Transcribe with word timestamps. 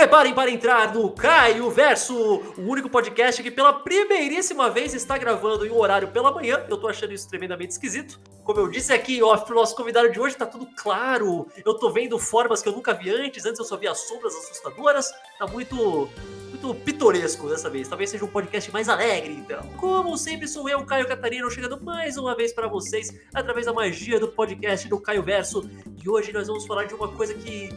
preparem 0.00 0.32
para 0.32 0.50
entrar 0.50 0.94
no 0.94 1.10
Caio 1.10 1.68
Verso, 1.70 2.14
o 2.56 2.62
único 2.62 2.88
podcast 2.88 3.42
que 3.42 3.50
pela 3.50 3.70
primeiríssima 3.70 4.70
vez 4.70 4.94
está 4.94 5.18
gravando 5.18 5.66
em 5.66 5.70
um 5.70 5.76
horário 5.76 6.08
pela 6.08 6.32
manhã. 6.32 6.64
Eu 6.70 6.78
tô 6.78 6.88
achando 6.88 7.12
isso 7.12 7.28
tremendamente 7.28 7.72
esquisito. 7.72 8.18
Como 8.42 8.58
eu 8.58 8.68
disse 8.68 8.94
aqui, 8.94 9.22
ó, 9.22 9.36
pro 9.36 9.54
nosso 9.54 9.76
convidado 9.76 10.10
de 10.10 10.18
hoje, 10.18 10.34
tá 10.34 10.46
tudo 10.46 10.66
claro. 10.74 11.46
Eu 11.66 11.74
tô 11.74 11.90
vendo 11.90 12.18
formas 12.18 12.62
que 12.62 12.68
eu 12.70 12.72
nunca 12.72 12.94
vi 12.94 13.10
antes. 13.10 13.44
Antes 13.44 13.58
eu 13.58 13.64
só 13.66 13.76
via 13.76 13.94
sombras 13.94 14.34
assustadoras. 14.34 15.12
Tá 15.38 15.46
muito 15.46 16.08
muito 16.48 16.74
pitoresco 16.76 17.50
dessa 17.50 17.68
vez. 17.68 17.86
Talvez 17.86 18.08
seja 18.08 18.24
um 18.24 18.28
podcast 18.28 18.72
mais 18.72 18.88
alegre, 18.88 19.34
então. 19.34 19.60
Como 19.76 20.16
sempre, 20.16 20.48
sou 20.48 20.66
eu, 20.66 20.82
Caio 20.86 21.06
Catarino, 21.06 21.50
chegando 21.50 21.78
mais 21.84 22.16
uma 22.16 22.34
vez 22.34 22.54
para 22.54 22.66
vocês 22.68 23.14
através 23.34 23.66
da 23.66 23.72
magia 23.74 24.18
do 24.18 24.28
podcast 24.28 24.88
do 24.88 24.98
Caio 24.98 25.22
Verso. 25.22 25.68
E 26.02 26.08
hoje 26.08 26.32
nós 26.32 26.46
vamos 26.46 26.64
falar 26.64 26.84
de 26.84 26.94
uma 26.94 27.08
coisa 27.08 27.34
que 27.34 27.68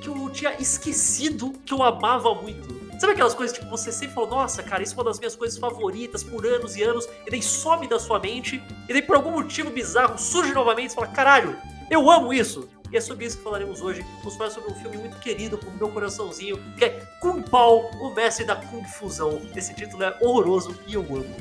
que 0.00 0.08
eu 0.08 0.30
tinha 0.30 0.54
esquecido 0.60 1.52
que 1.64 1.72
eu 1.72 1.82
amava 1.82 2.34
muito. 2.34 2.76
Sabe 2.98 3.12
aquelas 3.12 3.34
coisas 3.34 3.56
tipo, 3.56 3.68
você 3.70 3.92
sempre 3.92 4.14
falou, 4.14 4.30
nossa, 4.30 4.62
cara, 4.62 4.82
isso 4.82 4.94
é 4.94 4.96
uma 4.96 5.04
das 5.04 5.18
minhas 5.18 5.36
coisas 5.36 5.58
favoritas 5.58 6.22
por 6.22 6.46
anos 6.46 6.76
e 6.76 6.82
anos, 6.82 7.06
e 7.26 7.30
daí 7.30 7.42
some 7.42 7.86
da 7.86 7.98
sua 7.98 8.18
mente, 8.18 8.62
e 8.88 8.92
daí 8.92 9.02
por 9.02 9.16
algum 9.16 9.32
motivo 9.32 9.70
bizarro 9.70 10.18
surge 10.18 10.54
novamente 10.54 10.92
e 10.92 10.94
fala, 10.94 11.08
caralho, 11.08 11.56
eu 11.90 12.10
amo 12.10 12.32
isso. 12.32 12.68
E 12.90 12.96
é 12.96 13.00
sobre 13.00 13.26
isso 13.26 13.38
que 13.38 13.42
falaremos 13.42 13.82
hoje. 13.82 14.04
Vamos 14.18 14.36
falar 14.36 14.50
sobre 14.50 14.72
um 14.72 14.74
filme 14.76 14.96
muito 14.96 15.18
querido 15.18 15.58
pro 15.58 15.70
meu 15.72 15.88
coraçãozinho, 15.88 16.58
que 16.78 16.84
é 16.84 16.90
Kung 17.20 17.42
Pao, 17.42 17.90
o 18.00 18.14
mestre 18.14 18.44
da 18.44 18.56
Kung 18.56 18.84
Fusão. 18.84 19.42
Esse 19.54 19.74
título 19.74 20.04
é 20.04 20.16
horroroso 20.20 20.74
e 20.86 20.94
eu 20.94 21.02
amo. 21.02 21.36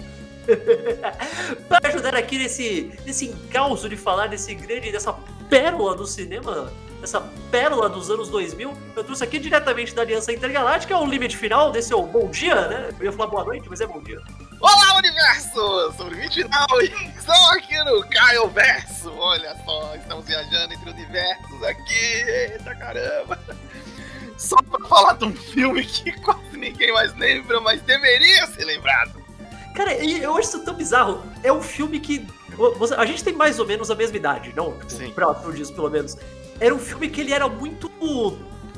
Para 1.70 1.90
ajudar 1.90 2.16
aqui 2.16 2.38
nesse, 2.38 2.92
nesse 3.06 3.26
encalço 3.26 3.88
de 3.88 3.96
falar 3.96 4.28
desse 4.28 4.54
grande, 4.56 4.92
dessa 4.92 5.14
pérola 5.50 5.96
do 5.96 6.06
cinema 6.06 6.72
essa 7.02 7.22
pérola 7.52 7.88
dos 7.88 8.10
anos 8.10 8.30
2000, 8.30 8.76
eu 8.96 9.04
trouxe 9.04 9.24
aqui 9.24 9.40
diretamente 9.40 9.94
da 9.94 10.02
Aliança 10.02 10.32
Intergaláctica, 10.32 10.94
é 10.94 10.98
o 10.98 11.06
limite 11.06 11.38
final 11.38 11.72
desse 11.72 11.94
é 11.94 11.96
o 11.96 12.04
bom 12.04 12.30
dia, 12.30 12.68
né? 12.68 12.90
Eu 13.00 13.06
ia 13.06 13.12
falar 13.12 13.30
boa 13.30 13.46
noite, 13.46 13.68
mas 13.70 13.82
é 13.82 13.88
bom 13.88 14.02
dia. 14.02 14.22
Olá, 14.60 14.98
universo! 14.98 15.94
Sou 15.96 16.06
o 16.06 16.10
limite 16.10 16.44
final 16.44 16.68
e 16.82 16.86
estou 17.18 17.52
aqui 17.52 17.78
no 17.84 18.08
Caio 18.10 18.48
Verso. 18.50 19.12
Olha 19.14 19.56
só, 19.64 19.96
estamos 19.96 20.26
viajando 20.26 20.74
entre 20.74 20.90
universos 20.90 21.64
aqui, 21.64 21.94
eita 21.94 22.76
caramba! 22.76 23.40
Só 24.38 24.58
pra 24.58 24.86
falar 24.88 25.14
de 25.14 25.26
um 25.26 25.34
filme 25.34 25.86
que 25.86 26.12
quase 26.22 26.58
ninguém 26.58 26.92
mais 26.92 27.16
lembra, 27.16 27.60
mas 27.62 27.82
deveria 27.82 28.48
ser 28.48 28.66
lembrado. 28.66 29.24
Cara, 29.76 29.94
eu 29.94 30.38
acho 30.38 30.50
isso 30.50 30.66
tão 30.66 30.74
bizarro. 30.74 31.24
É 31.44 31.52
um 31.52 31.62
filme 31.62 32.00
que. 32.00 32.26
A 32.98 33.06
gente 33.06 33.24
tem 33.24 33.34
mais 33.34 33.60
ou 33.60 33.66
menos 33.66 33.92
a 33.92 33.96
mesma 33.96 34.16
idade, 34.16 34.54
não? 34.56 34.72
Tipo, 34.80 34.90
Sim. 34.90 35.12
Próximo 35.12 35.52
disso, 35.52 35.74
pelo 35.74 35.90
menos 35.90 36.18
era 36.60 36.74
um 36.74 36.80
filme 36.80 37.10
que 37.10 37.22
ele 37.22 37.34
era 37.34 37.48
muito. 37.48 37.90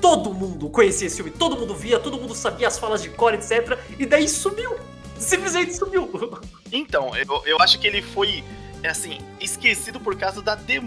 Todo 0.01 0.31
mundo 0.31 0.69
conhecia 0.69 1.07
esse 1.07 1.17
filme, 1.17 1.31
todo 1.31 1.57
mundo 1.57 1.73
via, 1.73 1.99
todo 1.99 2.17
mundo 2.17 2.35
sabia 2.35 2.67
as 2.67 2.77
falas 2.77 3.01
de 3.01 3.09
cor, 3.09 3.33
etc. 3.33 3.77
E 3.97 4.05
daí 4.05 4.27
sumiu. 4.29 4.77
Simplesmente 5.17 5.75
sumiu. 5.75 6.09
Então, 6.69 7.15
eu, 7.15 7.43
eu 7.45 7.57
acho 7.61 7.79
que 7.79 7.87
ele 7.87 8.01
foi 8.01 8.43
assim, 8.85 9.19
esquecido 9.39 9.99
por 9.99 10.15
causa 10.17 10.41
da, 10.41 10.53
de, 10.53 10.79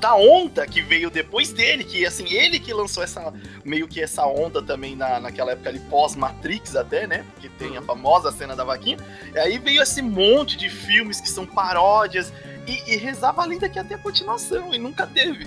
da 0.00 0.14
onda 0.14 0.66
que 0.66 0.82
veio 0.82 1.10
depois 1.10 1.52
dele, 1.52 1.84
que 1.84 2.04
assim, 2.04 2.28
ele 2.28 2.58
que 2.58 2.72
lançou 2.72 3.02
essa 3.02 3.32
meio 3.64 3.88
que 3.88 4.02
essa 4.02 4.26
onda 4.26 4.62
também 4.62 4.94
na, 4.96 5.20
naquela 5.20 5.52
época 5.52 5.68
ali 5.68 5.78
pós-Matrix 5.80 6.76
até, 6.76 7.06
né? 7.06 7.24
Porque 7.32 7.48
tem 7.48 7.76
a 7.76 7.80
uhum. 7.80 7.86
famosa 7.86 8.32
cena 8.32 8.54
da 8.54 8.64
vaquinha. 8.64 8.98
E 9.32 9.38
aí 9.38 9.58
veio 9.58 9.82
esse 9.82 10.02
monte 10.02 10.56
de 10.56 10.68
filmes 10.68 11.20
que 11.20 11.28
são 11.28 11.46
paródias 11.46 12.32
e, 12.66 12.94
e 12.94 12.96
rezava 12.96 13.46
linda 13.46 13.68
que 13.68 13.78
ia 13.78 13.84
ter 13.84 13.98
continuação 14.02 14.74
e 14.74 14.78
nunca 14.78 15.06
teve. 15.06 15.46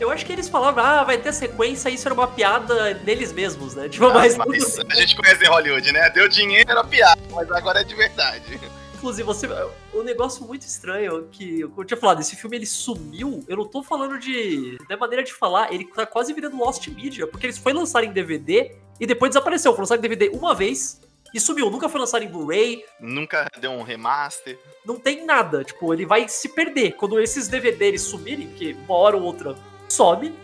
Eu 0.00 0.10
acho 0.10 0.24
que 0.24 0.32
eles 0.32 0.48
falavam, 0.48 0.84
ah, 0.84 1.02
vai 1.02 1.18
ter 1.18 1.32
sequência, 1.32 1.88
isso 1.88 2.06
era 2.06 2.14
uma 2.14 2.28
piada 2.28 2.94
neles 3.04 3.32
mesmos, 3.32 3.74
né? 3.74 3.88
Tipo, 3.88 4.06
ah, 4.06 4.14
mas... 4.14 4.36
mas 4.36 4.78
a 4.78 4.94
gente 4.94 5.16
conhece 5.16 5.44
Hollywood, 5.44 5.92
né? 5.92 6.08
Deu 6.10 6.28
dinheiro, 6.28 6.70
era 6.70 6.84
piada, 6.84 7.20
mas 7.32 7.50
agora 7.50 7.80
é 7.80 7.84
de 7.84 7.94
verdade. 7.94 8.60
Inclusive, 8.94 9.22
você. 9.22 9.48
Um 9.94 10.02
negócio 10.02 10.44
muito 10.44 10.62
estranho 10.62 11.28
que 11.30 11.60
eu 11.60 11.84
tinha 11.84 11.98
falado, 11.98 12.20
esse 12.20 12.34
filme 12.34 12.56
ele 12.56 12.66
sumiu. 12.66 13.44
Eu 13.48 13.56
não 13.56 13.64
tô 13.64 13.82
falando 13.82 14.18
de. 14.18 14.76
Da 14.88 14.96
maneira 14.96 15.22
de 15.22 15.32
falar, 15.32 15.72
ele 15.72 15.84
tá 15.84 16.04
quase 16.04 16.32
virando 16.32 16.56
Lost 16.56 16.86
Media, 16.88 17.26
porque 17.26 17.46
eles 17.46 17.58
foi 17.58 17.72
lançar 17.72 18.02
em 18.02 18.12
DVD 18.12 18.72
e 19.00 19.06
depois 19.06 19.30
desapareceu. 19.30 19.72
Foi 19.72 19.82
lançado 19.82 19.98
em 19.98 20.02
DVD 20.02 20.30
uma 20.30 20.54
vez 20.54 21.00
e 21.32 21.38
sumiu. 21.38 21.70
Nunca 21.70 21.88
foi 21.88 22.00
lançado 22.00 22.24
em 22.24 22.28
Blu-ray. 22.28 22.84
Nunca 23.00 23.46
deu 23.60 23.70
um 23.70 23.82
remaster. 23.82 24.58
Não 24.84 24.98
tem 24.98 25.24
nada. 25.24 25.62
Tipo, 25.62 25.92
ele 25.92 26.04
vai 26.04 26.28
se 26.28 26.48
perder. 26.48 26.92
Quando 26.92 27.20
esses 27.20 27.46
DVDs 27.46 28.02
sumirem, 28.02 28.48
porque 28.48 28.76
uma 28.86 28.96
hora 28.96 29.16
ou 29.16 29.22
outra 29.22 29.54
some, 29.88 30.34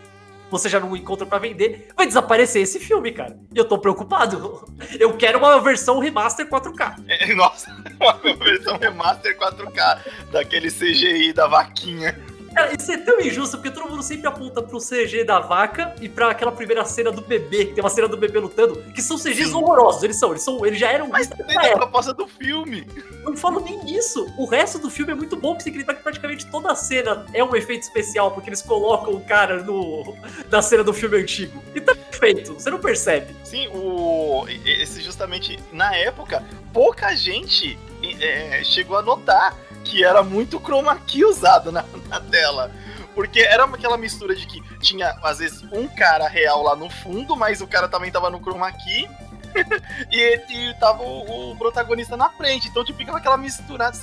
você 0.50 0.69
já 0.69 0.78
não 0.78 0.97
encontra 0.97 1.27
para 1.27 1.38
vender, 1.38 1.88
vai 1.97 2.06
desaparecer 2.06 2.62
esse 2.62 2.78
filme, 2.78 3.10
cara. 3.10 3.37
E 3.53 3.59
eu 3.59 3.65
tô 3.65 3.78
preocupado. 3.78 4.65
Eu 5.00 5.16
quero 5.16 5.38
uma 5.38 5.60
versão 5.60 5.99
remaster 5.99 6.49
4K. 6.49 7.05
É, 7.09 7.34
nossa, 7.34 7.71
uma 8.00 8.37
versão 8.37 8.78
remaster 8.78 9.37
4K 9.37 9.99
daquele 10.31 10.71
CGI 10.71 11.32
da 11.32 11.47
vaquinha. 11.47 12.16
Cara, 12.55 12.73
isso 12.79 12.91
é 12.93 12.99
tão 12.99 13.21
injusto, 13.21 13.57
porque 13.57 13.71
todo 13.71 13.91
mundo 13.91 14.03
sempre 14.03 14.27
aponta 14.27 14.63
pro 14.63 14.79
CG 14.79 15.25
da 15.25 15.41
vaca 15.41 15.95
e 16.01 16.09
pra 16.09 16.31
aquela 16.31 16.53
primeira 16.53 16.85
cena 16.85 17.11
do 17.11 17.21
bebê, 17.21 17.67
que 17.67 17.75
tem 17.75 17.83
uma 17.83 17.91
cena 17.91 18.07
do 18.07 18.17
bebê 18.17 18.39
lutando, 18.39 18.83
que 18.95 19.03
são 19.03 19.17
CGs 19.17 19.47
Sim. 19.47 19.55
horrorosos, 19.55 20.03
eles 20.03 20.17
são, 20.17 20.31
eles 20.31 20.43
são, 20.43 20.65
eles 20.65 20.79
já 20.79 20.91
eram... 20.91 21.09
Mas 21.09 21.29
tem 21.29 21.57
a 21.57 21.77
proposta 21.77 22.13
do 22.13 22.27
filme. 22.27 22.87
Eu 23.25 23.31
não 23.31 23.37
falo 23.37 23.61
nem 23.61 23.97
isso, 23.97 24.27
o 24.39 24.47
resto 24.47 24.79
do 24.79 24.91
filme 24.91 25.13
é 25.13 25.15
muito 25.15 25.37
bom, 25.37 25.55
porque 25.55 25.71
você 25.71 25.85
que 25.85 26.03
praticamente 26.03 26.47
toda 26.47 26.71
a 26.71 26.75
cena 26.75 27.27
é 27.33 27.43
um 27.43 27.55
efeito 27.57 27.83
especial, 27.83 28.31
porque 28.31 28.49
eles 28.49 28.63
colocam 28.63 29.15
o 29.15 29.21
cara 29.21 29.63
no, 29.63 30.17
na 30.51 30.63
cena 30.63 30.85
do 30.85 30.93
filme 30.93 31.17
antigo. 31.19 31.63
E 31.75 31.81
tá 31.81 31.97
feito, 32.13 32.55
você 32.55 32.71
não 32.71 32.79
percebe. 32.79 33.35
Sim, 33.43 33.69
o, 33.69 34.47
esse 34.65 35.01
justamente, 35.01 35.59
na 35.73 35.95
época, 35.97 36.45
pouca 36.73 37.15
gente 37.17 37.79
é, 38.21 38.63
chegou 38.65 38.97
a 38.97 39.03
notar 39.03 39.57
que 39.84 40.03
era 40.03 40.22
muito 40.22 40.59
chroma 40.59 40.97
key 41.06 41.25
usado 41.25 41.71
na, 41.71 41.84
na 42.09 42.21
tela. 42.21 42.71
Porque 43.15 43.41
era 43.41 43.65
aquela 43.65 43.97
mistura 43.97 44.34
de 44.34 44.45
que 44.47 44.61
tinha, 44.78 45.17
às 45.22 45.39
vezes, 45.39 45.62
um 45.72 45.87
cara 45.87 46.27
real 46.27 46.65
lá 46.65 46.75
no 46.75 46.91
fundo, 46.91 47.37
mas 47.37 47.61
o 47.61 47.67
cara 47.67 47.87
também 47.87 48.11
tava 48.11 48.28
no 48.28 48.41
chroma 48.41 48.73
key. 48.73 49.09
e, 50.11 50.41
e 50.50 50.75
tava 50.81 51.03
o, 51.03 51.53
o, 51.53 51.56
protagonista 51.56 52.17
na 52.17 52.28
frente. 52.31 52.69
Então, 52.69 52.84
tipo, 52.84 52.99
fica 52.99 53.17
aquela 53.17 53.37
misturada. 53.37 53.97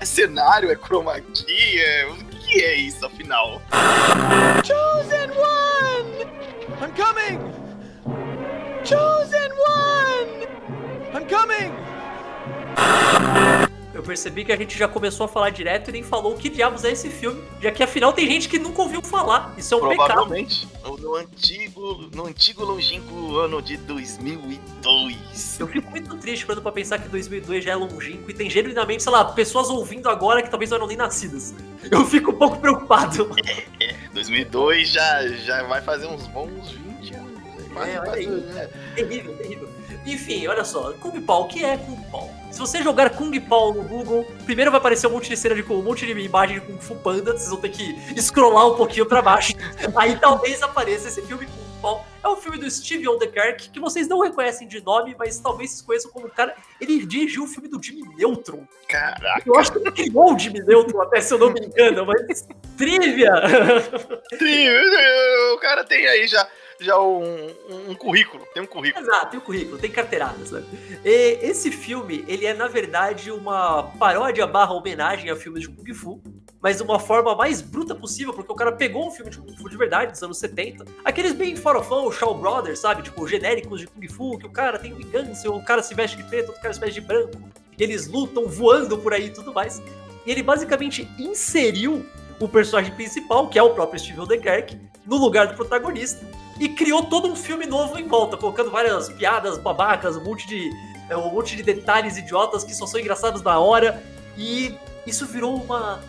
É 0.00 0.04
cenário, 0.04 0.72
é 0.72 0.76
chroma 0.76 1.20
key, 1.20 1.78
é... 1.78 2.06
o 2.06 2.16
que 2.24 2.64
é 2.64 2.74
isso, 2.74 3.04
afinal? 3.06 3.62
Chosen 4.64 5.30
One! 5.30 6.24
I'm 6.80 6.92
coming! 6.96 7.38
Chosen 8.84 9.52
One! 9.52 10.48
I'm 11.14 11.24
coming! 11.28 11.94
Eu 13.94 14.02
percebi 14.02 14.44
que 14.44 14.52
a 14.52 14.56
gente 14.56 14.76
já 14.76 14.88
começou 14.88 15.24
a 15.24 15.28
falar 15.28 15.50
direto 15.50 15.88
e 15.88 15.92
nem 15.92 16.02
falou 16.02 16.34
o 16.34 16.36
que 16.36 16.48
diabos 16.48 16.84
é 16.84 16.90
esse 16.90 17.08
filme, 17.08 17.40
já 17.60 17.70
que 17.70 17.80
afinal 17.80 18.12
tem 18.12 18.26
gente 18.26 18.48
que 18.48 18.58
nunca 18.58 18.82
ouviu 18.82 19.00
falar. 19.00 19.54
Isso 19.56 19.72
é 19.72 19.76
um 19.76 19.80
Provavelmente, 19.80 20.66
pecado. 20.66 20.98
No 20.98 21.14
antigo, 21.14 22.10
no 22.12 22.26
antigo 22.26 22.64
longínquo 22.64 23.36
ano 23.36 23.62
de 23.62 23.76
2002. 23.76 25.60
Eu 25.60 25.68
fico 25.68 25.90
muito 25.90 26.16
triste 26.16 26.44
quando 26.44 26.60
pra 26.60 26.72
pensar 26.72 26.98
que 26.98 27.08
2002 27.08 27.64
já 27.64 27.70
é 27.70 27.76
longínquo 27.76 28.30
e 28.30 28.34
tem 28.34 28.50
genuinamente, 28.50 29.02
sei 29.02 29.12
lá, 29.12 29.24
pessoas 29.24 29.70
ouvindo 29.70 30.08
agora 30.08 30.42
que 30.42 30.50
talvez 30.50 30.70
não 30.70 30.78
eram 30.78 30.88
nem 30.88 30.96
nascidas. 30.96 31.54
Eu 31.88 32.04
fico 32.04 32.32
um 32.32 32.38
pouco 32.38 32.58
preocupado. 32.58 33.30
É, 33.46 33.84
é 33.84 33.94
2002 34.12 34.88
já, 34.88 35.28
já 35.28 35.62
vai 35.64 35.80
fazer 35.80 36.06
uns 36.06 36.26
bons 36.26 36.72
20 36.72 37.14
anos. 37.14 37.32
É, 37.76 38.00
olha 38.00 38.12
aí. 38.12 38.44
É. 38.56 38.70
Terrível, 38.96 39.36
terrível. 39.36 39.68
Enfim, 40.04 40.46
olha 40.48 40.64
só, 40.64 40.92
Kung 40.94 41.20
Pao, 41.20 41.44
o 41.44 41.48
que 41.48 41.64
é 41.64 41.76
Kung 41.76 42.02
Pao? 42.10 42.43
Se 42.54 42.60
você 42.60 42.80
jogar 42.80 43.10
Kung 43.10 43.36
Pao 43.40 43.74
no 43.74 43.82
Google, 43.82 44.24
primeiro 44.44 44.70
vai 44.70 44.78
aparecer 44.78 45.08
um 45.08 45.10
monte 45.10 45.28
de 45.28 45.36
cena 45.36 45.56
de 45.56 45.62
um 45.72 45.82
monte 45.82 46.06
de 46.06 46.12
imagem 46.12 46.60
de 46.60 46.64
Kung 46.64 46.78
Fu 46.78 46.94
Panda, 46.94 47.32
vocês 47.32 47.50
vão 47.50 47.60
ter 47.60 47.70
que 47.70 48.22
scrollar 48.22 48.68
um 48.68 48.76
pouquinho 48.76 49.06
para 49.06 49.20
baixo. 49.20 49.54
Aí 49.96 50.16
talvez 50.20 50.62
apareça 50.62 51.08
esse 51.08 51.20
filme 51.22 51.46
Kung 51.46 51.80
Pao. 51.82 52.06
É 52.22 52.28
um 52.28 52.36
filme 52.36 52.56
do 52.56 52.70
Steve 52.70 53.08
Odekirk, 53.08 53.70
que 53.70 53.80
vocês 53.80 54.06
não 54.06 54.20
reconhecem 54.20 54.68
de 54.68 54.80
nome, 54.80 55.16
mas 55.18 55.40
talvez 55.40 55.70
vocês 55.72 55.82
conheçam 55.82 56.12
como 56.12 56.30
cara. 56.30 56.54
Ele 56.80 57.04
dirigiu 57.04 57.42
o 57.42 57.48
filme 57.48 57.68
do 57.68 57.82
Jimmy 57.82 58.02
Neutron. 58.14 58.64
Caraca! 58.88 59.42
Eu 59.44 59.56
acho 59.56 59.72
que 59.72 59.78
ele 59.78 59.90
criou 59.90 60.32
o 60.32 60.38
Jimmy 60.38 60.60
Neutron, 60.60 61.02
até 61.02 61.20
se 61.20 61.34
eu 61.34 61.38
não 61.38 61.50
me 61.50 61.58
engano, 61.58 62.06
mas. 62.06 62.46
Trivia! 62.78 63.32
Trivia! 64.30 65.54
O 65.54 65.58
cara 65.58 65.82
tem 65.82 66.06
aí 66.06 66.28
já 66.28 66.48
já 66.80 66.98
um, 67.00 67.46
um, 67.88 67.94
currículo, 67.94 68.44
tem 68.52 68.62
um 68.62 68.66
currículo. 68.66 69.04
Exato, 69.04 69.30
tem 69.30 69.40
um 69.40 69.42
currículo, 69.42 69.78
tem 69.78 69.90
carteirada, 69.90 70.44
sabe? 70.44 70.66
E 71.04 71.38
esse 71.42 71.70
filme, 71.70 72.24
ele 72.26 72.46
é 72.46 72.54
na 72.54 72.68
verdade 72.68 73.30
uma 73.30 73.84
paródia 73.98 74.46
barra 74.46 74.72
homenagem 74.72 75.30
a 75.30 75.36
filmes 75.36 75.62
de 75.62 75.68
Kung 75.68 75.94
Fu, 75.94 76.22
mas 76.60 76.78
de 76.78 76.82
uma 76.82 76.98
forma 76.98 77.34
mais 77.34 77.60
bruta 77.60 77.94
possível, 77.94 78.32
porque 78.32 78.50
o 78.50 78.54
cara 78.54 78.72
pegou 78.72 79.06
um 79.06 79.10
filme 79.10 79.30
de 79.30 79.38
Kung 79.38 79.56
Fu 79.56 79.68
de 79.68 79.76
verdade, 79.76 80.12
dos 80.12 80.22
anos 80.22 80.38
70, 80.38 80.84
aqueles 81.04 81.32
bem 81.32 81.56
farofão, 81.56 82.06
o 82.06 82.12
Shaw 82.12 82.34
Brothers, 82.34 82.78
sabe? 82.78 83.02
Tipo, 83.02 83.26
genéricos 83.28 83.80
de 83.80 83.86
Kung 83.86 84.08
Fu, 84.08 84.38
que 84.38 84.46
o 84.46 84.50
cara 84.50 84.78
tem 84.78 84.94
vingança, 84.94 85.50
o 85.50 85.62
cara 85.62 85.82
se 85.82 85.94
veste 85.94 86.16
de 86.16 86.24
preto, 86.24 86.48
outro 86.48 86.62
cara 86.62 86.74
se 86.74 86.80
veste 86.80 87.00
de 87.00 87.06
branco, 87.06 87.38
eles 87.78 88.06
lutam 88.06 88.46
voando 88.46 88.98
por 88.98 89.12
aí 89.12 89.26
e 89.26 89.30
tudo 89.30 89.52
mais. 89.52 89.82
E 90.26 90.30
ele 90.30 90.42
basicamente 90.42 91.08
inseriu 91.18 92.04
o 92.40 92.48
personagem 92.48 92.92
principal, 92.94 93.48
que 93.48 93.58
é 93.58 93.62
o 93.62 93.70
próprio 93.70 93.98
Steve 93.98 94.20
Odenkirk, 94.20 94.78
no 95.06 95.16
lugar 95.16 95.46
do 95.46 95.54
protagonista, 95.54 96.26
e 96.58 96.68
criou 96.68 97.04
todo 97.04 97.28
um 97.28 97.36
filme 97.36 97.66
novo 97.66 97.98
em 97.98 98.06
volta, 98.06 98.36
colocando 98.36 98.70
várias 98.70 99.08
piadas 99.08 99.58
babacas, 99.58 100.16
um 100.16 100.24
monte 100.24 100.46
de, 100.46 100.70
é, 101.08 101.16
um 101.16 101.32
monte 101.32 101.56
de 101.56 101.62
detalhes 101.62 102.16
idiotas 102.16 102.64
que 102.64 102.74
só 102.74 102.86
são 102.86 103.00
engraçados 103.00 103.42
na 103.42 103.58
hora, 103.58 104.02
e 104.36 104.74
isso 105.06 105.26
virou 105.26 105.56
uma, 105.56 106.00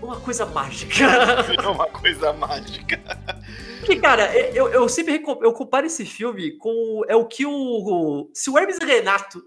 uma 0.00 0.16
coisa 0.16 0.46
mágica. 0.46 0.94
Virou 1.48 1.72
uma 1.72 1.86
coisa 1.86 2.32
mágica. 2.32 3.00
Porque, 3.78 3.96
cara, 3.96 4.34
eu, 4.54 4.68
eu 4.68 4.88
sempre 4.88 5.22
eu 5.24 5.52
comparo 5.52 5.86
esse 5.86 6.04
filme 6.04 6.56
com. 6.58 7.02
É 7.08 7.16
o 7.16 7.24
que 7.24 7.46
o. 7.46 7.52
o 7.52 8.30
se 8.34 8.50
o 8.50 8.58
Hermes 8.58 8.78
Renato 8.78 9.42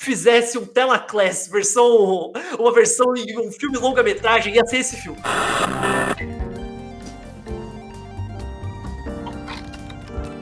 fizesse 0.00 0.56
um 0.56 0.64
Telaclass 0.64 1.46
versão. 1.46 2.32
Uma 2.58 2.72
versão 2.72 3.14
em 3.14 3.38
um 3.38 3.52
filme 3.52 3.76
longa-metragem, 3.76 4.54
ia 4.54 4.64
ser 4.64 4.78
esse 4.78 4.96
filme. 4.96 5.20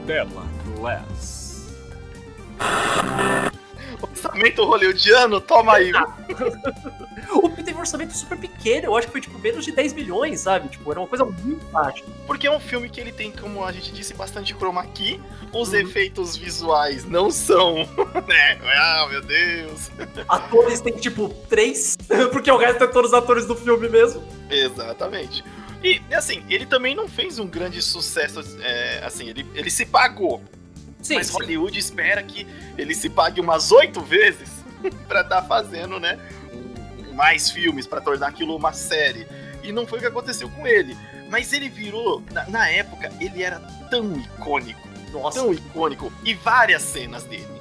Telaclass. 0.07 1.67
Orçamento 4.01 4.63
hollywoodiano, 4.63 5.41
toma 5.41 5.73
aí. 5.73 5.91
o 7.31 7.49
teve 7.49 7.75
um 7.75 7.79
orçamento 7.79 8.15
super 8.15 8.37
pequeno, 8.37 8.85
eu 8.85 8.95
acho 8.95 9.07
que 9.07 9.11
foi 9.11 9.21
tipo 9.21 9.37
menos 9.39 9.63
de 9.63 9.71
10 9.71 9.93
milhões, 9.93 10.41
sabe? 10.41 10.69
Tipo, 10.69 10.91
era 10.91 10.99
uma 10.99 11.07
coisa 11.07 11.25
muito 11.25 11.65
baixa. 11.67 12.03
Porque 12.25 12.47
é 12.47 12.51
um 12.51 12.59
filme 12.59 12.89
que 12.89 12.99
ele 12.99 13.11
tem, 13.11 13.31
como 13.31 13.63
a 13.63 13.71
gente 13.71 13.91
disse, 13.91 14.13
bastante 14.13 14.53
chroma 14.53 14.85
key. 14.87 15.21
Os 15.53 15.69
uhum. 15.69 15.79
efeitos 15.79 16.35
visuais 16.35 17.05
não 17.05 17.29
são, 17.31 17.75
né? 18.27 18.59
Ah, 18.63 19.07
meu 19.09 19.21
Deus. 19.21 19.91
Atores 20.27 20.81
tem 20.81 20.93
tipo 20.93 21.29
três, 21.49 21.97
porque 22.31 22.51
o 22.51 22.57
resto 22.57 22.83
é 22.83 22.87
todos 22.87 23.11
os 23.11 23.17
atores 23.17 23.45
do 23.45 23.55
filme 23.55 23.89
mesmo. 23.89 24.23
Exatamente. 24.49 25.43
E, 25.83 26.01
assim, 26.13 26.43
ele 26.49 26.65
também 26.65 26.93
não 26.93 27.07
fez 27.07 27.39
um 27.39 27.47
grande 27.47 27.81
sucesso, 27.81 28.41
é, 28.61 29.01
assim, 29.03 29.29
ele, 29.29 29.45
ele 29.53 29.69
se 29.69 29.85
pagou. 29.85 30.43
Sim, 31.01 31.15
mas 31.15 31.27
sim. 31.27 31.33
Hollywood 31.33 31.77
espera 31.77 32.21
que 32.21 32.45
ele 32.77 32.93
se 32.93 33.09
pague 33.09 33.39
umas 33.39 33.71
oito 33.71 34.01
vezes 34.01 34.49
para 35.07 35.21
estar 35.21 35.41
tá 35.41 35.47
fazendo, 35.47 35.99
né? 35.99 36.19
mais 37.19 37.51
filmes 37.51 37.85
para 37.85 37.99
tornar 37.99 38.27
aquilo 38.27 38.55
uma 38.55 38.71
série. 38.71 39.27
E 39.61 39.73
não 39.73 39.85
foi 39.85 39.97
o 39.97 40.01
que 40.01 40.07
aconteceu 40.07 40.49
com 40.49 40.65
ele. 40.65 40.97
Mas 41.29 41.51
ele 41.51 41.67
virou, 41.67 42.23
na, 42.31 42.49
na 42.49 42.69
época, 42.69 43.11
ele 43.19 43.43
era 43.43 43.59
tão 43.89 44.15
icônico. 44.15 44.87
Nossa. 45.11 45.41
Tão 45.41 45.53
icônico. 45.53 46.13
E 46.23 46.33
várias 46.33 46.81
cenas 46.81 47.25
dele. 47.25 47.59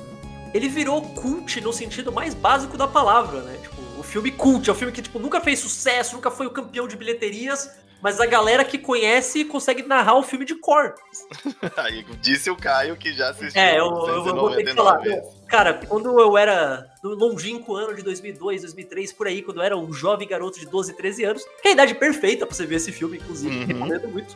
Ele 0.55 0.69
virou 0.69 1.03
cult 1.03 1.61
no 1.61 1.73
sentido 1.73 2.13
mais 2.13 2.35
básico 2.35 2.79
da 2.79 2.87
palavra, 2.87 3.41
né? 3.43 3.59
Tipo, 3.61 3.83
o 3.99 4.03
filme 4.05 4.31
cult 4.31 4.71
é 4.71 4.73
um 4.73 4.77
filme 4.77 4.93
que 4.93 5.03
tipo, 5.03 5.19
nunca 5.19 5.41
fez 5.41 5.59
sucesso, 5.59 6.15
nunca 6.15 6.31
foi 6.31 6.47
o 6.47 6.51
campeão 6.51 6.87
de 6.87 6.97
bilheterias, 6.97 7.69
mas 8.01 8.21
a 8.21 8.27
galera 8.27 8.65
que 8.65 8.79
conhece 8.79 9.45
consegue 9.45 9.83
narrar 9.83 10.15
o 10.15 10.23
filme 10.23 10.45
de 10.45 10.55
cor. 10.55 10.95
Aí 11.77 12.05
disse 12.21 12.51
o 12.51 12.57
Caio 12.57 12.97
que 12.97 13.13
já 13.13 13.31
assistiu. 13.31 13.61
É, 13.61 13.79
eu, 13.79 13.87
eu 13.87 14.35
vou 14.35 14.55
ter 14.55 14.65
que 14.65 14.75
falar. 14.75 15.01
Cara, 15.49 15.75
quando 15.75 16.21
eu 16.21 16.37
era 16.37 16.87
no 17.03 17.15
longínquo 17.15 17.75
ano 17.75 17.95
de 17.95 18.03
2002, 18.03 18.63
2003, 18.63 19.13
por 19.13 19.27
aí, 19.27 19.43
quando 19.43 19.59
eu 19.59 19.63
era 19.63 19.77
um 19.77 19.93
jovem 19.93 20.29
garoto 20.29 20.61
de 20.61 20.67
12, 20.67 20.95
13 20.95 21.25
anos, 21.25 21.45
que 21.63 21.69
é 21.69 21.71
a 21.71 21.75
idade 21.75 21.95
perfeita 21.95 22.47
pra 22.47 22.55
você 22.55 22.67
ver 22.67 22.77
esse 22.77 22.93
filme, 22.93 23.17
inclusive, 23.17 23.57
uhum. 23.57 23.65
recomendo 23.65 24.09
muito. 24.09 24.35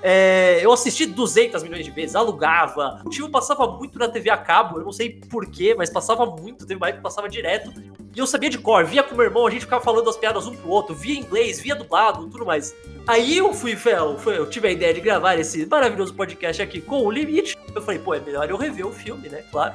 É, 0.00 0.64
eu 0.64 0.72
assisti 0.72 1.06
200 1.06 1.62
milhões 1.62 1.84
de 1.84 1.90
vezes, 1.90 2.14
alugava. 2.14 3.02
O 3.04 3.10
tio 3.10 3.28
passava 3.28 3.66
muito 3.66 3.98
na 3.98 4.08
TV 4.08 4.30
a 4.30 4.36
cabo, 4.36 4.78
eu 4.78 4.84
não 4.84 4.92
sei 4.92 5.20
porquê, 5.28 5.74
mas 5.76 5.90
passava 5.90 6.24
muito, 6.24 6.66
teve 6.66 6.76
uma 6.76 6.88
época 6.88 6.98
que 6.98 7.02
passava 7.02 7.28
direto. 7.28 7.72
E 8.14 8.18
eu 8.18 8.26
sabia 8.26 8.48
de 8.48 8.58
cor, 8.58 8.84
via 8.84 9.02
com 9.02 9.14
meu 9.14 9.24
irmão, 9.24 9.46
a 9.46 9.50
gente 9.50 9.62
ficava 9.62 9.82
falando 9.82 10.08
as 10.08 10.16
piadas 10.16 10.46
um 10.46 10.54
pro 10.54 10.70
outro, 10.70 10.94
via 10.94 11.18
inglês, 11.18 11.60
via 11.60 11.74
dublado, 11.74 12.28
tudo 12.28 12.46
mais. 12.46 12.74
Aí 13.06 13.38
eu 13.38 13.52
fui, 13.52 13.76
eu, 13.86 14.32
eu 14.32 14.48
tive 14.48 14.68
a 14.68 14.70
ideia 14.70 14.94
de 14.94 15.00
gravar 15.00 15.36
esse 15.36 15.66
maravilhoso 15.66 16.14
podcast 16.14 16.62
aqui 16.62 16.80
com 16.80 17.04
o 17.04 17.10
Limite. 17.10 17.56
Eu 17.74 17.82
falei, 17.82 17.98
pô, 17.98 18.14
é 18.14 18.20
melhor 18.20 18.48
eu 18.48 18.56
rever 18.56 18.86
o 18.86 18.92
filme, 18.92 19.28
né? 19.28 19.42
Claro. 19.50 19.74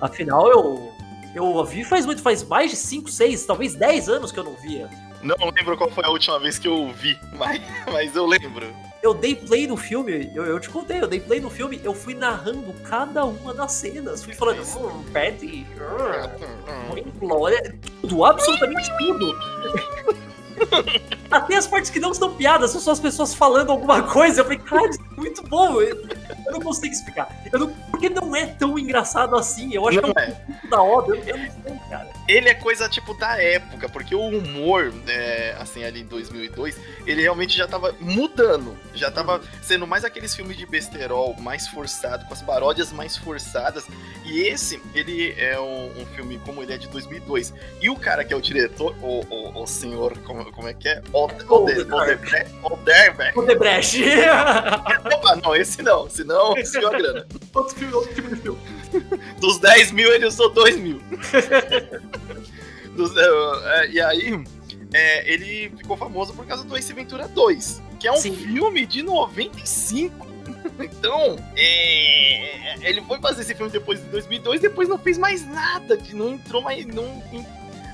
Afinal, 0.00 0.48
eu, 0.48 0.90
eu 1.34 1.64
vi 1.64 1.84
faz 1.84 2.06
muito, 2.06 2.22
faz 2.22 2.42
mais 2.42 2.70
de 2.70 2.76
5, 2.76 3.10
6, 3.10 3.44
talvez 3.44 3.74
10 3.74 4.08
anos 4.08 4.32
que 4.32 4.38
eu 4.38 4.44
não 4.44 4.54
via. 4.54 4.88
Não 5.22 5.36
lembro 5.56 5.76
qual 5.76 5.90
foi 5.90 6.04
a 6.04 6.10
última 6.10 6.38
vez 6.38 6.58
que 6.58 6.68
eu 6.68 6.92
vi, 6.92 7.18
mas, 7.32 7.60
mas 7.90 8.16
eu 8.16 8.26
lembro 8.26 8.66
eu 9.02 9.14
dei 9.14 9.34
play 9.34 9.66
no 9.66 9.76
filme, 9.76 10.30
eu, 10.34 10.44
eu 10.44 10.60
te 10.60 10.68
contei, 10.68 11.00
eu 11.00 11.06
dei 11.06 11.20
play 11.20 11.40
no 11.40 11.48
filme, 11.48 11.80
eu 11.82 11.94
fui 11.94 12.14
narrando 12.14 12.72
cada 12.84 13.24
uma 13.24 13.54
das 13.54 13.72
cenas. 13.72 14.22
Fui 14.22 14.34
falando, 14.34 14.60
hum, 14.60 15.04
Patty, 15.12 15.66
hum, 15.76 17.10
Glória, 17.18 17.74
tudo, 18.02 18.24
absolutamente 18.24 18.90
tudo. 18.98 19.38
Até 21.30 21.56
as 21.56 21.66
partes 21.66 21.90
que 21.90 21.98
não 21.98 22.12
são 22.12 22.34
piadas, 22.34 22.72
são 22.72 22.80
só 22.80 22.90
as 22.90 23.00
pessoas 23.00 23.32
falando 23.32 23.70
alguma 23.70 24.02
coisa. 24.02 24.40
Eu 24.40 24.44
falei, 24.44 24.58
cara, 24.58 24.90
isso 24.90 25.00
é 25.00 25.20
muito 25.20 25.42
bom. 25.44 25.80
Eu, 25.80 25.96
eu 26.46 26.52
não 26.52 26.60
consigo 26.60 26.92
explicar. 26.92 27.34
Não, 27.50 27.68
porque 27.90 28.10
não 28.10 28.36
é 28.36 28.46
tão 28.46 28.78
engraçado 28.78 29.34
assim. 29.36 29.72
Eu 29.72 29.88
acho 29.88 30.02
não 30.02 30.12
que 30.12 30.20
é 30.20 30.24
um 30.24 30.28
é. 30.28 30.68
da 30.68 30.82
obra. 30.82 31.16
Eu, 31.16 31.24
eu 31.24 31.38
não 31.38 31.50
sei, 31.62 31.78
cara. 31.88 32.08
Ele 32.30 32.48
é 32.48 32.54
coisa 32.54 32.88
tipo 32.88 33.12
da 33.12 33.42
época, 33.42 33.88
porque 33.88 34.14
o 34.14 34.20
humor, 34.20 34.94
é, 35.08 35.56
assim, 35.58 35.82
ali 35.82 36.02
em 36.02 36.04
2002, 36.04 36.78
ele 37.04 37.22
realmente 37.22 37.56
já 37.56 37.66
tava 37.66 37.92
mudando. 37.98 38.78
Já 38.94 39.10
tava 39.10 39.40
sendo 39.60 39.84
mais 39.84 40.04
aqueles 40.04 40.32
filmes 40.32 40.56
de 40.56 40.64
besterol 40.64 41.34
mais 41.40 41.66
forçado, 41.66 42.24
com 42.26 42.32
as 42.32 42.40
paródias 42.40 42.92
mais 42.92 43.16
forçadas. 43.16 43.84
E 44.24 44.42
esse, 44.42 44.80
ele 44.94 45.34
é 45.36 45.58
um, 45.58 46.02
um 46.02 46.06
filme 46.14 46.38
como 46.46 46.62
ele 46.62 46.72
é 46.72 46.78
de 46.78 46.86
2002. 46.86 47.52
E 47.80 47.90
o 47.90 47.96
cara 47.96 48.24
que 48.24 48.32
é 48.32 48.36
o 48.36 48.40
diretor, 48.40 48.94
o, 49.02 49.26
o, 49.28 49.62
o 49.64 49.66
senhor, 49.66 50.16
como, 50.18 50.52
como 50.52 50.68
é 50.68 50.74
que 50.74 50.88
é? 50.88 51.02
Odebrecht. 51.12 52.54
Odebrecht. 53.34 54.04
Opa, 55.12 55.34
não, 55.34 55.56
esse 55.56 55.82
não, 55.82 56.08
senão 56.08 56.54
subiu 56.64 56.88
a 56.90 56.92
grana. 56.92 57.26
Outro 57.52 57.74
filme, 57.74 57.92
outro 57.92 58.14
tipo 58.14 58.28
de 58.28 58.40
filme. 58.40 58.60
Dos 59.40 59.58
10 59.58 59.90
mil, 59.90 60.12
ele 60.12 60.26
usou 60.26 60.48
2 60.52 60.76
mil. 60.76 61.00
É, 63.64 63.88
e 63.88 64.00
aí, 64.00 64.44
é, 64.92 65.32
ele 65.32 65.70
ficou 65.76 65.96
famoso 65.96 66.34
por 66.34 66.44
causa 66.44 66.64
do 66.64 66.76
Ace 66.76 66.92
Ventura 66.92 67.28
2, 67.28 67.80
que 67.98 68.08
é 68.08 68.12
um 68.12 68.16
Sim. 68.16 68.34
filme 68.34 68.84
de 68.84 69.02
95. 69.02 70.28
Então, 70.80 71.36
é, 71.56 72.88
ele 72.88 73.02
foi 73.02 73.20
fazer 73.20 73.42
esse 73.42 73.54
filme 73.54 73.70
depois 73.70 74.00
de 74.00 74.06
2002, 74.06 74.62
depois 74.62 74.88
não 74.88 74.98
fez 74.98 75.18
mais 75.18 75.46
nada, 75.46 75.98
não 76.12 76.30
entrou 76.30 76.62
mais, 76.62 76.86
não 76.86 77.04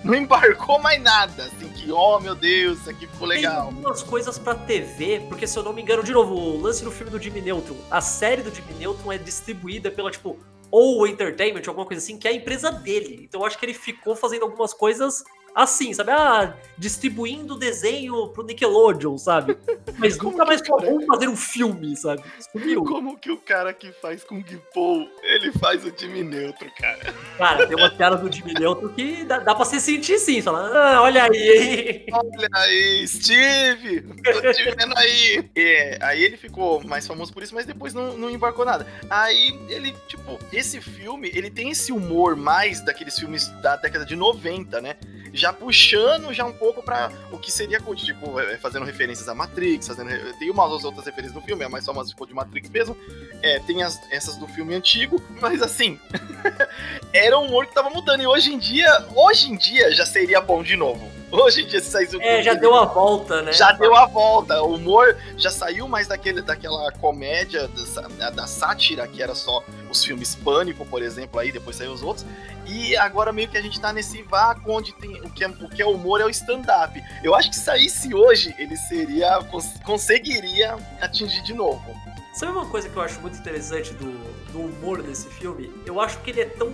não 0.07 0.15
embarcou 0.15 0.79
mais 0.79 1.03
nada. 1.03 1.45
Assim, 1.45 1.69
que, 1.69 1.91
oh 1.91 2.19
meu 2.21 2.35
Deus, 2.35 2.79
isso 2.79 2.91
aqui 2.91 3.07
ficou 3.07 3.27
legal. 3.27 3.67
Tem 3.67 3.75
algumas 3.75 4.03
coisas 4.03 4.39
pra 4.39 4.55
TV, 4.55 5.21
porque 5.29 5.47
se 5.47 5.59
eu 5.59 5.63
não 5.65 5.73
me 5.73 5.83
engano, 5.83 6.03
de 6.03 6.13
novo, 6.13 6.35
o 6.35 6.61
lance 6.61 6.85
do 6.85 6.91
filme 6.93 7.11
do 7.11 7.21
Jimmy 7.21 7.41
Neutron, 7.41 7.77
a 7.91 8.01
série 8.01 8.43
do 8.43 8.55
Jimmy 8.55 8.75
Neutron 8.79 9.13
é 9.13 9.19
distribuída 9.19 9.91
pela, 9.91 10.11
tipo, 10.11 10.39
ou 10.71 11.07
Entertainment, 11.07 11.63
alguma 11.67 11.87
coisa 11.87 12.03
assim, 12.03 12.19
que 12.19 12.27
é 12.27 12.31
a 12.31 12.35
empresa 12.35 12.71
dele. 12.71 13.21
Então 13.25 13.41
eu 13.41 13.47
acho 13.47 13.59
que 13.59 13.65
ele 13.65 13.75
ficou 13.75 14.17
fazendo 14.17 14.43
algumas 14.43 14.73
coisas 14.73 15.25
assim, 15.57 15.95
sabe? 15.95 16.11
Ah, 16.11 16.55
distribuindo 16.77 17.59
desenho 17.59 18.29
pro 18.29 18.45
Nickelodeon, 18.45 19.17
sabe? 19.17 19.57
Mas 19.97 20.19
nunca 20.19 20.45
mais 20.45 20.61
cara... 20.61 20.87
fazer 21.07 21.29
um 21.29 21.37
filme, 21.37 21.97
sabe? 21.97 22.23
Sumiu. 22.53 22.85
Como 22.85 23.17
que 23.17 23.31
o 23.31 23.39
cara 23.39 23.73
que 23.73 23.91
faz 23.93 24.23
Kung 24.23 24.45
Po, 24.75 25.09
ele 25.23 25.51
faz 25.53 25.83
o 25.87 25.93
Jimmy 25.97 26.23
Neutro, 26.23 26.71
cara? 26.79 27.15
Cara, 27.39 27.67
tem 27.67 27.75
uma 27.75 27.89
piada 27.89 28.17
do 28.17 28.31
Jimmy 28.31 28.53
Neutro 28.53 28.91
que 28.91 29.25
dá, 29.25 29.39
dá 29.39 29.55
pra 29.55 29.65
se 29.65 29.81
sentir 29.81 30.19
sim, 30.19 30.43
falando, 30.43 30.77
ah, 30.77 31.01
olha 31.01 31.25
aí. 31.25 32.05
Olha 32.13 32.49
aí, 32.53 33.09
Steve! 33.09 34.03
Tô 34.03 34.53
te 34.53 34.65
vendo 34.65 34.95
aí. 34.99 35.51
É, 35.57 35.99
aí 36.03 36.23
ele 36.23 36.37
ficou 36.37 36.85
mais 36.85 37.07
famoso 37.07 37.33
por 37.33 37.43
isso, 37.43 37.55
mas 37.55 37.65
depois 37.65 37.95
não, 37.95 38.19
não 38.19 38.29
embarcou 38.29 38.67
nada. 38.67 38.87
Aí 39.09 39.59
ele, 39.71 39.95
tipo, 40.07 40.39
esse 40.53 40.83
filme, 40.83 41.31
ele 41.33 41.51
tem 41.51 41.71
esse 41.71 41.93
humor 41.93 42.37
mais 42.37 42.85
daqueles 42.85 43.19
filmes 43.19 43.49
da 43.63 43.77
década 43.77 44.05
de 44.05 44.15
90, 44.15 44.83
né? 44.83 44.97
Já 45.37 45.53
puxando 45.53 46.33
já 46.33 46.45
um 46.45 46.53
pouco 46.53 46.83
para 46.83 47.11
o 47.31 47.39
que 47.39 47.53
seria 47.53 47.81
tipo, 47.95 48.41
é, 48.41 48.57
fazendo 48.57 48.85
referências 48.85 49.29
a 49.29 49.35
Matrix, 49.35 49.87
fazendo, 49.87 50.11
tem 50.39 50.51
umas 50.51 50.85
outras 50.85 51.05
referências 51.05 51.35
no 51.35 51.43
filme, 51.43 51.65
a 51.65 51.69
mais 51.69 51.85
famosa 51.85 52.11
ficou 52.11 52.27
de 52.27 52.35
Matrix 52.35 52.71
mesmo, 52.71 52.97
é, 53.43 53.61
tem 53.61 53.83
as, 53.83 54.01
essas 54.11 54.37
do 54.37 54.49
filme 54.49 54.75
antigo, 54.75 55.23
mas 55.41 55.63
assim, 55.63 56.01
era 57.13 57.39
um 57.39 57.47
humor 57.47 57.67
que 57.67 57.75
tava 57.75 57.91
mudando, 57.91 58.23
e 58.23 58.27
hoje 58.27 58.53
em 58.53 58.59
dia, 58.59 59.07
hoje 59.15 59.51
em 59.51 59.57
dia 59.57 59.93
já 59.93 60.07
seria 60.07 60.41
bom 60.41 60.63
de 60.63 60.77
novo. 60.77 61.11
Hoje 61.37 61.63
em 61.63 61.67
dia 61.67 61.81
se 61.81 61.91
saísse 61.91 62.17
É, 62.23 62.43
já 62.43 62.55
deu 62.55 62.75
a 62.75 62.87
volta, 62.87 63.43
né? 63.43 63.53
Já 63.53 63.73
deu 63.73 63.95
a 63.95 64.07
volta. 64.07 64.63
O 64.63 64.75
humor 64.75 65.19
já 65.37 65.51
saiu 65.51 65.87
mais 65.87 66.09
daquele, 66.09 66.41
daquela 66.41 66.91
comédia, 66.93 67.69
da, 68.19 68.31
da 68.31 68.47
sátira, 68.47 69.07
que 69.07 69.23
era 69.23 69.35
só 69.35 69.63
os 69.91 70.03
filmes 70.03 70.35
Pânico, 70.35 70.87
por 70.87 71.03
exemplo, 71.03 71.39
aí 71.39 71.53
depois 71.53 71.77
saiu 71.77 71.93
os 71.93 72.03
outros. 72.03 72.25
E 72.67 72.97
agora 72.97 73.33
meio 73.33 73.49
que 73.49 73.59
a 73.59 73.61
gente 73.61 73.79
tá 73.79 73.93
nesse 73.93 74.23
vácuo 74.23 74.73
onde 74.73 74.95
tem 74.95 75.21
o 75.21 75.31
que 75.31 75.45
é, 75.45 75.49
o 75.49 75.69
que 75.69 75.83
é 75.83 75.87
humor 75.87 76.23
é 76.23 76.25
o 76.25 76.31
stand-up. 76.31 77.03
Eu 77.23 77.35
acho 77.35 77.51
que 77.51 77.57
saísse 77.57 78.15
hoje, 78.15 78.55
ele 78.59 78.77
seria. 78.77 79.39
Cons 79.45 79.75
conseguiria 79.85 80.77
atingir 81.03 81.43
de 81.43 81.53
novo. 81.53 81.85
Sabe 82.35 82.53
uma 82.53 82.67
coisa 82.67 82.89
que 82.89 82.97
eu 82.97 83.03
acho 83.03 83.21
muito 83.21 83.39
interessante 83.39 83.93
do, 83.95 84.11
do 84.53 84.61
humor 84.61 85.03
desse 85.03 85.29
filme? 85.29 85.71
Eu 85.85 86.01
acho 86.01 86.19
que 86.21 86.31
ele 86.31 86.41
é 86.41 86.47
tão. 86.47 86.73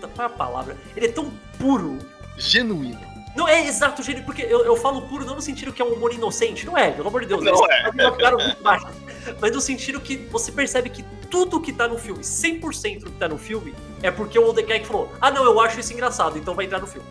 Qual 0.00 0.12
é 0.18 0.24
a 0.24 0.28
palavra? 0.28 0.76
Ele 0.94 1.06
é 1.06 1.12
tão 1.12 1.30
puro. 1.58 1.98
Genuíno 2.36 3.09
Não 3.34 3.46
é 3.46 3.66
exato, 3.66 4.02
gênio, 4.02 4.24
porque 4.24 4.42
eu, 4.42 4.64
eu 4.64 4.76
falo 4.76 5.02
puro 5.02 5.24
não 5.24 5.36
no 5.36 5.42
sentido 5.42 5.72
que 5.72 5.80
é 5.80 5.84
um 5.84 5.92
humor 5.92 6.12
inocente, 6.12 6.66
não 6.66 6.76
é, 6.76 6.90
pelo 6.90 7.08
amor 7.08 7.20
de 7.20 7.28
Deus. 7.28 7.44
Não 7.44 7.70
é. 7.70 7.88
é. 7.88 8.30
muito 8.30 8.62
baixo, 8.62 8.86
mas 9.40 9.52
no 9.52 9.60
sentido 9.60 10.00
que 10.00 10.16
você 10.16 10.50
percebe 10.50 10.90
que 10.90 11.04
tudo 11.30 11.60
que 11.60 11.72
tá 11.72 11.86
no 11.86 11.96
filme, 11.96 12.22
100% 12.22 13.00
do 13.00 13.10
que 13.10 13.18
tá 13.18 13.28
no 13.28 13.38
filme, 13.38 13.72
é 14.02 14.10
porque 14.10 14.38
o 14.38 14.48
Odenkirk 14.48 14.86
falou, 14.86 15.12
ah 15.20 15.30
não, 15.30 15.44
eu 15.44 15.60
acho 15.60 15.78
isso 15.78 15.92
engraçado, 15.92 16.38
então 16.38 16.54
vai 16.54 16.64
entrar 16.64 16.80
no 16.80 16.86
filme. 16.86 17.06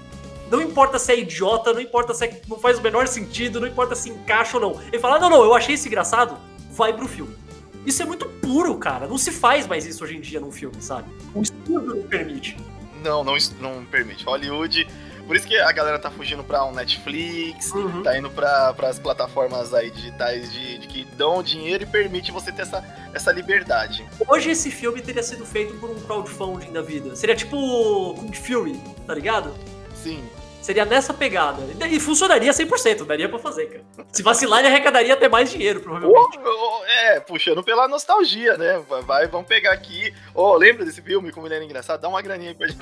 Não 0.51 0.61
importa 0.61 0.97
se 0.97 1.11
é 1.11 1.19
idiota, 1.19 1.71
não 1.71 1.79
importa 1.79 2.13
se 2.13 2.25
é, 2.25 2.41
não 2.47 2.59
faz 2.59 2.79
o 2.79 2.81
menor 2.81 3.07
sentido, 3.07 3.59
não 3.59 3.67
importa 3.67 3.95
se 3.95 4.09
encaixa 4.09 4.57
ou 4.57 4.61
não. 4.61 4.81
Ele 4.88 4.99
fala, 4.99 5.15
ah, 5.15 5.19
não, 5.19 5.29
não, 5.29 5.43
eu 5.43 5.53
achei 5.53 5.75
isso 5.75 5.88
engraçado, 5.88 6.38
vai 6.71 6.91
pro 6.91 7.07
filme. 7.07 7.35
Isso 7.85 8.01
é 8.01 8.05
muito 8.05 8.25
puro, 8.25 8.75
cara. 8.77 9.07
Não 9.07 9.17
se 9.17 9.31
faz 9.31 9.65
mais 9.67 9.85
isso 9.85 10.03
hoje 10.03 10.17
em 10.17 10.21
dia 10.21 10.39
num 10.39 10.51
filme, 10.51 10.81
sabe? 10.81 11.09
O 11.33 11.41
estúdio 11.41 11.95
não 11.95 12.03
permite. 12.03 12.57
Não, 13.03 13.23
não, 13.23 13.35
não 13.61 13.85
permite. 13.85 14.25
Hollywood. 14.25 14.88
Por 15.29 15.36
isso 15.36 15.48
que 15.48 15.59
a 15.59 15.71
galera 15.71 16.00
tá 16.00 16.09
fugindo 16.09 16.43
pra 16.43 16.65
um 16.65 16.71
Netflix, 16.71 17.71
uhum. 17.71 18.01
tá 18.01 18.17
indo 18.17 18.31
pra, 18.31 18.74
pras 18.74 18.98
plataformas 18.98 19.75
aí 19.75 19.91
digitais 19.91 20.51
de, 20.51 20.79
de, 20.79 20.88
que 20.88 21.05
dão 21.15 21.43
dinheiro 21.43 21.83
e 21.83 21.86
permite 21.86 22.31
você 22.31 22.51
ter 22.51 22.63
essa, 22.63 22.83
essa 23.13 23.31
liberdade. 23.31 24.03
Hoje 24.27 24.50
esse 24.50 24.71
filme 24.71 25.03
teria 25.03 25.21
sido 25.21 25.45
feito 25.45 25.75
por 25.75 25.91
um 25.91 26.00
crowdfunding 26.00 26.74
da 26.74 26.81
vida. 26.81 27.15
Seria 27.15 27.36
tipo 27.36 27.55
Kung 28.15 28.33
Fury, 28.33 28.81
tá 29.05 29.13
ligado? 29.13 29.53
Sim. 29.93 30.27
Seria 30.63 30.83
nessa 30.83 31.13
pegada. 31.13 31.62
E 31.88 32.00
funcionaria 32.00 32.51
100%, 32.51 33.05
daria 33.05 33.29
pra 33.29 33.38
fazer, 33.38 33.67
cara. 33.67 33.83
Se 34.12 34.24
vacilar, 34.24 34.62
ele 34.62 34.69
arrecadaria 34.69 35.13
até 35.13 35.29
mais 35.29 35.51
dinheiro, 35.51 35.79
provavelmente. 35.79 36.39
Oh, 36.43 36.79
oh, 36.79 36.86
é, 36.86 37.19
puxando 37.19 37.63
pela 37.63 37.88
nostalgia, 37.88 38.57
né? 38.57 38.83
Vai, 39.05 39.27
vamos 39.27 39.48
pegar 39.48 39.74
aqui. 39.74 40.12
Oh, 40.33 40.55
lembra 40.55 40.83
desse 40.83 41.03
filme, 41.03 41.31
como 41.31 41.45
ele 41.45 41.53
era 41.53 41.63
engraçado? 41.63 42.01
Dá 42.01 42.09
uma 42.09 42.19
graninha 42.19 42.50
aí 42.50 42.55
pra 42.55 42.67
gente 42.67 42.79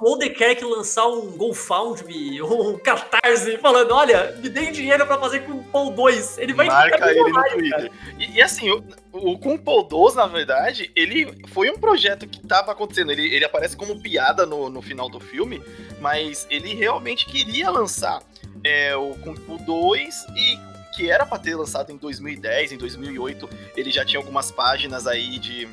o 0.00 0.12
Odekerk 0.12 0.62
lançar 0.64 1.06
um 1.06 1.32
GoFundMe 1.32 2.42
ou 2.42 2.70
um 2.70 2.78
Catarse 2.78 3.56
falando, 3.58 3.92
olha, 3.92 4.32
me 4.42 4.48
deem 4.48 4.70
dinheiro 4.70 5.06
pra 5.06 5.18
fazer 5.18 5.40
com 5.40 5.52
o 5.52 5.64
Paul 5.64 5.90
2. 5.92 6.38
Ele 6.38 6.52
vai 6.52 6.66
Marca 6.66 7.10
ele 7.10 7.22
no 7.22 7.42
Twitter. 7.50 7.90
E, 8.18 8.36
e, 8.36 8.42
assim, 8.42 8.70
o, 8.70 8.84
o 9.12 9.38
com 9.38 9.56
Paul 9.56 9.84
2, 9.84 10.14
na 10.14 10.26
verdade, 10.26 10.90
ele 10.94 11.42
foi 11.48 11.70
um 11.70 11.78
projeto 11.78 12.26
que 12.26 12.46
tava 12.46 12.72
acontecendo. 12.72 13.10
Ele, 13.10 13.34
ele 13.34 13.44
aparece 13.44 13.76
como 13.76 14.00
piada 14.00 14.44
no, 14.44 14.68
no 14.68 14.82
final 14.82 15.08
do 15.08 15.18
filme, 15.18 15.62
mas 15.98 16.46
ele 16.50 16.74
realmente 16.74 17.24
queria 17.24 17.70
lançar 17.70 18.22
é, 18.62 18.94
o 18.94 19.14
Kung 19.22 19.36
Fu 19.36 19.56
2 19.56 20.26
e 20.36 20.76
que 20.94 21.10
era 21.10 21.26
para 21.26 21.38
ter 21.38 21.54
lançado 21.54 21.92
em 21.92 21.96
2010, 21.98 22.72
em 22.72 22.78
2008, 22.78 23.48
ele 23.76 23.90
já 23.90 24.02
tinha 24.02 24.18
algumas 24.18 24.50
páginas 24.50 25.06
aí 25.06 25.38
de 25.38 25.68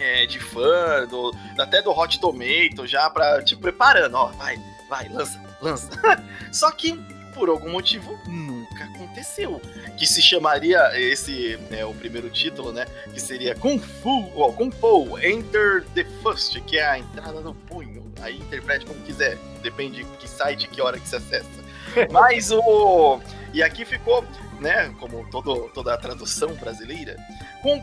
é, 0.00 0.26
de 0.26 0.38
fã, 0.38 1.06
do, 1.08 1.34
até 1.58 1.82
do 1.82 1.90
Hot 1.90 2.20
Tomato, 2.20 2.86
já 2.86 3.08
pra 3.10 3.42
te 3.42 3.56
preparando, 3.56 4.14
ó, 4.16 4.26
vai, 4.28 4.58
vai, 4.88 5.08
lança, 5.08 5.40
lança. 5.60 5.90
Só 6.52 6.70
que, 6.70 6.92
por 7.34 7.48
algum 7.48 7.70
motivo, 7.70 8.18
nunca 8.26 8.84
aconteceu. 8.84 9.60
Que 9.96 10.06
se 10.06 10.20
chamaria 10.22 10.98
esse, 10.98 11.56
né, 11.70 11.84
o 11.84 11.94
primeiro 11.94 12.30
título, 12.30 12.72
né, 12.72 12.86
que 13.12 13.20
seria 13.20 13.54
Kung 13.54 13.78
Fu, 13.78 14.30
ou 14.34 14.52
Kung 14.52 14.70
Fu, 14.70 15.18
Enter 15.18 15.84
the 15.94 16.04
First, 16.22 16.60
que 16.62 16.78
é 16.78 16.86
a 16.86 16.98
entrada 16.98 17.40
do 17.40 17.54
punho. 17.54 18.12
Aí 18.20 18.38
interprete 18.38 18.86
como 18.86 19.00
quiser, 19.02 19.36
depende 19.62 20.04
de 20.04 20.04
que 20.16 20.28
site, 20.28 20.68
que 20.68 20.80
hora 20.80 20.98
que 20.98 21.08
você 21.08 21.16
acessa. 21.16 21.62
Mas 22.10 22.50
o... 22.50 23.20
E 23.52 23.62
aqui 23.62 23.84
ficou 23.84 24.24
né? 24.62 24.94
Como 24.98 25.28
todo, 25.30 25.68
toda 25.74 25.92
a 25.92 25.98
tradução 25.98 26.54
brasileira. 26.54 27.16
Kung, 27.62 27.80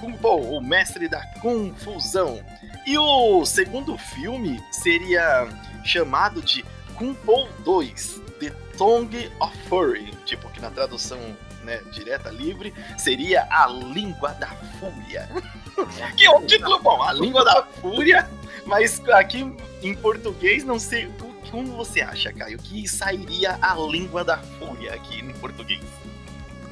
Kung 0.00 0.12
Po, 0.16 0.36
o 0.36 0.60
mestre 0.60 1.08
da 1.08 1.24
confusão. 1.40 2.40
E 2.86 2.96
o 2.96 3.44
segundo 3.44 3.98
filme 3.98 4.62
seria 4.70 5.48
chamado 5.84 6.40
de 6.40 6.64
Kung 6.94 7.14
Po 7.14 7.48
2, 7.64 8.22
The 8.40 8.50
Tongue 8.78 9.30
of 9.40 9.56
Fury. 9.68 10.12
Tipo, 10.24 10.48
que 10.50 10.60
na 10.60 10.70
tradução 10.70 11.18
né, 11.64 11.82
direta, 11.92 12.30
livre, 12.30 12.72
seria 12.96 13.46
A 13.50 13.66
Língua 13.66 14.30
da 14.34 14.48
Fúria. 14.78 15.28
que 16.16 16.24
é 16.24 16.30
um 16.30 16.46
título 16.46 16.78
bom, 16.80 17.02
A 17.02 17.12
Língua 17.12 17.44
da 17.44 17.64
Fúria, 17.64 18.30
mas 18.64 19.02
aqui 19.10 19.52
em 19.82 19.94
português 19.94 20.64
não 20.64 20.78
sei 20.78 21.10
como 21.50 21.76
você 21.76 22.00
acha, 22.00 22.32
Caio, 22.32 22.58
que 22.58 22.88
sairia 22.88 23.58
A 23.60 23.74
Língua 23.74 24.24
da 24.24 24.38
Fúria 24.38 24.94
aqui 24.94 25.20
em 25.20 25.32
português. 25.34 25.84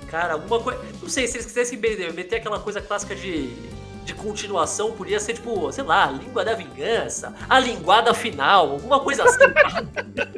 Cara, 0.09 0.35
alguma 0.35 0.61
coisa. 0.61 0.81
Não 1.03 1.09
sei, 1.09 1.27
se 1.27 1.37
eles 1.37 1.47
quisessem 1.47 1.79
meter 1.79 2.37
aquela 2.37 2.59
coisa 2.59 2.81
clássica 2.81 3.15
de, 3.15 3.49
de 4.05 4.15
continuação, 4.15 4.93
podia 4.93 5.19
ser 5.19 5.35
tipo, 5.35 5.71
sei 5.73 5.85
lá, 5.85 6.07
língua 6.07 6.45
da 6.45 6.55
vingança, 6.55 7.35
a 7.49 7.59
linguada 7.59 8.13
final, 8.13 8.73
alguma 8.73 9.01
coisa 9.01 9.25
assim. 9.25 9.45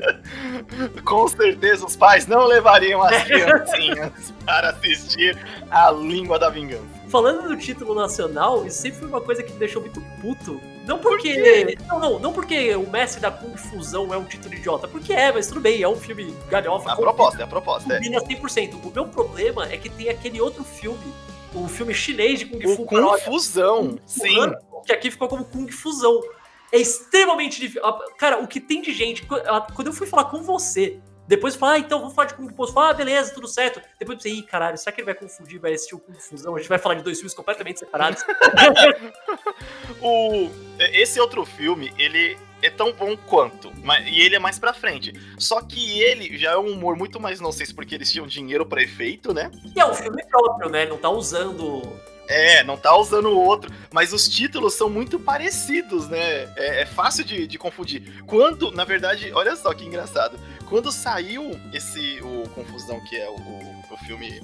Com 1.05 1.29
certeza 1.29 1.85
os 1.85 1.97
pais 1.97 2.27
não 2.27 2.47
levariam 2.47 3.03
as 3.03 3.23
criancinhas 3.25 4.33
para 4.45 4.71
assistir 4.71 5.37
a 5.71 5.91
língua 5.91 6.39
da 6.39 6.49
vingança. 6.49 6.85
Falando 7.09 7.49
do 7.49 7.57
título 7.57 7.95
nacional, 7.95 8.67
isso 8.67 8.83
sempre 8.83 9.01
foi 9.01 9.09
uma 9.09 9.21
coisa 9.21 9.43
que 9.43 9.53
me 9.53 9.59
deixou 9.59 9.81
muito 9.83 10.01
puto. 10.21 10.61
Não 10.87 10.99
porque. 10.99 11.77
Por 11.77 11.87
não, 11.89 11.99
não, 11.99 12.19
não 12.19 12.33
porque 12.33 12.75
o 12.77 12.89
Mestre 12.89 13.21
da 13.21 13.31
Confusão 13.31 14.15
é 14.15 14.17
um 14.17 14.25
título 14.25 14.55
idiota. 14.55 14.87
Porque 14.87 15.13
é, 15.13 15.33
mas 15.33 15.49
tudo 15.49 15.61
bem, 15.61 15.83
é 15.83 15.89
um 15.89 15.97
filme 15.97 16.33
galhofa. 16.49 16.91
É 16.91 16.93
a 16.93 16.97
proposta, 16.97 17.41
é 17.41 17.45
a 17.45 17.47
proposta. 17.47 17.93
É. 17.93 17.97
Combina 17.97 18.21
100%. 18.21 18.75
O 18.85 18.91
meu 18.91 19.09
problema 19.09 19.67
é 19.71 19.77
que 19.77 19.91
tem 19.91 20.09
aquele 20.09 20.41
outro 20.41 20.63
filme, 20.63 21.13
o 21.53 21.67
filme 21.67 21.93
chinês 21.93 22.39
de 22.39 22.47
Kung 22.47 22.63
Fu. 22.63 22.83
O 22.83 22.87
Kung 22.87 23.19
Fusão, 23.19 23.99
sim. 24.07 24.37
Que 24.87 24.93
aqui 24.93 25.11
ficou 25.11 25.29
como 25.29 25.45
Kung 25.45 25.69
Fusão. 25.69 26.21
É 26.73 26.79
extremamente 26.79 27.61
difícil. 27.61 27.83
Cara, 28.17 28.39
o 28.39 28.47
que 28.47 28.61
tem 28.61 28.81
de 28.81 28.93
gente. 28.93 29.27
Quando 29.75 29.89
eu 29.89 29.93
fui 29.93 30.07
falar 30.07 30.27
com 30.27 30.43
você 30.43 31.01
depois 31.27 31.57
fala, 31.57 31.73
ah, 31.73 31.79
então 31.79 31.99
vamos 31.99 32.15
falar 32.15 32.29
de 32.29 32.35
Kung 32.35 32.49
Fu. 32.49 32.67
Fala, 32.69 32.91
ah, 32.91 32.95
beleza, 32.95 33.35
tudo 33.35 33.49
certo. 33.49 33.81
Depois 33.99 34.17
pensei, 34.17 34.39
ih, 34.39 34.43
caralho, 34.43 34.79
será 34.79 34.93
que 34.93 35.01
ele 35.01 35.07
vai 35.07 35.15
confundir, 35.15 35.59
vai 35.59 35.75
assistir 35.75 35.95
o 35.95 35.99
Confusão? 35.99 36.55
A 36.55 36.59
gente 36.59 36.69
vai 36.69 36.79
falar 36.79 36.95
de 36.95 37.03
dois 37.03 37.19
filmes 37.19 37.35
completamente 37.35 37.81
separados. 37.81 38.23
o, 40.01 40.49
esse 40.79 41.19
outro 41.19 41.45
filme, 41.45 41.93
ele 41.99 42.39
é 42.63 42.71
tão 42.71 42.93
bom 42.93 43.17
quanto, 43.17 43.73
mas, 43.83 44.07
e 44.07 44.21
ele 44.21 44.37
é 44.37 44.39
mais 44.39 44.59
pra 44.59 44.73
frente. 44.73 45.13
Só 45.39 45.61
que 45.61 46.01
ele 46.01 46.39
já 46.39 46.53
é 46.53 46.57
um 46.57 46.73
humor 46.73 46.97
muito 46.97 47.19
mais, 47.19 47.41
não 47.41 47.53
sei 47.53 47.67
se 47.67 47.75
porque 47.75 47.95
eles 47.95 48.11
tinham 48.11 48.27
dinheiro 48.27 48.65
para 48.65 48.83
efeito, 48.83 49.35
né? 49.35 49.51
E 49.75 49.81
é 49.81 49.87
um 49.87 49.95
filme 49.95 50.25
próprio, 50.27 50.71
né? 50.71 50.87
Não 50.87 50.97
tá 50.97 51.11
usando 51.11 51.83
é, 52.29 52.65
não 52.65 52.77
tá 52.77 52.97
usando 52.97 53.29
o 53.29 53.41
outro, 53.41 53.73
mas 53.93 54.13
os 54.13 54.29
títulos 54.29 54.75
são 54.75 54.91
muito 54.91 55.19
parecidos, 55.19 56.09
né? 56.09 56.45
É, 56.57 56.83
é 56.83 56.87
fácil 56.87 57.25
de, 57.25 57.47
de, 57.47 57.59
confundir. 57.59 58.23
Quando, 58.25 58.71
na 58.73 58.85
verdade, 58.85 59.33
olha 59.33 59.55
só 59.57 59.73
que 59.73 59.85
engraçado. 59.85 60.39
Quando 60.69 60.91
saiu 60.91 61.59
esse 61.73 62.21
o 62.23 62.49
Confusão, 62.51 63.01
que 63.05 63.17
é 63.17 63.29
o, 63.29 63.35
o, 63.35 63.85
o 63.93 63.97
filme 64.07 64.41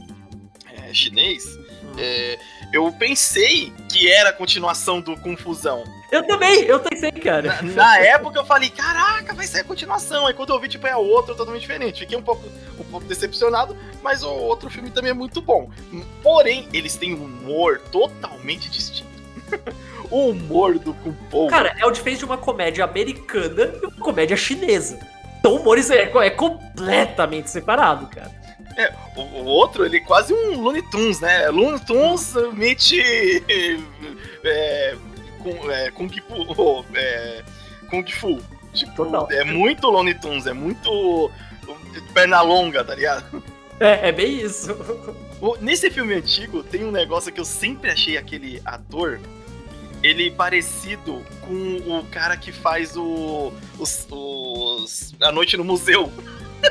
é, 0.71 0.95
chinês, 0.95 1.45
uhum. 1.45 1.95
é, 1.99 2.39
eu 2.73 2.93
pensei 2.93 3.73
que 3.91 4.11
era 4.11 4.31
a 4.31 4.33
continuação 4.33 5.01
do 5.01 5.17
Confusão. 5.17 5.85
Eu 6.13 6.27
também, 6.27 6.65
eu 6.65 6.79
pensei, 6.79 7.11
cara. 7.11 7.63
Na, 7.63 7.73
na, 7.73 7.99
época 8.01 8.39
eu 8.39 8.45
falei, 8.45 8.69
caraca, 8.69 9.35
vai 9.35 9.47
ser 9.47 9.61
a 9.61 9.65
continuação. 9.65 10.27
Aí 10.27 10.35
quando 10.35 10.51
eu 10.51 10.61
vi, 10.61 10.69
tipo, 10.69 10.87
é 10.87 10.95
outro, 10.95 11.35
totalmente 11.35 11.63
diferente. 11.63 12.01
Fiquei 12.01 12.19
um 12.19 12.23
pouco, 12.23 12.47
um 12.79 12.85
pouco 12.85 13.07
decepcionado, 13.07 13.75
mas 14.03 14.23
o 14.23 14.29
outro 14.29 14.69
filme 14.69 14.91
também 14.91 15.13
é 15.13 15.15
muito 15.15 15.41
bom. 15.41 15.71
Porém, 16.23 16.69
eles 16.71 16.97
têm 16.97 17.15
um 17.15 17.25
humor 17.25 17.81
totalmente 17.91 18.71
distinto. 18.71 19.11
o 20.11 20.29
humor 20.29 20.79
do 20.79 20.93
Po. 21.31 21.49
Cara, 21.49 21.75
é 21.79 21.87
o 21.87 21.91
diferente 21.91 22.19
de 22.19 22.25
uma 22.27 22.37
comédia 22.37 22.85
americana 22.85 23.73
e 23.83 23.87
uma 23.87 24.05
comédia 24.05 24.37
chinesa. 24.37 24.99
Então 25.41 25.55
o 25.55 25.57
humor 25.61 25.79
é, 25.79 26.27
é 26.27 26.31
completamente 26.31 27.49
separado, 27.49 28.07
cara. 28.09 28.31
É, 28.77 28.93
o, 29.17 29.21
o, 29.23 29.45
outro, 29.45 29.85
ele 29.85 29.97
é 29.97 30.01
quase 30.01 30.33
um 30.33 30.61
Looney 30.61 30.83
Tunes, 30.91 31.21
né? 31.21 31.49
Looney 31.49 31.81
Tunes 31.81 32.35
meet 32.55 32.93
é, 34.45 34.97
com, 35.43 35.71
é, 35.71 35.91
Kung 35.91 36.09
Fu. 36.09 36.85
É, 36.95 37.43
Kung 37.91 38.07
Fu. 38.11 38.41
Tipo, 38.73 39.05
Total. 39.05 39.29
é 39.31 39.45
muito 39.45 39.87
Looney 39.89 40.15
Tunes, 40.15 40.47
é 40.47 40.53
muito 40.53 41.31
perna 42.15 42.41
longa, 42.41 42.83
tá 42.83 42.95
ligado? 42.95 43.43
É, 43.79 44.09
é 44.09 44.13
bem 44.13 44.41
isso. 44.41 44.77
Nesse 45.61 45.91
filme 45.91 46.15
antigo, 46.15 46.63
tem 46.63 46.85
um 46.85 46.91
negócio 46.91 47.33
que 47.33 47.41
eu 47.41 47.45
sempre 47.45 47.91
achei 47.91 48.17
aquele 48.17 48.63
ator 48.65 49.21
ele 50.03 50.31
parecido 50.31 51.25
com 51.43 51.99
o 51.99 52.05
cara 52.11 52.37
que 52.37 52.51
faz 52.51 52.97
o, 52.97 53.53
os, 53.79 54.07
os 54.11 55.15
A 55.21 55.31
Noite 55.31 55.57
no 55.57 55.65
Museu. 55.65 56.13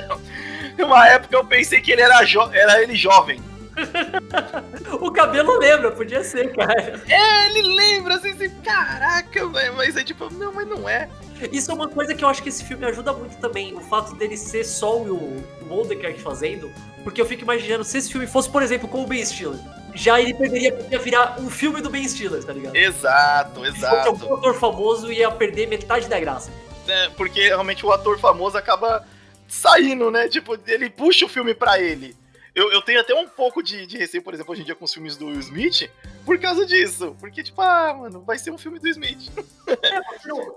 Uma 0.78 1.08
época 1.08 1.36
eu 1.36 1.46
pensei 1.46 1.82
que 1.82 1.92
ele 1.92 2.01
era, 2.01 2.22
era 2.54 2.82
ele 2.82 2.96
jovem. 2.96 3.42
o 5.01 5.12
cabelo 5.12 5.58
lembra, 5.58 5.92
podia 5.92 6.24
ser, 6.24 6.54
cara. 6.56 7.01
É, 7.08 7.46
ele 7.48 7.75
lembra, 7.75 8.16
assim, 8.16 8.32
assim 8.32 8.50
caraca, 8.63 9.46
mas 9.75 9.96
é 9.96 10.04
tipo, 10.04 10.32
não, 10.34 10.54
mas 10.54 10.68
não 10.68 10.88
é. 10.88 11.10
Isso 11.51 11.72
é 11.72 11.74
uma 11.74 11.88
coisa 11.88 12.13
que 12.13 12.24
eu 12.24 12.30
acho 12.30 12.44
que 12.44 12.50
esse 12.50 12.63
filme 12.63 12.86
ajuda 12.86 13.13
muito 13.13 13.38
também, 13.38 13.74
o 13.74 13.82
fato 13.82 14.16
dele 14.16 14.38
ser 14.38 14.63
só 14.63 14.98
o, 14.98 15.38
o 15.38 16.20
fazendo, 16.20 16.72
porque 17.04 17.20
eu 17.20 17.25
fico 17.25 17.44
imaginando 17.44 17.84
se 17.84 17.98
esse 17.98 18.12
filme 18.12 18.28
fosse, 18.28 18.50
por 18.50 18.62
exemplo, 18.62 18.88
com 18.88 19.04
o 19.04 19.08
Ben 19.08 19.25
Stiller 19.25 19.60
já 19.94 20.20
ele 20.20 20.34
poderia, 20.34 20.72
poderia 20.72 21.00
virar 21.00 21.40
um 21.40 21.50
filme 21.50 21.82
do 21.82 21.90
Ben 21.90 22.08
Stiller, 22.08 22.44
tá 22.44 22.54
ligado? 22.54 22.75
Exato, 22.75 23.66
exato. 23.66 24.25
Um 24.25 24.36
ator 24.36 24.56
famoso, 24.56 25.12
ia 25.12 25.30
perder 25.32 25.68
metade 25.68 26.08
da 26.08 26.20
graça. 26.20 26.51
é, 26.88 27.10
porque 27.10 27.42
realmente 27.48 27.86
o 27.86 27.92
ator 27.92 28.20
famoso 28.20 28.58
acaba 28.58 29.06
saindo, 29.48 30.10
né? 30.10 30.28
Tipo, 30.28 30.58
ele 30.68 30.90
puxa 30.90 31.25
o 31.25 31.30
filme 31.30 31.54
pra 31.54 31.80
ele. 31.80 32.16
Eu, 32.53 32.70
eu 32.72 32.81
tenho 32.81 33.00
até 33.00 33.15
um 33.15 33.27
pouco 33.27 33.63
de, 33.63 33.86
de 33.86 33.98
receio, 33.98 34.22
por 34.22 34.34
exemplo, 34.34 34.51
hoje 34.51 34.62
em 34.62 34.65
dia 34.65 34.75
com 34.75 34.84
os 34.84 34.93
filmes 34.93 35.15
do 35.15 35.27
Will 35.27 35.39
Smith, 35.39 35.89
por 36.25 36.38
causa 36.38 36.65
disso. 36.65 37.15
Porque, 37.17 37.41
tipo, 37.41 37.62
ah, 37.62 37.93
mano, 37.98 38.22
vai 38.22 38.38
ser 38.38 38.51
um 38.51 38.58
filme 38.58 38.79
do 38.79 38.88
Smith. 38.88 39.31
É, 39.84 40.01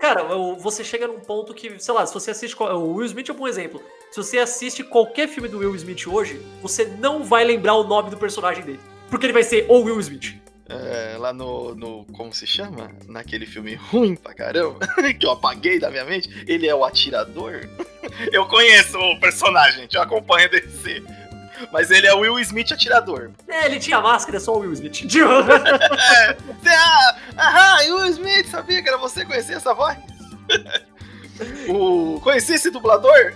cara, 0.00 0.24
você 0.58 0.82
chega 0.82 1.06
num 1.06 1.20
ponto 1.20 1.54
que, 1.54 1.78
sei 1.78 1.94
lá, 1.94 2.04
se 2.04 2.12
você 2.12 2.32
assiste. 2.32 2.56
O 2.60 2.94
Will 2.94 3.06
Smith 3.06 3.28
é 3.28 3.32
um 3.32 3.36
bom 3.36 3.46
exemplo. 3.46 3.80
Se 4.10 4.16
você 4.16 4.38
assiste 4.38 4.82
qualquer 4.82 5.28
filme 5.28 5.48
do 5.48 5.58
Will 5.58 5.74
Smith 5.76 6.08
hoje, 6.08 6.44
você 6.60 6.84
não 6.84 7.22
vai 7.22 7.44
lembrar 7.44 7.74
o 7.74 7.84
nome 7.84 8.10
do 8.10 8.16
personagem 8.16 8.64
dele. 8.64 8.80
Porque 9.08 9.26
ele 9.26 9.32
vai 9.32 9.44
ser 9.44 9.66
o 9.68 9.82
Will 9.82 10.00
Smith. 10.00 10.34
É, 10.68 11.16
lá 11.18 11.32
no, 11.32 11.74
no. 11.74 12.04
Como 12.06 12.32
se 12.32 12.46
chama? 12.46 12.90
Naquele 13.06 13.44
filme 13.44 13.74
ruim 13.74 14.16
pra 14.16 14.34
caramba, 14.34 14.80
que 15.18 15.26
eu 15.26 15.30
apaguei 15.30 15.78
da 15.78 15.90
minha 15.90 16.04
mente, 16.04 16.28
ele 16.46 16.66
é 16.66 16.74
o 16.74 16.84
atirador. 16.84 17.68
Eu 18.32 18.46
conheço 18.46 18.96
o 18.98 19.18
personagem, 19.18 19.88
eu 19.90 20.02
acompanho 20.02 20.48
DC. 20.48 21.02
Mas 21.73 21.90
ele 21.90 22.06
é 22.06 22.14
o 22.14 22.20
Will 22.20 22.38
Smith 22.40 22.73
atirador. 22.73 23.30
É, 23.49 23.66
ele 23.66 23.78
tinha 23.78 24.00
máscara, 24.00 24.37
é 24.38 24.40
só 24.40 24.54
o 24.54 24.61
Will 24.61 24.73
Smith. 24.73 25.04
é, 26.64 26.75
ah, 26.76 27.16
aham, 27.38 27.96
Will 27.96 28.06
Smith, 28.11 28.46
sabia 28.46 28.82
que 28.82 28.88
era 28.88 28.99
você 28.99 29.25
conhecer 29.25 29.54
essa 29.54 29.75
voz? 29.75 29.96
o, 31.68 32.20
conheci 32.20 32.54
esse 32.54 32.70
dublador? 32.70 33.34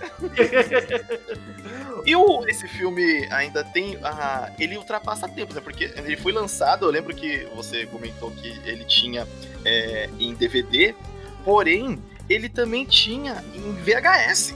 e 2.05 2.15
o, 2.15 2.47
esse 2.47 2.67
filme 2.67 3.27
ainda 3.31 3.63
tem. 3.63 3.95
Uh, 3.95 4.51
ele 4.57 4.77
ultrapassa 4.77 5.27
tempos, 5.27 5.55
né? 5.55 5.61
Porque 5.61 5.91
ele 5.95 6.17
foi 6.17 6.31
lançado, 6.31 6.85
eu 6.85 6.91
lembro 6.91 7.15
que 7.15 7.47
você 7.55 7.85
comentou 7.85 8.31
que 8.31 8.59
ele 8.65 8.85
tinha 8.85 9.27
é, 9.65 10.09
em 10.19 10.33
DVD, 10.33 10.95
porém 11.43 12.01
ele 12.29 12.47
também 12.47 12.85
tinha 12.85 13.43
em 13.53 13.73
VHS. 13.73 14.53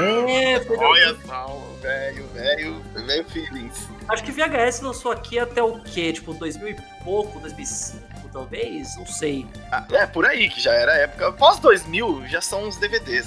É, 0.00 0.64
Olha 0.78 1.16
só, 1.26 1.76
velho, 1.82 2.26
velho, 2.28 2.82
velho 2.94 3.24
feelings. 3.28 3.88
Acho 4.08 4.22
que 4.22 4.30
VHS 4.30 4.80
lançou 4.80 5.10
aqui 5.10 5.38
até 5.38 5.62
o 5.62 5.80
quê? 5.80 6.12
Tipo, 6.12 6.32
2000 6.32 6.68
e 6.68 6.76
pouco, 7.02 7.40
2005, 7.40 8.28
talvez? 8.32 8.96
Não 8.96 9.06
sei. 9.06 9.46
Ah, 9.72 9.84
é, 9.90 10.06
por 10.06 10.24
aí, 10.24 10.48
que 10.48 10.60
já 10.60 10.72
era 10.72 10.94
época. 10.94 11.32
Pós 11.32 11.58
2000 11.58 12.26
já 12.28 12.40
são 12.40 12.68
os 12.68 12.76
DVDs. 12.76 13.26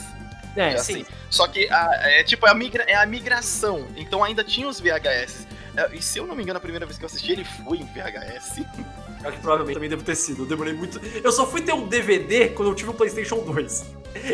É, 0.56 0.72
é 0.72 0.74
assim. 0.74 1.06
Só 1.30 1.48
que 1.48 1.70
a, 1.70 2.00
é 2.04 2.24
tipo, 2.24 2.48
é 2.48 2.52
a, 2.52 2.54
migra, 2.54 2.84
é 2.88 2.96
a 2.96 3.06
migração. 3.06 3.88
Então 3.96 4.24
ainda 4.24 4.44
tinha 4.44 4.68
os 4.68 4.80
VHS. 4.80 5.48
É, 5.76 5.96
e 5.96 6.02
se 6.02 6.18
eu 6.18 6.26
não 6.26 6.36
me 6.36 6.44
engano, 6.44 6.58
a 6.58 6.62
primeira 6.62 6.86
vez 6.86 6.98
que 6.98 7.04
eu 7.04 7.08
assisti, 7.08 7.32
ele 7.34 7.46
foi 7.46 7.78
em 7.78 7.86
VHS. 7.86 8.62
Acho 9.24 9.38
que 9.38 9.42
provavelmente 9.42 9.76
também 9.76 9.90
deve 9.90 10.04
ter 10.04 10.16
sido. 10.16 10.44
Eu 10.44 10.46
demorei 10.48 10.74
muito. 10.74 11.00
Eu 11.24 11.32
só 11.32 11.46
fui 11.46 11.62
ter 11.62 11.74
um 11.74 11.88
DVD 11.88 12.50
quando 12.50 12.70
eu 12.70 12.76
tive 12.76 12.90
o 12.90 12.94
um 12.94 12.96
PlayStation 12.96 13.38
2. 13.40 13.86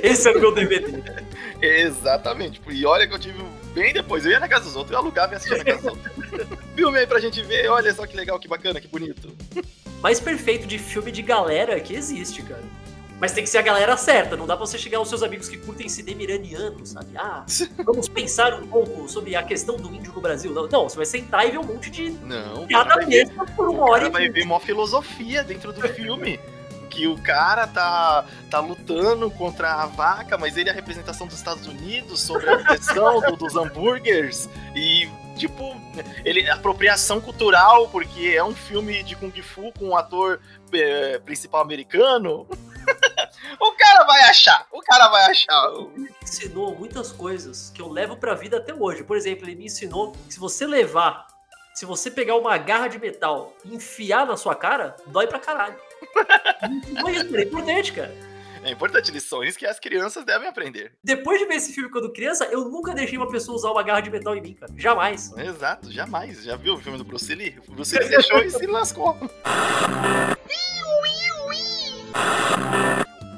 Esse 0.04 0.28
era 0.28 0.38
o 0.38 0.42
meu 0.42 0.54
DVD. 0.54 1.04
Exatamente. 1.62 2.62
E 2.68 2.86
olha 2.86 3.08
que 3.08 3.14
eu 3.14 3.20
tive 3.20 3.44
bem 3.74 3.94
depois. 3.94 4.26
Eu 4.26 4.32
ia 4.32 4.40
na 4.40 4.48
casa 4.48 4.66
dos 4.66 4.76
outros, 4.76 4.94
eu 4.94 5.00
alugava 5.00 5.34
e 5.34 5.36
assistia 5.36 5.58
na 5.58 5.64
casa 5.64 5.82
dos 5.82 5.92
outros. 5.92 6.48
Filme 6.76 7.00
aí 7.00 7.08
pra 7.08 7.20
gente 7.20 7.42
ver. 7.44 7.70
Olha 7.70 7.94
só 7.94 8.06
que 8.06 8.16
legal, 8.16 8.40
que 8.40 8.48
bacana, 8.48 8.80
que 8.80 8.88
bonito. 8.88 9.32
Mais 10.02 10.20
perfeito 10.20 10.68
de 10.68 10.78
filme 10.78 11.12
de 11.12 11.22
galera 11.22 11.80
que 11.80 11.96
existe, 11.96 12.42
cara. 12.44 12.64
Mas 13.20 13.32
tem 13.32 13.44
que 13.44 13.50
ser 13.50 13.58
a 13.58 13.64
galera 13.64 13.98
certa, 13.98 14.38
não 14.38 14.46
dá 14.46 14.56
pra 14.56 14.66
você 14.66 14.78
chegar 14.78 15.00
aos 15.00 15.10
seus 15.10 15.24
amigos 15.24 15.50
que 15.50 15.58
curtem 15.58 15.90
cinema 15.90 16.22
iraniano, 16.22 16.86
sabe? 16.86 17.18
Ah, 17.18 17.44
vamos 17.84 18.08
pensar 18.08 18.54
um 18.54 18.68
pouco 18.68 19.10
sobre 19.10 19.36
a 19.36 19.44
questão 19.44 19.76
do 19.78 19.94
índio 19.94 20.14
no 20.14 20.22
Brasil. 20.22 20.54
Não, 20.54 20.68
não 20.68 20.88
você 20.88 20.98
vai 20.98 21.06
sentar 21.06 21.48
e 21.48 21.52
ver 21.52 21.58
um 21.58 21.64
monte 21.64 21.90
de 21.90 22.12
não, 22.12 22.68
piada 22.68 23.06
mesmo 23.06 23.46
por 23.56 23.70
uma 23.70 23.90
hora. 23.90 24.06
Você 24.06 24.12
vai 24.12 24.30
ver 24.30 24.44
uma 24.44 24.60
filosofia 24.60 25.44
dentro 25.44 25.74
do 25.74 25.82
filme. 25.90 26.40
que 26.90 27.06
o 27.06 27.22
cara 27.22 27.68
tá, 27.68 28.26
tá 28.50 28.60
lutando 28.60 29.30
contra 29.30 29.74
a 29.74 29.86
vaca, 29.86 30.38
mas 30.38 30.58
ele 30.58 30.70
é 30.70 30.72
a 30.72 30.76
representação 30.76 31.28
dos 31.28 31.36
Estados 31.36 31.68
Unidos 31.68 32.22
sobre 32.22 32.50
a 32.50 32.64
questão 32.64 33.20
do, 33.22 33.36
dos 33.36 33.56
hambúrgueres 33.56 34.50
e 34.76 35.08
tipo, 35.38 35.76
ele 36.26 36.50
apropriação 36.50 37.22
cultural 37.22 37.88
porque 37.90 38.34
é 38.36 38.44
um 38.44 38.56
filme 38.56 39.04
de 39.04 39.16
kung 39.16 39.32
fu 39.42 39.72
com 39.78 39.90
um 39.90 39.98
ator 39.98 40.40
é, 40.74 41.20
principal 41.20 41.62
americano. 41.62 42.48
o 43.60 43.72
cara 43.74 44.04
vai 44.06 44.22
achar, 44.24 44.68
o 44.72 44.82
cara 44.82 45.08
vai 45.10 45.32
achar. 45.32 45.72
Ele 45.74 46.04
me 46.04 46.10
ensinou 46.24 46.76
muitas 46.76 47.12
coisas 47.12 47.72
que 47.74 47.82
eu 47.82 47.90
levo 47.90 48.18
pra 48.18 48.34
vida 48.34 48.58
até 48.58 48.74
hoje. 48.74 49.04
Por 49.04 49.18
exemplo, 49.18 49.46
ele 49.46 49.56
me 49.56 49.66
ensinou 49.66 50.12
que 50.12 50.34
se 50.34 50.40
você 50.40 50.66
levar, 50.66 51.28
se 51.74 51.86
você 51.86 52.10
pegar 52.10 52.36
uma 52.36 52.58
garra 52.58 52.88
de 52.88 53.00
metal 53.00 53.54
e 53.64 53.76
enfiar 53.76 54.26
na 54.26 54.38
sua 54.38 54.56
cara, 54.56 54.96
dói 55.08 55.28
pra 55.28 55.40
caralho. 55.40 55.76
Isso 57.12 57.36
é 57.36 57.44
importante, 57.44 57.94
cara. 57.94 58.28
É 58.64 58.72
importante, 58.72 59.12
lições 59.12 59.56
que 59.56 59.66
as 59.66 59.80
crianças 59.80 60.26
devem 60.26 60.48
aprender. 60.48 60.92
Depois 61.02 61.40
de 61.40 61.46
ver 61.46 61.56
esse 61.56 61.72
filme 61.74 61.90
quando 61.90 62.12
criança, 62.12 62.46
eu 62.46 62.66
nunca 62.66 62.94
deixei 62.94 63.18
uma 63.18 63.30
pessoa 63.30 63.56
usar 63.56 63.72
uma 63.72 63.84
garra 63.84 64.02
de 64.02 64.10
metal 64.10 64.36
em 64.36 64.42
mim, 64.42 64.54
cara. 64.56 64.74
Jamais. 64.76 65.32
Exato, 65.38 65.92
jamais. 65.92 66.44
Já 66.44 66.56
viu 66.56 66.74
o 66.74 66.78
filme 66.78 66.98
do 66.98 67.06
Bruce 67.06 67.34
Lee? 67.34 67.58
O 67.68 67.72
Bruce 67.72 67.98
Lee 67.98 68.10
deixou 68.10 68.40
e 68.40 68.50
se 68.50 68.66
lascou. 68.66 69.16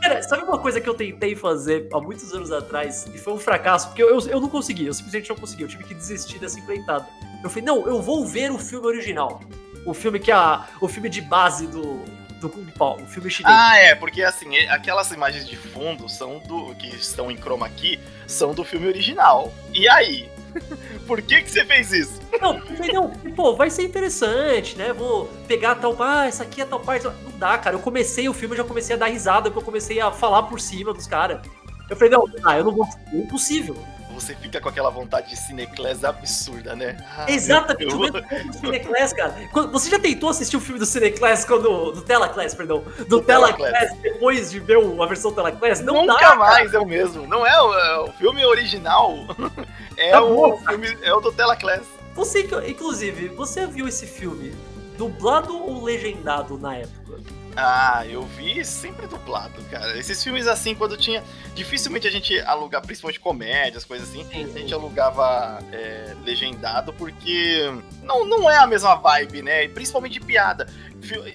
Cara, 0.02 0.24
sabe 0.24 0.44
uma 0.44 0.58
coisa 0.58 0.80
que 0.80 0.88
eu 0.88 0.94
tentei 0.94 1.36
fazer 1.36 1.88
há 1.94 2.00
muitos 2.00 2.34
anos 2.34 2.52
atrás 2.52 3.06
e 3.14 3.18
foi 3.18 3.34
um 3.34 3.38
fracasso? 3.38 3.88
Porque 3.88 4.02
eu, 4.02 4.10
eu, 4.10 4.28
eu 4.28 4.40
não 4.40 4.50
consegui, 4.50 4.86
eu 4.86 4.94
simplesmente 4.94 5.30
não 5.30 5.36
consegui, 5.36 5.64
eu 5.64 5.68
tive 5.68 5.84
que 5.84 5.94
desistir 5.94 6.40
dessa 6.40 6.60
empreitada. 6.60 7.06
Eu 7.44 7.50
falei, 7.50 7.66
não, 7.66 7.88
eu 7.88 8.02
vou 8.02 8.26
ver 8.26 8.52
o 8.52 8.58
filme 8.58 8.88
original. 8.88 9.42
O 9.86 9.94
filme 9.94 10.20
que 10.20 10.32
a, 10.32 10.68
o 10.82 10.88
filme 10.88 11.10
de 11.10 11.22
base 11.22 11.68
do, 11.68 12.04
do 12.40 12.50
Kung 12.50 12.66
Pao, 12.72 13.00
o 13.02 13.06
filme 13.06 13.30
chinês. 13.30 13.56
Ah, 13.58 13.78
é, 13.78 13.96
porque 13.96 14.24
assim, 14.24 14.58
aquelas 14.68 15.12
imagens 15.12 15.48
de 15.48 15.56
fundo 15.56 16.10
são 16.10 16.40
do 16.40 16.74
que 16.76 16.88
estão 16.88 17.30
em 17.30 17.38
chroma 17.38 17.70
key 17.70 18.00
são 18.28 18.54
do 18.54 18.64
filme 18.64 18.88
original. 18.88 19.54
E 19.74 19.88
aí? 19.88 20.30
Por 21.08 21.22
que 21.22 21.42
que 21.42 21.52
você 21.52 21.66
fez 21.66 21.92
isso? 21.92 22.22
Não, 22.42 22.58
entendeu? 22.58 23.12
Pô, 23.36 23.56
vai 23.56 23.70
ser 23.70 23.84
interessante, 23.84 24.78
né? 24.78 24.94
Vou 24.94 25.26
pegar 25.48 25.76
tal, 25.76 25.96
ah, 26.02 26.28
essa 26.28 26.44
aqui 26.44 26.62
é 26.62 26.66
tal 26.66 26.80
parte. 26.80 27.06
Não 27.06 27.38
dá, 27.38 27.58
cara. 27.58 27.76
Eu 27.76 27.80
comecei 27.80 28.28
o 28.30 28.34
filme, 28.34 28.54
eu 28.54 28.58
já 28.58 28.64
comecei 28.64 28.96
a 28.96 29.00
dar 29.00 29.08
risada, 29.08 29.50
porque 29.50 29.60
eu 29.60 29.66
comecei 29.66 30.00
a 30.00 30.12
falar 30.12 30.44
por 30.44 30.60
cima 30.60 30.94
dos 30.94 31.08
caras. 31.08 31.42
Eu 31.90 31.96
falei, 31.96 32.12
não, 32.12 32.26
ah, 32.44 32.58
eu 32.58 32.64
não 32.64 32.72
vou. 32.72 32.86
É 33.12 33.18
impossível 33.18 33.76
você 34.20 34.36
fica 34.36 34.60
com 34.60 34.70
aquela 34.70 34.90
vontade 34.90 35.30
de 35.30 35.36
cineclass 35.38 36.04
absurda, 36.04 36.76
né? 36.76 36.98
Ah, 37.18 37.26
Exatamente, 37.30 37.94
o 37.94 38.00
mesmo 38.00 38.22
cineclass, 38.54 39.14
cara. 39.14 39.34
Você 39.72 39.90
já 39.90 40.00
tentou 40.00 40.30
assistir 40.30 40.58
o 40.58 40.60
filme 40.60 40.80
do 40.80 40.86
cineclass 40.86 41.46
quando 41.46 41.92
do 41.92 42.02
Telaclass, 42.02 42.54
perdão, 42.54 42.84
do, 42.98 43.06
do 43.06 43.22
Telaclass 43.22 43.96
depois 44.02 44.52
de 44.52 44.60
ver 44.60 44.78
a 44.78 45.06
versão 45.06 45.32
Telaclass? 45.32 45.82
Não 45.82 46.06
Nunca 46.06 46.30
dá, 46.30 46.36
mais 46.36 46.72
cara. 46.72 46.78
é 46.78 46.80
o 46.80 46.86
mesmo. 46.86 47.28
Não 47.28 47.46
é 47.46 47.62
o, 47.62 47.74
é 47.74 48.00
o 48.02 48.12
filme 48.14 48.46
original. 48.46 49.16
É 50.02 50.12
tá 50.12 50.24
o 50.24 50.58
filme 50.60 50.98
é 51.02 51.14
o 51.14 51.20
do 51.20 51.30
Telaclass. 51.30 51.86
Você 52.16 52.48
inclusive, 52.70 53.28
você 53.28 53.68
viu 53.68 53.86
esse 53.86 54.08
filme 54.08 54.56
dublado 54.98 55.54
ou 55.58 55.84
legendado 55.84 56.58
na 56.58 56.78
época? 56.78 57.20
Ah, 57.62 58.06
eu 58.08 58.24
vi 58.24 58.64
sempre 58.64 59.06
dublado, 59.06 59.62
cara. 59.70 59.98
Esses 59.98 60.24
filmes 60.24 60.48
assim, 60.48 60.74
quando 60.74 60.96
tinha. 60.96 61.24
Dificilmente 61.54 62.08
a 62.08 62.12
gente 62.12 62.40
alugar, 62.42 62.82
principalmente 62.82 63.20
comédias, 63.20 63.84
coisas 63.84 64.08
assim, 64.08 64.26
sim, 64.32 64.46
a 64.56 64.60
gente 64.60 64.74
alugava 64.74 65.60
é, 65.74 66.16
legendado, 66.24 66.94
porque 66.94 67.70
não, 68.02 68.26
não 68.26 68.50
é 68.50 68.58
a 68.58 68.66
mesma 68.66 68.96
vibe, 68.96 69.42
né? 69.42 69.68
Principalmente 69.68 70.14
de 70.14 70.22
piada. 70.22 70.68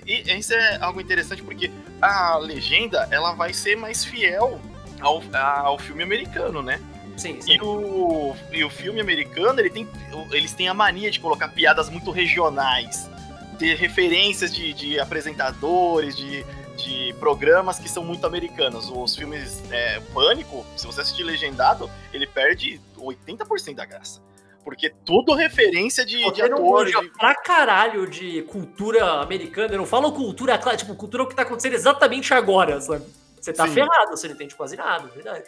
E 0.06 0.32
isso 0.38 0.54
é 0.54 0.78
algo 0.80 1.00
interessante 1.00 1.42
porque 1.42 1.70
a 2.00 2.38
legenda 2.38 3.06
ela 3.10 3.32
vai 3.32 3.52
ser 3.52 3.76
mais 3.76 4.04
fiel 4.04 4.60
ao, 5.00 5.22
ao 5.34 5.78
filme 5.78 6.02
americano, 6.02 6.62
né? 6.62 6.80
Sim, 7.16 7.40
sim. 7.40 7.54
E 7.54 7.60
o, 7.60 8.34
e 8.50 8.64
o 8.64 8.70
filme 8.70 9.00
americano, 9.00 9.60
ele 9.60 9.70
tem, 9.70 9.88
eles 10.32 10.52
têm 10.52 10.68
a 10.68 10.74
mania 10.74 11.10
de 11.10 11.20
colocar 11.20 11.48
piadas 11.48 11.88
muito 11.88 12.10
regionais 12.10 13.08
ter 13.54 13.74
referências 13.76 14.52
de, 14.52 14.72
de 14.72 15.00
apresentadores, 15.00 16.16
de, 16.16 16.44
de 16.76 17.14
programas 17.18 17.78
que 17.78 17.88
são 17.88 18.04
muito 18.04 18.26
americanos. 18.26 18.90
Os 18.90 19.16
filmes 19.16 19.62
é, 19.70 20.00
Pânico, 20.12 20.64
se 20.76 20.86
você 20.86 21.00
assistir 21.00 21.22
legendado, 21.22 21.90
ele 22.12 22.26
perde 22.26 22.80
80% 22.98 23.74
da 23.74 23.84
graça. 23.84 24.22
Porque 24.62 24.90
tudo 25.04 25.34
referência 25.34 26.06
de, 26.06 26.30
de 26.32 26.42
atores. 26.42 26.98
De... 26.98 27.08
pra 27.10 27.34
caralho 27.34 28.08
de 28.08 28.42
cultura 28.42 29.20
americana. 29.20 29.74
Eu 29.74 29.78
não 29.78 29.86
falo 29.86 30.10
cultura, 30.12 30.58
tipo, 30.76 30.94
cultura 30.94 31.26
que 31.26 31.34
tá 31.34 31.42
acontecendo 31.42 31.74
exatamente 31.74 32.32
agora, 32.32 32.80
sabe? 32.80 33.04
Você 33.38 33.52
tá 33.52 33.66
Sim. 33.66 33.74
ferrado, 33.74 34.10
você 34.10 34.26
não 34.26 34.34
entende 34.34 34.54
quase 34.54 34.74
nada, 34.74 35.06
é 35.06 35.10
verdade. 35.10 35.44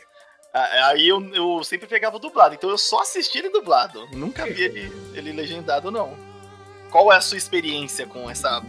Aí 0.53 1.09
eu, 1.09 1.23
eu 1.35 1.65
sempre 1.65 1.87
pegava 1.87 2.17
o 2.17 2.19
dublado, 2.19 2.55
então 2.55 2.71
eu 2.71 2.79
só 2.79 3.01
assisti 3.01 3.39
ele 3.39 3.51
dublado. 3.51 4.07
Nunca 4.13 4.47
vi 4.47 4.63
ele, 4.63 4.93
ele 5.15 5.33
legendado, 5.33 5.91
não. 5.91 6.17
Qual 6.91 7.13
é 7.13 7.17
a 7.17 7.21
sua 7.21 7.37
experiência 7.37 8.07
com 8.07 8.29
essa. 8.31 8.63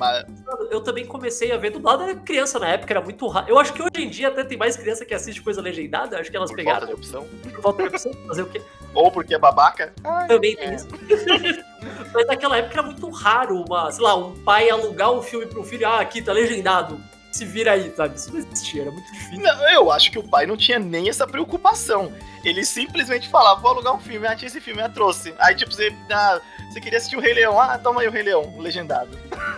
Eu 0.69 0.81
também 0.81 1.05
comecei 1.05 1.51
a 1.51 1.57
ver 1.57 1.71
dublado, 1.71 2.03
era 2.03 2.15
criança 2.15 2.59
na 2.59 2.67
época, 2.69 2.93
era 2.93 3.01
muito 3.01 3.25
raro. 3.27 3.47
Eu 3.47 3.57
acho 3.57 3.73
que 3.73 3.81
hoje 3.81 3.91
em 3.97 4.09
dia 4.09 4.27
até 4.27 4.43
tem 4.43 4.57
mais 4.57 4.75
criança 4.75 5.05
que 5.05 5.13
assiste 5.13 5.41
coisa 5.41 5.61
legendada, 5.61 6.19
acho 6.19 6.29
que 6.29 6.37
elas 6.37 6.49
Por 6.49 6.57
pegaram. 6.57 6.87
Falta 6.87 6.93
de 6.93 6.99
opção. 6.99 7.27
Por 7.43 7.61
falta 7.61 7.83
de 7.83 7.89
opção, 7.89 8.13
fazer 8.27 8.41
o 8.41 8.47
quê? 8.47 8.61
Ou 8.93 9.11
porque 9.11 9.35
é 9.35 9.39
babaca. 9.39 9.93
Ai, 10.03 10.27
também 10.27 10.53
é. 10.53 10.55
tem 10.55 10.75
isso. 10.75 10.87
Mas 12.13 12.27
naquela 12.27 12.57
época 12.57 12.73
era 12.73 12.83
muito 12.83 13.09
raro 13.09 13.63
uma, 13.63 13.91
sei 13.91 14.03
lá, 14.03 14.15
um 14.15 14.37
pai 14.43 14.69
alugar 14.69 15.11
um 15.11 15.21
filme 15.21 15.45
pro 15.45 15.63
filho, 15.63 15.87
ah, 15.87 15.99
aqui 15.99 16.21
tá 16.21 16.33
legendado. 16.33 16.99
Se 17.31 17.45
vira 17.45 17.73
aí, 17.73 17.93
sabe? 17.95 18.15
Isso 18.15 18.31
não 18.31 18.39
existia, 18.39 18.81
era 18.83 18.91
muito 18.91 19.11
difícil. 19.11 19.39
Não, 19.39 19.69
eu 19.69 19.91
acho 19.91 20.11
que 20.11 20.19
o 20.19 20.23
pai 20.23 20.45
não 20.45 20.57
tinha 20.57 20.79
nem 20.79 21.09
essa 21.09 21.27
preocupação. 21.27 22.11
Ele 22.43 22.63
simplesmente 22.63 23.27
falava, 23.27 23.59
vou 23.59 23.71
alugar 23.71 23.93
um 23.93 23.99
filme, 23.99 24.25
ah, 24.27 24.35
tinha 24.35 24.47
esse 24.47 24.61
filme, 24.61 24.81
ah, 24.81 24.89
trouxe. 24.89 25.33
Aí, 25.37 25.55
tipo, 25.55 25.73
você, 25.73 25.93
ah, 26.11 26.39
você 26.69 26.79
queria 26.79 26.97
assistir 26.97 27.17
o 27.17 27.19
Rei 27.19 27.33
Leão, 27.33 27.59
ah, 27.59 27.77
toma 27.77 28.01
aí 28.01 28.07
o 28.07 28.11
Rei 28.11 28.23
Leão, 28.23 28.53
legendado. 28.57 29.17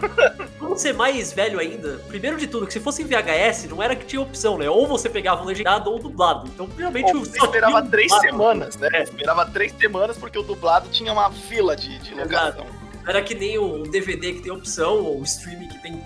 Vamos 0.60 0.82
ser 0.82 0.94
mais 0.94 1.32
velho 1.32 1.60
ainda. 1.60 2.00
Primeiro 2.08 2.38
de 2.38 2.48
tudo, 2.48 2.66
que 2.66 2.74
se 2.74 2.80
fosse 2.80 3.04
em 3.04 3.06
VHS, 3.06 3.66
não 3.70 3.82
era 3.82 3.96
que 3.96 4.06
tinha 4.06 4.22
opção, 4.22 4.58
né? 4.58 4.70
Ou 4.70 4.88
você 4.88 5.10
pegava 5.10 5.44
o 5.44 5.46
legendado 5.46 5.90
ou 5.90 5.98
o 5.98 6.00
dublado. 6.00 6.48
Então, 6.48 6.68
realmente, 6.78 7.14
Ou 7.14 7.22
o 7.22 7.26
você 7.26 7.38
esperava 7.38 7.82
três 7.84 8.12
dublado. 8.12 8.30
semanas, 8.30 8.76
né? 8.78 8.90
É. 8.94 9.04
Esperava 9.04 9.46
três 9.46 9.72
semanas 9.74 10.18
porque 10.18 10.38
o 10.40 10.44
dublado 10.44 10.90
tinha 10.90 11.12
uma 11.14 11.32
fila 11.32 11.76
de, 11.76 12.00
de 12.00 12.14
locação. 12.14 12.66
Não 12.66 12.79
Era 13.10 13.24
que 13.24 13.34
nem 13.34 13.58
o 13.58 13.82
DVD 13.88 14.34
que 14.34 14.42
tem 14.42 14.52
opção, 14.52 15.04
ou 15.04 15.20
o 15.20 15.24
streaming 15.24 15.68
que 15.68 15.82
tem 15.82 16.00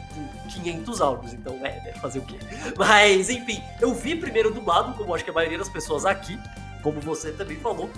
500 0.47 1.01
áudios. 1.01 1.33
Então, 1.33 1.55
é, 1.57 1.81
né, 1.81 1.93
fazer 2.01 2.19
o 2.19 2.21
quê? 2.21 2.37
Mas, 2.77 3.29
enfim, 3.29 3.61
eu 3.81 3.93
vi 3.93 4.15
primeiro 4.15 4.53
dublado, 4.53 4.93
como 4.93 5.13
acho 5.13 5.21
que 5.21 5.29
a 5.29 5.33
maioria 5.33 5.57
das 5.57 5.67
pessoas 5.67 6.05
aqui, 6.05 6.39
como 6.81 7.01
você 7.01 7.33
também 7.33 7.57
falou. 7.57 7.89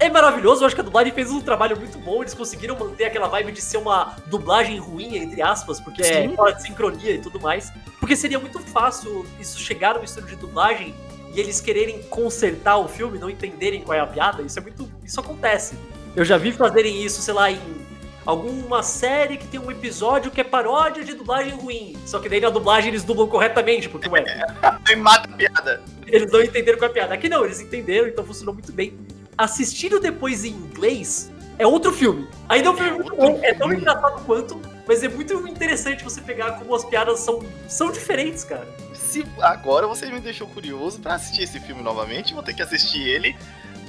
É 0.00 0.08
maravilhoso, 0.08 0.62
eu 0.62 0.66
acho 0.66 0.74
que 0.74 0.80
a 0.80 0.84
dublagem 0.84 1.12
fez 1.12 1.30
um 1.30 1.42
trabalho 1.42 1.78
muito 1.78 1.98
bom. 1.98 2.22
Eles 2.22 2.32
conseguiram 2.32 2.74
manter 2.78 3.04
aquela 3.04 3.28
vibe 3.28 3.52
de 3.52 3.60
ser 3.60 3.76
uma 3.76 4.16
dublagem 4.28 4.78
ruim, 4.78 5.18
entre 5.18 5.42
aspas, 5.42 5.78
porque 5.78 6.00
é 6.00 6.22
Sim. 6.22 6.34
fora 6.34 6.52
de 6.52 6.62
sincronia 6.62 7.12
e 7.12 7.18
tudo 7.18 7.38
mais. 7.38 7.70
Porque 8.00 8.16
seria 8.16 8.38
muito 8.38 8.60
fácil 8.60 9.26
isso 9.38 9.58
chegar 9.60 9.98
no 9.98 10.04
estúdio 10.04 10.30
de 10.30 10.36
dublagem 10.36 10.94
e 11.34 11.38
eles 11.38 11.60
quererem 11.60 12.02
consertar 12.04 12.78
o 12.78 12.88
filme, 12.88 13.18
não 13.18 13.28
entenderem 13.28 13.82
qual 13.82 13.98
é 13.98 14.00
a 14.00 14.06
piada. 14.06 14.40
Isso 14.40 14.58
é 14.58 14.62
muito. 14.62 14.90
Isso 15.04 15.20
acontece. 15.20 15.76
Eu 16.16 16.24
já 16.24 16.38
vi 16.38 16.50
fazerem 16.50 17.04
isso, 17.04 17.20
sei 17.20 17.34
lá, 17.34 17.50
em 17.50 17.83
alguma 18.26 18.82
série 18.82 19.36
que 19.36 19.46
tem 19.46 19.60
um 19.60 19.70
episódio 19.70 20.30
que 20.30 20.40
é 20.40 20.44
paródia 20.44 21.04
de 21.04 21.14
dublagem 21.14 21.52
ruim. 21.54 21.96
Só 22.06 22.18
que 22.18 22.28
daí 22.28 22.40
na 22.40 22.50
dublagem 22.50 22.90
eles 22.90 23.04
dublam 23.04 23.28
corretamente, 23.28 23.88
porque, 23.88 24.08
ué, 24.08 24.24
Aí 24.88 24.96
mata 24.96 25.28
a 25.30 25.36
piada. 25.36 25.82
eles 26.06 26.30
não 26.32 26.42
entenderam 26.42 26.78
qual 26.78 26.88
é 26.88 26.90
a 26.90 26.94
piada. 26.94 27.14
Aqui 27.14 27.28
não, 27.28 27.44
eles 27.44 27.60
entenderam, 27.60 28.08
então 28.08 28.24
funcionou 28.24 28.54
muito 28.54 28.72
bem. 28.72 28.98
Assistindo 29.36 29.98
depois 30.00 30.44
em 30.44 30.50
inglês 30.52 31.30
é 31.58 31.66
outro 31.66 31.92
filme. 31.92 32.26
Ainda 32.48 32.68
é 32.68 32.70
um 32.72 32.76
filme 32.76 32.90
É 32.90 32.94
muito 32.94 33.16
bom, 33.16 33.40
é 33.42 33.54
tão 33.54 33.68
filme. 33.68 33.82
engraçado 33.82 34.24
quanto, 34.24 34.60
mas 34.86 35.02
é 35.02 35.08
muito 35.08 35.46
interessante 35.48 36.02
você 36.04 36.20
pegar 36.20 36.52
como 36.52 36.74
as 36.74 36.84
piadas 36.84 37.20
são, 37.20 37.44
são 37.68 37.90
diferentes, 37.92 38.44
cara. 38.44 38.66
Se 38.92 39.24
agora 39.40 39.86
você 39.86 40.06
me 40.06 40.18
deixou 40.20 40.46
curioso 40.48 41.00
pra 41.00 41.14
assistir 41.14 41.42
esse 41.42 41.60
filme 41.60 41.82
novamente, 41.82 42.34
vou 42.34 42.42
ter 42.42 42.54
que 42.54 42.62
assistir 42.62 43.00
ele, 43.06 43.36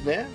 né? 0.06 0.30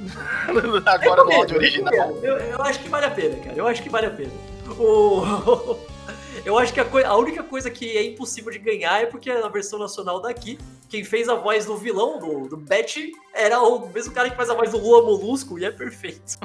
agora 0.84 1.24
no 1.24 1.32
áudio 1.32 1.56
original. 1.56 2.18
Eu, 2.22 2.36
eu 2.36 2.62
acho 2.62 2.80
que 2.80 2.88
vale 2.88 3.06
a 3.06 3.10
pena, 3.10 3.36
cara. 3.36 3.56
Eu 3.56 3.66
acho 3.66 3.82
que 3.82 3.88
vale 3.88 4.06
a 4.06 4.10
pena. 4.10 4.32
O... 4.78 5.76
Eu 6.44 6.56
acho 6.58 6.72
que 6.72 6.80
a, 6.80 6.84
coi- 6.84 7.04
a 7.04 7.14
única 7.16 7.42
coisa 7.42 7.70
que 7.70 7.96
é 7.98 8.04
impossível 8.04 8.50
de 8.50 8.58
ganhar 8.58 9.02
é 9.02 9.06
porque 9.06 9.32
na 9.32 9.48
versão 9.48 9.78
nacional 9.78 10.20
daqui, 10.22 10.58
quem 10.88 11.04
fez 11.04 11.28
a 11.28 11.34
voz 11.34 11.66
do 11.66 11.76
vilão, 11.76 12.18
do, 12.18 12.48
do 12.48 12.56
Betty, 12.56 13.12
era 13.34 13.60
o 13.60 13.86
mesmo 13.88 14.14
cara 14.14 14.30
que 14.30 14.36
faz 14.36 14.48
a 14.48 14.54
voz 14.54 14.70
do 14.70 14.78
Lula 14.78 15.02
Molusco 15.02 15.58
e 15.58 15.64
é 15.64 15.70
perfeito. 15.70 16.38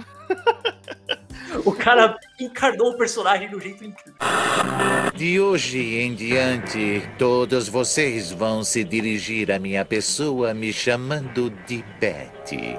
o 1.63 1.71
cara 1.71 2.17
encarnou 2.39 2.89
o 2.89 2.97
personagem 2.97 3.47
de 3.47 3.55
um 3.55 3.59
jeito 3.61 3.85
incrível. 3.85 4.15
De 5.15 5.39
hoje 5.39 5.99
em 6.01 6.13
diante, 6.13 7.01
todos 7.17 7.69
vocês 7.69 8.31
vão 8.31 8.63
se 8.63 8.83
dirigir 8.83 9.51
à 9.51 9.57
minha 9.57 9.85
pessoa 9.85 10.53
me 10.53 10.73
chamando 10.73 11.49
de 11.65 11.83
Betty. 11.99 12.75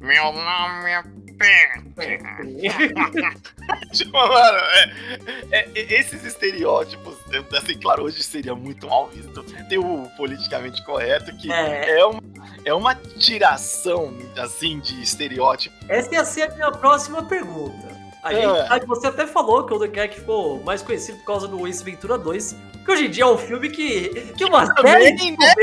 Meu 0.00 0.32
nome 0.32 0.90
é. 0.90 1.02
Tipo, 3.92 4.12
mano, 4.12 4.58
é- 4.58 5.18
é- 5.50 5.68
é- 5.74 5.94
esses 6.00 6.24
estereótipos, 6.24 7.16
assim, 7.56 7.78
claro, 7.80 8.04
hoje 8.04 8.22
seria 8.22 8.54
muito 8.54 8.86
mal 8.88 9.08
visto. 9.08 9.42
Tem 9.68 9.78
o 9.78 10.08
politicamente 10.16 10.84
correto, 10.84 11.34
que 11.36 11.52
É. 11.52 11.98
é, 11.98 12.04
uma, 12.04 12.22
é 12.64 12.72
uma 12.74 12.94
tiração, 12.94 14.16
assim, 14.36 14.78
de 14.80 15.02
estereótipo. 15.02 15.74
Essa 15.88 16.14
ia 16.14 16.24
ser 16.24 16.42
a 16.42 16.54
minha 16.54 16.70
próxima 16.72 17.22
pergunta. 17.24 17.92
A 18.22 18.32
É. 18.32 18.36
gente 18.42 18.68
sabe, 18.68 18.86
você 18.86 19.06
até 19.08 19.26
falou 19.26 19.64
que 19.66 19.74
o 19.74 19.78
The 19.80 19.88
Cat 19.88 20.14
ficou 20.20 20.62
mais 20.62 20.80
conhecido 20.80 21.18
por 21.18 21.24
causa 21.26 21.48
do 21.48 21.66
Ace 21.66 21.82
Ventura 21.82 22.16
2, 22.16 22.56
que 22.84 22.90
hoje 22.90 23.06
em 23.06 23.10
dia 23.10 23.24
é 23.24 23.26
um 23.26 23.36
filme 23.36 23.68
que, 23.68 24.10
que 24.36 24.44
uma 24.44 24.64
série 24.80 25.12
de 25.16 25.30
né? 25.32 25.54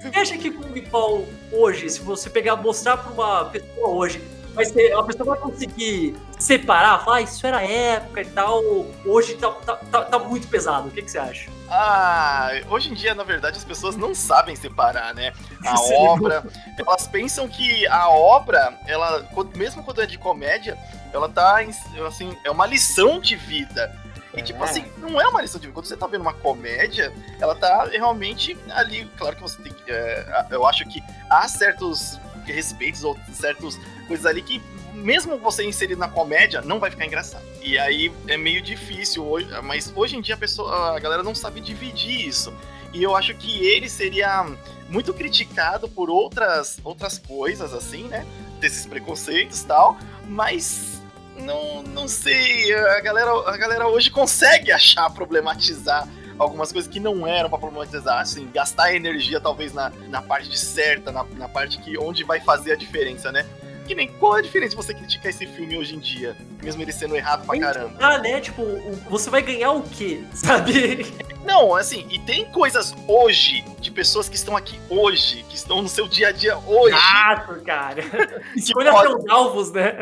Você 0.00 0.18
acha 0.18 0.38
que 0.38 0.50
Kung 0.52 0.80
Pao 0.82 1.24
hoje, 1.50 1.90
se 1.90 2.00
você 2.00 2.30
pegar 2.30 2.54
mostrar 2.56 2.96
pra 2.98 3.10
uma 3.12 3.44
pessoa 3.46 3.88
hoje, 3.88 4.22
vai 4.54 4.64
ser, 4.64 4.92
a 4.94 5.02
pessoa 5.02 5.30
vai 5.34 5.38
conseguir 5.38 6.16
separar, 6.38 7.04
falar, 7.04 7.16
ah, 7.16 7.20
isso 7.22 7.44
era 7.46 7.60
época 7.62 8.20
e 8.22 8.24
tal, 8.26 8.62
hoje 9.04 9.34
tá, 9.34 9.50
tá, 9.50 9.76
tá, 9.76 10.02
tá 10.02 10.18
muito 10.20 10.46
pesado. 10.46 10.88
O 10.88 10.90
que, 10.92 11.02
que 11.02 11.10
você 11.10 11.18
acha? 11.18 11.50
Ah, 11.68 12.50
hoje 12.70 12.90
em 12.90 12.94
dia, 12.94 13.14
na 13.16 13.24
verdade, 13.24 13.56
as 13.58 13.64
pessoas 13.64 13.96
não 13.96 14.14
sabem 14.14 14.54
separar, 14.54 15.12
né? 15.12 15.32
A 15.66 15.74
Sim. 15.76 15.94
obra. 16.06 16.44
Elas 16.78 17.08
pensam 17.08 17.48
que 17.48 17.84
a 17.88 18.08
obra, 18.08 18.78
ela, 18.86 19.28
mesmo 19.56 19.82
quando 19.82 20.00
é 20.02 20.06
de 20.06 20.18
comédia, 20.18 20.78
ela 21.16 21.28
tá, 21.28 21.60
assim, 22.06 22.36
é 22.44 22.50
uma 22.50 22.66
lição 22.66 23.18
de 23.20 23.36
vida. 23.36 23.94
E, 24.34 24.42
tipo 24.42 24.62
É. 24.62 24.68
assim, 24.68 24.84
não 24.98 25.18
é 25.20 25.26
uma 25.26 25.40
lição 25.40 25.58
de 25.58 25.66
vida. 25.66 25.74
Quando 25.74 25.86
você 25.86 25.96
tá 25.96 26.06
vendo 26.06 26.20
uma 26.20 26.34
comédia, 26.34 27.12
ela 27.40 27.54
tá 27.54 27.86
realmente 27.86 28.56
ali. 28.70 29.10
Claro 29.16 29.34
que 29.36 29.42
você 29.42 29.60
tem 29.62 29.72
que. 29.72 29.90
é, 29.90 30.46
eu 30.50 30.66
acho 30.66 30.84
que 30.86 31.02
há 31.30 31.48
certos 31.48 32.20
respeitos 32.44 33.02
ou 33.02 33.18
certas 33.32 33.78
coisas 34.06 34.26
ali 34.26 34.42
que, 34.42 34.60
mesmo 34.92 35.38
você 35.38 35.64
inserido 35.64 35.98
na 35.98 36.08
comédia, 36.08 36.60
não 36.60 36.78
vai 36.78 36.90
ficar 36.90 37.06
engraçado. 37.06 37.42
E 37.62 37.78
aí 37.78 38.12
é 38.28 38.36
meio 38.36 38.60
difícil 38.60 39.26
hoje. 39.26 39.48
Mas 39.62 39.90
hoje 39.96 40.16
em 40.16 40.20
dia 40.20 40.34
a, 40.34 40.38
pessoa, 40.38 40.94
a 40.96 41.00
galera 41.00 41.22
não 41.22 41.34
sabe 41.34 41.60
dividir 41.60 42.28
isso. 42.28 42.52
E 42.92 43.02
eu 43.02 43.16
acho 43.16 43.34
que 43.34 43.66
ele 43.66 43.88
seria 43.88 44.46
muito 44.88 45.12
criticado 45.12 45.88
por 45.88 46.08
outras, 46.08 46.78
outras 46.84 47.18
coisas, 47.18 47.72
assim, 47.74 48.04
né? 48.04 48.24
Desses 48.60 48.86
preconceitos 48.86 49.62
e 49.62 49.66
tal. 49.66 49.98
Mas 50.26 50.95
não, 51.40 51.82
não 51.82 52.08
sei. 52.08 52.74
A 52.74 53.00
galera, 53.00 53.30
a 53.48 53.56
galera 53.56 53.88
hoje 53.88 54.10
consegue 54.10 54.72
achar, 54.72 55.08
problematizar 55.10 56.08
algumas 56.38 56.70
coisas 56.70 56.90
que 56.90 57.00
não 57.00 57.26
eram 57.26 57.48
pra 57.48 57.58
problematizar, 57.58 58.20
assim, 58.20 58.48
gastar 58.52 58.94
energia 58.94 59.40
talvez 59.40 59.72
na, 59.72 59.90
na 60.08 60.20
parte 60.20 60.58
certa, 60.58 61.10
na, 61.10 61.24
na 61.36 61.48
parte 61.48 61.78
que 61.78 61.96
onde 61.98 62.24
vai 62.24 62.40
fazer 62.40 62.72
a 62.72 62.76
diferença, 62.76 63.32
né? 63.32 63.46
Que 63.86 63.94
nem 63.94 64.08
qual 64.08 64.36
é 64.36 64.40
a 64.40 64.42
diferença 64.42 64.70
se 64.70 64.76
você 64.76 64.92
criticar 64.92 65.26
esse 65.30 65.46
filme 65.46 65.78
hoje 65.78 65.94
em 65.94 66.00
dia, 66.00 66.36
mesmo 66.62 66.82
ele 66.82 66.92
sendo 66.92 67.14
errado 67.14 67.46
pra 67.46 67.58
caramba? 67.58 67.96
Ah, 68.00 68.18
né? 68.18 68.40
Tipo, 68.40 68.62
você 69.08 69.30
vai 69.30 69.42
ganhar 69.42 69.70
o 69.72 69.82
quê? 69.82 70.24
Sabe? 70.34 71.06
Não, 71.44 71.74
assim, 71.74 72.04
e 72.10 72.18
tem 72.18 72.44
coisas 72.50 72.92
hoje 73.06 73.64
de 73.78 73.90
pessoas 73.92 74.28
que 74.28 74.34
estão 74.34 74.56
aqui 74.56 74.80
hoje, 74.90 75.44
que 75.48 75.54
estão 75.54 75.80
no 75.80 75.88
seu 75.88 76.08
dia 76.08 76.28
a 76.28 76.32
dia 76.32 76.58
hoje, 76.58 76.96
Gato, 76.96 77.62
cara. 77.64 78.02
Escolha 78.56 78.90
pode- 78.90 79.08
seus 79.12 79.28
alvos, 79.28 79.72
né? 79.72 79.92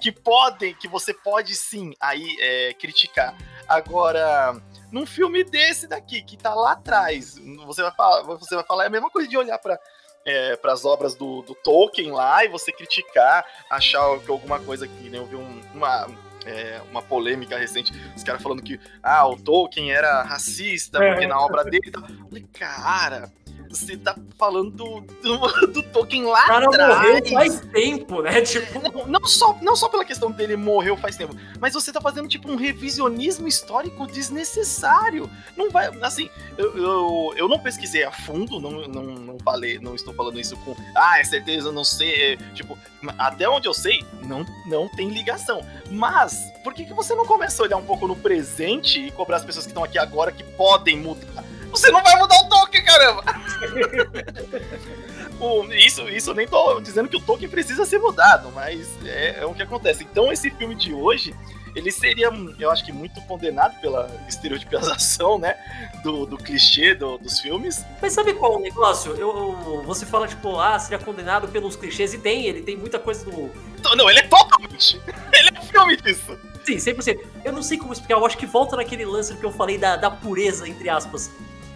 que 0.00 0.10
podem, 0.10 0.74
que 0.74 0.88
você 0.88 1.12
pode 1.12 1.54
sim 1.54 1.92
aí 2.00 2.26
é, 2.40 2.72
criticar. 2.72 3.34
Agora, 3.68 4.56
num 4.90 5.04
filme 5.04 5.44
desse 5.44 5.86
daqui, 5.86 6.22
que 6.22 6.36
tá 6.36 6.54
lá 6.54 6.72
atrás, 6.72 7.38
você 7.66 7.82
vai 7.82 7.92
falar, 7.92 8.22
você 8.22 8.54
vai 8.54 8.64
falar 8.64 8.84
é 8.84 8.86
a 8.86 8.90
mesma 8.90 9.10
coisa 9.10 9.28
de 9.28 9.36
olhar 9.36 9.58
para 9.58 9.78
para 10.56 10.72
as 10.72 10.84
obras 10.84 11.14
do, 11.14 11.42
do 11.42 11.54
Tolkien 11.54 12.10
lá 12.12 12.44
e 12.44 12.48
você 12.48 12.70
criticar, 12.72 13.44
achar 13.70 14.18
que 14.20 14.30
alguma 14.30 14.58
coisa 14.60 14.86
que 14.86 15.08
né, 15.08 15.18
eu 15.18 15.26
vi 15.26 15.36
um- 15.36 15.60
uma 15.74 16.06
é, 16.46 16.80
uma 16.90 17.02
polêmica 17.02 17.58
recente, 17.58 17.92
os 18.16 18.22
caras 18.24 18.42
falando 18.42 18.62
que 18.62 18.80
ah, 19.02 19.26
o 19.28 19.36
Tolkien 19.36 19.92
era 19.92 20.22
racista 20.22 21.02
É. 21.04 21.10
porque 21.12 21.26
na 21.26 21.38
obra 21.38 21.62
dele. 21.64 21.92
Eu 21.94 22.26
falei, 22.28 22.46
cara, 22.52 23.30
você 23.70 23.96
tá 23.96 24.16
falando 24.36 24.70
do, 24.70 25.00
do, 25.00 25.66
do 25.72 25.82
Tolkien 25.84 26.24
lá 26.24 26.44
O 26.44 26.46
cara 26.48 26.66
atrás. 26.66 26.96
morreu 26.96 27.32
faz 27.32 27.60
tempo, 27.72 28.20
né? 28.20 28.42
Tipo, 28.42 28.80
Não, 28.80 29.06
não 29.06 29.26
só, 29.26 29.56
não 29.62 29.76
só 29.76 29.88
pela 29.88 30.04
questão 30.04 30.30
dele 30.30 30.56
morreu 30.56 30.96
faz 30.96 31.16
tempo, 31.16 31.36
mas 31.60 31.72
você 31.72 31.92
tá 31.92 32.00
fazendo 32.00 32.28
tipo 32.28 32.50
um 32.50 32.56
revisionismo 32.56 33.46
histórico 33.46 34.06
desnecessário. 34.08 35.30
Não 35.56 35.70
vai, 35.70 35.86
assim, 36.02 36.28
eu, 36.58 36.76
eu, 36.76 37.34
eu 37.36 37.48
não 37.48 37.58
pesquisei 37.60 38.02
a 38.02 38.10
fundo, 38.10 38.58
não, 38.58 38.88
não, 38.88 39.02
não 39.04 39.38
falei, 39.38 39.78
não 39.78 39.94
estou 39.94 40.12
falando 40.12 40.40
isso 40.40 40.56
com, 40.58 40.74
ah, 40.96 41.20
é 41.20 41.24
certeza, 41.24 41.70
não 41.70 41.84
sei, 41.84 42.32
é, 42.32 42.36
tipo, 42.54 42.76
até 43.18 43.48
onde 43.48 43.68
eu 43.68 43.74
sei, 43.74 44.04
não, 44.24 44.44
não 44.66 44.88
tem 44.88 45.08
ligação. 45.10 45.64
Mas, 45.90 46.52
por 46.64 46.74
que, 46.74 46.84
que 46.84 46.92
você 46.92 47.14
não 47.14 47.24
começa 47.24 47.62
a 47.62 47.66
olhar 47.66 47.76
um 47.76 47.84
pouco 47.84 48.08
no 48.08 48.16
presente 48.16 49.06
e 49.06 49.10
cobrar 49.12 49.36
as 49.36 49.44
pessoas 49.44 49.64
que 49.64 49.70
estão 49.70 49.84
aqui 49.84 49.98
agora 49.98 50.32
que 50.32 50.42
podem 50.42 50.96
mudar? 50.96 51.44
Você 51.70 51.90
não 51.90 52.02
vai 52.02 52.16
mudar 52.16 52.36
o 52.40 52.48
Tolkien, 52.48 52.84
caramba! 52.84 53.22
O- 55.40 55.64
isso, 55.72 56.02
isso 56.08 56.30
eu 56.30 56.34
nem 56.34 56.46
tô 56.46 56.80
dizendo 56.80 57.08
que 57.08 57.16
o 57.16 57.20
Tolkien 57.20 57.48
precisa 57.48 57.86
ser 57.86 57.98
mudado, 57.98 58.50
mas 58.54 58.86
é, 59.06 59.40
é 59.40 59.46
o 59.46 59.54
que 59.54 59.62
acontece. 59.62 60.04
Então 60.04 60.30
esse 60.30 60.50
filme 60.50 60.74
de 60.74 60.92
hoje, 60.92 61.34
ele 61.74 61.90
seria, 61.90 62.30
eu 62.58 62.70
acho 62.70 62.84
que 62.84 62.92
muito 62.92 63.20
condenado 63.22 63.80
pela 63.80 64.10
estereotipização, 64.28 65.38
né, 65.38 65.56
do, 66.02 66.26
do 66.26 66.36
clichê 66.36 66.94
do- 66.94 67.16
dos 67.16 67.40
filmes. 67.40 67.82
Mas 68.02 68.12
sabe 68.12 68.34
qual 68.34 68.56
o 68.56 68.60
negócio? 68.60 69.12
Eu, 69.12 69.28
eu- 69.64 69.82
você 69.86 70.04
fala, 70.04 70.28
tipo, 70.28 70.58
ah, 70.60 70.78
seria 70.78 70.98
condenado 70.98 71.48
pelos 71.48 71.74
clichês, 71.74 72.12
e 72.12 72.18
tem, 72.18 72.44
ele 72.44 72.60
tem 72.60 72.76
muita 72.76 72.98
coisa 72.98 73.24
do. 73.24 73.50
Então, 73.78 73.96
Não, 73.96 74.10
ele 74.10 74.18
é 74.18 74.24
totalmente, 74.24 75.00
ele 75.32 75.48
é 75.56 75.58
um 75.58 75.62
filme 75.64 75.96
disso. 75.96 76.38
Sim, 76.66 76.76
100%. 76.76 77.18
Eu 77.46 77.52
não 77.52 77.62
sei 77.62 77.78
como 77.78 77.94
explicar, 77.94 78.16
eu 78.16 78.26
acho 78.26 78.36
que 78.36 78.44
volta 78.44 78.76
naquele 78.76 79.06
lance 79.06 79.34
que 79.34 79.44
eu 79.44 79.50
falei 79.52 79.78
da, 79.78 79.96
da 79.96 80.10
pureza, 80.10 80.68
entre 80.68 80.90
aspas. 80.90 81.30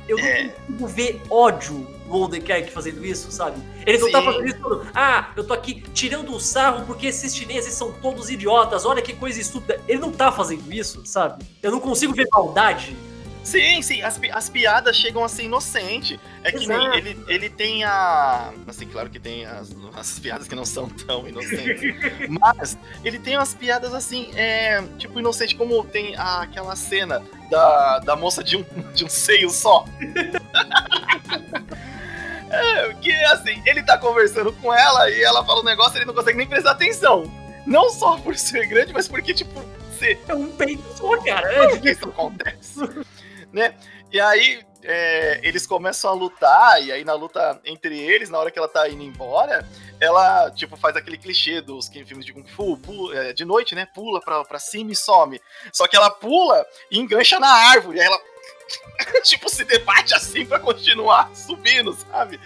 Eu 0.08 0.18
não 0.18 0.24
É. 0.24 0.48
consigo 0.48 0.86
ver 0.86 1.22
ódio 1.30 1.86
no 2.06 2.14
Oldenkirk 2.14 2.70
fazendo 2.70 3.04
isso, 3.04 3.30
sabe? 3.32 3.60
Ele 3.86 3.98
não 3.98 4.10
tá 4.10 4.18
Sim. 4.20 4.24
fazendo 4.26 4.46
isso 4.46 4.58
todo, 4.60 4.86
ah, 4.94 5.30
eu 5.36 5.44
tô 5.44 5.54
aqui 5.54 5.82
tirando 5.94 6.34
o 6.34 6.38
sarro 6.40 6.84
porque 6.86 7.06
esses 7.06 7.34
chineses 7.34 7.72
são 7.72 7.92
todos 7.92 8.28
idiotas, 8.28 8.84
olha 8.84 9.00
que 9.00 9.14
coisa 9.14 9.40
estúpida. 9.40 9.80
Ele 9.88 10.00
não 10.00 10.12
tá 10.12 10.30
fazendo 10.30 10.70
isso, 10.72 11.00
sabe? 11.06 11.44
Eu 11.62 11.70
não 11.70 11.80
consigo 11.80 12.12
ver 12.12 12.28
maldade. 12.30 12.94
Sim, 13.44 13.82
sim, 13.82 14.00
as, 14.00 14.18
as 14.32 14.48
piadas 14.48 14.96
chegam 14.96 15.22
a 15.22 15.28
ser 15.28 15.42
inocente. 15.44 16.18
É 16.42 16.50
que 16.50 16.66
nem 16.66 16.96
ele, 16.96 17.22
ele 17.28 17.50
tem 17.50 17.84
a. 17.84 18.50
Assim, 18.66 18.86
claro 18.86 19.10
que 19.10 19.20
tem 19.20 19.44
as, 19.44 19.70
as 19.94 20.18
piadas 20.18 20.48
que 20.48 20.54
não 20.54 20.64
são 20.64 20.88
tão 20.88 21.28
inocentes. 21.28 21.94
mas 22.28 22.78
ele 23.04 23.18
tem 23.18 23.36
umas 23.36 23.54
piadas 23.54 23.92
assim, 23.92 24.30
é, 24.34 24.82
tipo, 24.98 25.20
inocente, 25.20 25.54
como 25.56 25.84
tem 25.84 26.16
a- 26.16 26.40
aquela 26.42 26.74
cena 26.74 27.22
da, 27.50 27.98
da 27.98 28.16
moça 28.16 28.42
de 28.42 28.56
um, 28.56 28.64
de 28.94 29.04
um 29.04 29.08
seio 29.10 29.50
só. 29.50 29.84
é, 32.50 32.94
que 32.94 33.12
assim, 33.26 33.62
ele 33.66 33.82
tá 33.82 33.98
conversando 33.98 34.52
com 34.54 34.72
ela 34.72 35.10
e 35.10 35.22
ela 35.22 35.44
fala 35.44 35.60
um 35.60 35.64
negócio 35.64 35.96
e 35.96 35.98
ele 35.98 36.06
não 36.06 36.14
consegue 36.14 36.38
nem 36.38 36.46
prestar 36.46 36.70
atenção. 36.72 37.30
Não 37.66 37.90
só 37.90 38.16
por 38.18 38.36
ser 38.36 38.66
grande, 38.66 38.92
mas 38.92 39.08
porque, 39.08 39.32
tipo, 39.34 39.62
É 40.28 40.34
um 40.34 40.48
peito 40.48 40.82
só, 40.96 41.16
cara. 41.22 41.68
Por 41.70 41.80
que 41.80 41.90
isso 41.90 42.04
acontece? 42.04 42.78
né? 43.54 43.74
E 44.12 44.20
aí 44.20 44.62
é, 44.82 45.40
eles 45.42 45.66
começam 45.66 46.10
a 46.10 46.14
lutar, 46.14 46.82
e 46.82 46.92
aí 46.92 47.04
na 47.04 47.14
luta 47.14 47.58
entre 47.64 47.98
eles, 47.98 48.28
na 48.28 48.38
hora 48.38 48.50
que 48.50 48.58
ela 48.58 48.68
tá 48.68 48.86
indo 48.88 49.02
embora, 49.02 49.66
ela, 50.00 50.50
tipo, 50.50 50.76
faz 50.76 50.94
aquele 50.96 51.16
clichê 51.16 51.60
dos 51.60 51.88
filmes 51.88 52.26
de 52.26 52.32
Kung 52.32 52.46
Fu, 52.46 52.76
pu- 52.76 53.12
é, 53.12 53.32
de 53.32 53.44
noite, 53.44 53.74
né? 53.74 53.86
Pula 53.94 54.20
pra, 54.20 54.44
pra 54.44 54.58
cima 54.58 54.92
e 54.92 54.96
some. 54.96 55.40
Só 55.72 55.86
que 55.86 55.96
ela 55.96 56.10
pula 56.10 56.66
e 56.90 56.98
engancha 56.98 57.38
na 57.40 57.48
árvore, 57.48 58.00
aí 58.00 58.06
ela. 58.06 58.20
tipo, 59.22 59.48
se 59.48 59.64
debate 59.64 60.14
assim 60.14 60.44
pra 60.44 60.58
continuar 60.58 61.30
subindo, 61.36 61.92
sabe? 61.94 62.38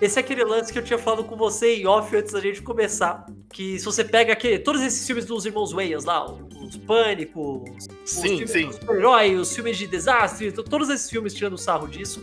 Esse 0.00 0.18
é 0.18 0.20
aquele 0.20 0.42
lance 0.44 0.72
que 0.72 0.78
eu 0.78 0.82
tinha 0.82 0.98
falado 0.98 1.24
com 1.24 1.36
você 1.36 1.76
em 1.76 1.86
off 1.86 2.14
antes 2.16 2.32
da 2.32 2.40
gente 2.40 2.62
começar. 2.62 3.26
Que 3.52 3.78
se 3.78 3.84
você 3.84 4.02
pega 4.02 4.32
aqui, 4.32 4.58
todos 4.58 4.80
esses 4.80 5.06
filmes 5.06 5.26
dos 5.26 5.44
irmãos 5.44 5.72
Wayans 5.72 6.04
lá, 6.04 6.24
os 6.32 6.76
Pânico, 6.78 7.64
os 7.76 7.86
Sim, 8.10 8.22
filmes 8.38 8.50
sim. 8.50 8.66
do 8.68 8.72
super-herói, 8.72 9.34
os 9.36 9.54
filmes 9.54 9.76
de 9.76 9.86
desastre, 9.86 10.52
to- 10.52 10.62
todos 10.62 10.88
esses 10.88 11.10
filmes 11.10 11.34
tirando 11.34 11.58
sarro 11.58 11.86
disso, 11.86 12.22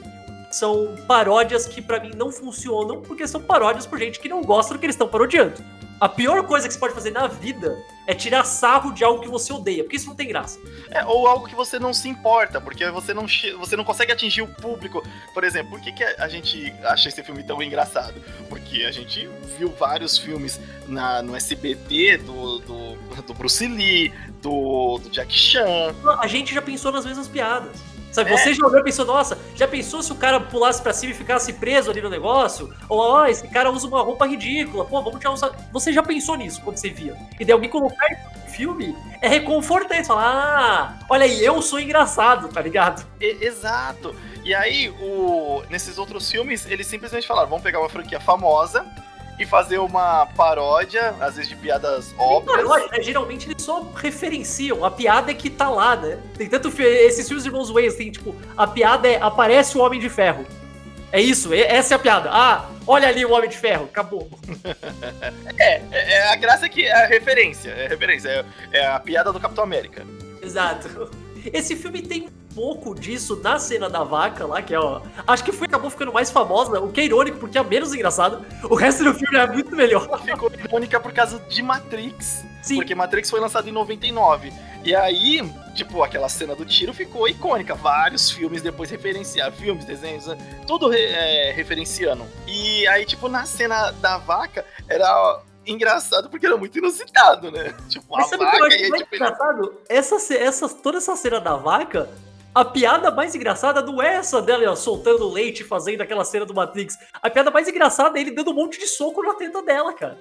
são 0.52 0.96
paródias 1.08 1.68
que 1.68 1.82
pra 1.82 2.00
mim 2.00 2.12
não 2.16 2.32
funcionam 2.32 3.02
porque 3.02 3.28
são 3.28 3.42
paródias 3.42 3.86
por 3.86 4.00
gente 4.00 4.20
que 4.20 4.30
não 4.30 4.42
gosta 4.42 4.74
do 4.74 4.80
que 4.80 4.86
eles 4.86 4.96
estão 4.96 5.08
parodiando. 5.08 5.54
A 6.00 6.08
pior 6.08 6.46
coisa 6.46 6.68
que 6.68 6.74
você 6.74 6.80
pode 6.80 6.94
fazer 6.94 7.12
na 7.12 7.28
vida 7.28 7.84
é 8.06 8.14
tirar 8.14 8.44
sarro 8.44 8.94
de 8.94 9.04
algo 9.04 9.22
que 9.22 9.28
você 9.28 9.52
odeia, 9.52 9.84
porque 9.84 9.96
isso 9.96 10.08
não 10.08 10.16
tem 10.16 10.28
graça. 10.28 10.60
É, 10.92 11.04
ou 11.06 11.28
algo 11.28 11.48
que 11.48 11.56
você 11.56 11.80
não 11.80 11.94
se 11.94 12.08
importa, 12.08 12.62
porque 12.62 12.90
você 12.92 13.14
não, 13.14 13.26
você 13.60 13.76
não 13.76 13.84
consegue 13.84 14.12
atingir 14.12 14.44
o 14.44 14.48
público. 14.48 15.04
Por 15.34 15.44
exemplo, 15.44 15.72
por 15.72 15.82
que, 15.82 15.92
que 15.92 16.04
a 16.04 16.28
gente 16.28 16.72
acha 16.84 17.10
esse 17.10 17.24
filme 17.24 17.44
tão 17.44 17.62
engraçado? 17.62 18.22
Porque 18.48 18.84
a 18.84 18.92
gente 18.92 19.28
viu 19.58 19.70
vários 19.70 20.18
filmes 20.18 20.60
na, 20.88 21.22
no 21.22 21.36
SBT 21.36 22.18
do, 22.20 22.60
do, 22.60 22.96
do 23.24 23.34
Bruce 23.34 23.68
Lee, 23.68 24.14
do, 24.42 25.00
do 25.00 25.10
Jack 25.10 25.34
Chan. 25.34 25.96
A 26.20 26.28
gente 26.28 26.54
já 26.54 26.62
pensou 26.62 26.92
nas 26.92 27.06
mesmas 27.06 27.28
piadas. 27.28 27.76
Sabe, 28.18 28.34
É. 28.34 28.38
você 28.38 28.52
e 28.52 28.84
pensou, 28.84 29.06
nossa, 29.06 29.38
já 29.56 29.68
pensou 29.68 30.02
se 30.02 30.12
o 30.12 30.16
cara 30.16 30.40
pulasse 30.40 30.82
pra 30.82 30.92
cima 30.92 31.12
e 31.12 31.16
ficasse 31.16 31.54
preso 31.54 31.92
ali 31.92 32.02
no 32.02 32.10
negócio? 32.10 32.74
Ou, 32.90 32.98
ó, 33.00 33.26
esse 33.28 33.48
cara 33.48 33.70
usa 33.72 33.88
uma 33.88 34.02
roupa 34.02 34.26
ridícula, 34.26 34.86
pô, 34.86 35.04
vamos 35.04 35.20
tirar 35.20 35.32
um... 35.34 35.38
sa-" 35.38 35.52
Você 35.72 35.94
já 35.94 36.02
pensou 36.02 36.36
nisso 36.36 36.60
quando 36.64 36.78
você 36.78 36.90
via. 36.90 37.16
E 37.40 37.46
daí 37.46 37.52
alguém 37.52 37.70
colocar 37.70 38.08
isso 38.12 38.22
no 38.44 38.52
filme 38.52 38.96
é 39.22 39.28
reconfortante. 39.28 40.08
Falar, 40.08 40.26
ah, 40.26 41.06
olha 41.08 41.26
aí, 41.26 41.46
eu 41.46 41.62
sou 41.62 41.80
engraçado, 41.80 42.48
tá 42.50 42.60
ligado? 42.60 43.06
E- 43.22 43.38
exato. 43.46 44.16
E 44.44 44.56
aí, 44.56 44.90
o, 45.00 45.62
nesses 45.70 46.00
outros 46.00 46.32
filmes, 46.32 46.66
eles 46.66 46.88
simplesmente 46.88 47.28
falaram: 47.28 47.50
vamos 47.50 47.64
pegar 47.64 47.80
uma 47.80 47.90
franquia 47.90 48.20
famosa 48.20 48.84
e 49.40 49.46
fazer 49.46 49.78
uma 49.78 50.26
paródia, 50.26 51.14
às 51.20 51.36
vezes 51.36 51.50
de 51.50 51.56
piadas 51.56 52.14
óbvias. 52.18 52.58
Paródia, 52.58 52.88
né? 52.92 53.02
Geralmente 53.04 53.50
eles 53.50 53.62
só 53.62 53.82
referenciam. 53.96 54.84
A 54.84 54.92
piada 54.92 55.32
é 55.32 55.34
que 55.34 55.50
tá 55.50 55.70
lá, 55.70 55.96
né? 55.96 56.18
Tem 56.38 56.50
tanto. 56.50 56.70
Esses 56.82 57.28
filmes 57.28 57.44
de 57.44 57.50
Irmãos 57.50 57.70
Wayans, 57.70 57.96
tem 57.96 58.12
tipo, 58.12 58.36
a 58.56 58.66
piada 58.66 59.08
é 59.08 59.22
aparece 59.22 59.78
o 59.78 59.82
Homem 59.82 60.00
de 60.00 60.10
Ferro. 60.10 60.46
É 61.12 61.22
isso, 61.22 61.54
e- 61.54 61.62
essa 61.62 61.94
é 61.94 61.96
a 61.96 62.00
piada. 62.00 62.30
Ah, 62.32 62.70
olha 62.86 63.08
ali 63.08 63.24
o 63.26 63.32
Homem 63.32 63.50
de 63.50 63.58
Ferro, 63.58 63.86
acabou. 63.86 64.30
É, 65.60 65.82
é, 65.92 66.14
é 66.14 66.34
a 66.34 66.36
graça 66.36 66.66
é 66.68 66.70
que 66.70 66.86
é 66.86 66.92
a 66.92 67.08
referência. 67.08 67.72
É 67.72 67.86
a 67.86 67.90
referência. 67.90 68.30
É, 68.72 68.80
é 68.80 68.86
a 68.88 69.00
piada 69.00 69.32
do 69.34 69.40
Capitão 69.40 69.64
América. 69.64 70.06
Exato. 70.42 71.10
Esse 71.52 71.76
filme 71.76 72.02
tem 72.02 72.30
pouco 72.58 72.96
disso 72.96 73.40
na 73.44 73.60
cena 73.60 73.88
da 73.88 74.04
vaca 74.04 74.44
lá, 74.48 74.64
que 74.64 74.74
é, 74.74 74.80
ó. 74.80 75.00
Acho 75.28 75.44
que 75.44 75.52
foi, 75.52 75.68
acabou 75.68 75.92
ficando 75.92 76.12
mais 76.12 76.32
famosa, 76.32 76.80
o 76.80 76.92
que 76.92 77.02
é 77.02 77.06
irônico, 77.06 77.38
porque 77.38 77.56
é 77.56 77.64
menos 77.64 77.94
engraçado. 77.94 78.44
O 78.64 78.74
resto 78.74 79.04
do 79.04 79.14
filme 79.14 79.38
é 79.38 79.46
muito 79.46 79.76
melhor. 79.76 80.20
Ficou 80.24 80.52
irônica 80.52 81.00
por 81.00 81.14
causa 81.14 81.38
de 81.38 81.62
Matrix. 81.62 82.44
Sim. 82.64 82.78
Porque 82.78 82.96
Matrix 82.96 83.30
foi 83.30 83.40
lançado 83.40 83.70
em 83.70 83.72
99. 83.72 84.52
E 84.84 84.96
aí, 84.96 85.48
tipo, 85.76 86.02
aquela 86.02 86.28
cena 86.28 86.56
do 86.56 86.66
tiro 86.66 86.96
ficou 86.96 87.30
icônica. 87.30 87.76
Vários 87.76 88.32
filmes 88.32 88.64
depois 88.64 88.90
referenciaram. 88.90 89.54
Filmes, 89.56 89.86
desenhos, 89.86 90.26
né? 90.26 90.36
tudo 90.66 90.92
é, 90.92 91.52
referenciando. 91.52 92.26
E 92.48 92.88
aí, 92.88 93.06
tipo, 93.06 93.30
na 93.30 93.46
cena 93.46 93.92
da 93.92 94.18
vaca, 94.18 94.66
era 94.90 95.44
engraçado 95.64 96.28
porque 96.28 96.48
era 96.48 96.58
muito 96.58 96.76
inusitado, 96.80 97.52
né? 97.52 97.76
Tipo, 97.88 98.18
Mas 98.18 98.30
sabe 98.30 98.44
o 98.44 98.50
que 98.50 98.58
eu 98.58 98.66
acho 98.66 98.90
mais 98.90 99.04
tipo, 99.04 99.16
engraçado? 99.16 99.74
Essa, 99.88 100.34
essa, 100.34 100.70
toda 100.70 100.98
essa 100.98 101.16
cena 101.16 101.40
da 101.40 101.56
vaca, 101.56 102.10
a 102.58 102.66
piada 102.66 103.12
mais 103.12 103.36
engraçada 103.36 103.84
não 103.84 104.02
é 104.02 104.16
essa 104.16 104.42
dela 104.42 104.72
ó, 104.72 104.76
soltando 104.76 105.30
leite 105.30 105.64
fazendo 105.64 106.02
aquela 106.02 106.26
cena 106.26 106.44
do 106.44 106.56
Matrix. 106.56 106.98
A 107.22 107.30
piada 107.30 107.52
mais 107.52 107.68
engraçada 107.68 108.18
é 108.18 108.22
ele 108.22 108.32
dando 108.32 108.50
um 108.50 108.56
monte 108.56 108.80
de 108.80 108.88
soco 108.88 109.22
na 109.22 109.36
teta 109.36 109.62
dela, 109.62 109.94
cara. 109.94 110.18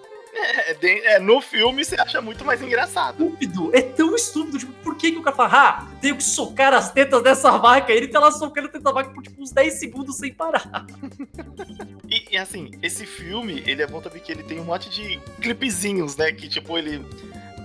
é, 0.83 1.15
é, 1.15 1.19
no 1.19 1.41
filme 1.41 1.83
você 1.83 1.99
acha 1.99 2.21
muito 2.21 2.45
mais 2.45 2.61
engraçado. 2.61 3.25
Estúpido. 3.25 3.71
É 3.75 3.81
tão 3.81 4.15
estúpido. 4.15 4.59
Tipo, 4.59 4.73
por 4.85 4.97
que, 4.97 5.13
que 5.13 5.19
o 5.19 5.23
cara 5.23 5.35
fala, 5.35 5.51
ah, 5.53 5.87
tenho 6.03 6.17
que 6.17 6.25
socar 6.25 6.75
as 6.75 6.93
tetas 6.93 7.23
dessa 7.23 7.57
vaca? 7.57 7.91
Ele 7.91 8.07
tá 8.07 8.21
lá 8.21 8.31
socando 8.31 8.69
a 8.69 8.71
teta 8.71 8.85
da 8.85 8.93
vaca 8.93 9.11
por 9.15 9.23
tipo 9.23 9.41
uns 9.41 9.51
10 9.53 9.73
segundos 9.73 10.17
sem 10.19 10.33
parar. 10.33 10.67
E, 12.09 12.35
e, 12.35 12.39
assim, 12.39 12.71
esse 12.85 13.05
filme, 13.05 13.65
ele 13.67 13.83
é 13.83 13.87
bom 13.87 14.01
também 14.01 14.23
que 14.23 14.31
ele 14.31 14.45
tem 14.45 14.61
um 14.61 14.65
monte 14.65 14.89
de 14.89 15.21
clipezinhos, 15.43 16.17
né? 16.17 16.31
Que 16.31 16.49
tipo, 16.49 16.79
ele. 16.79 17.05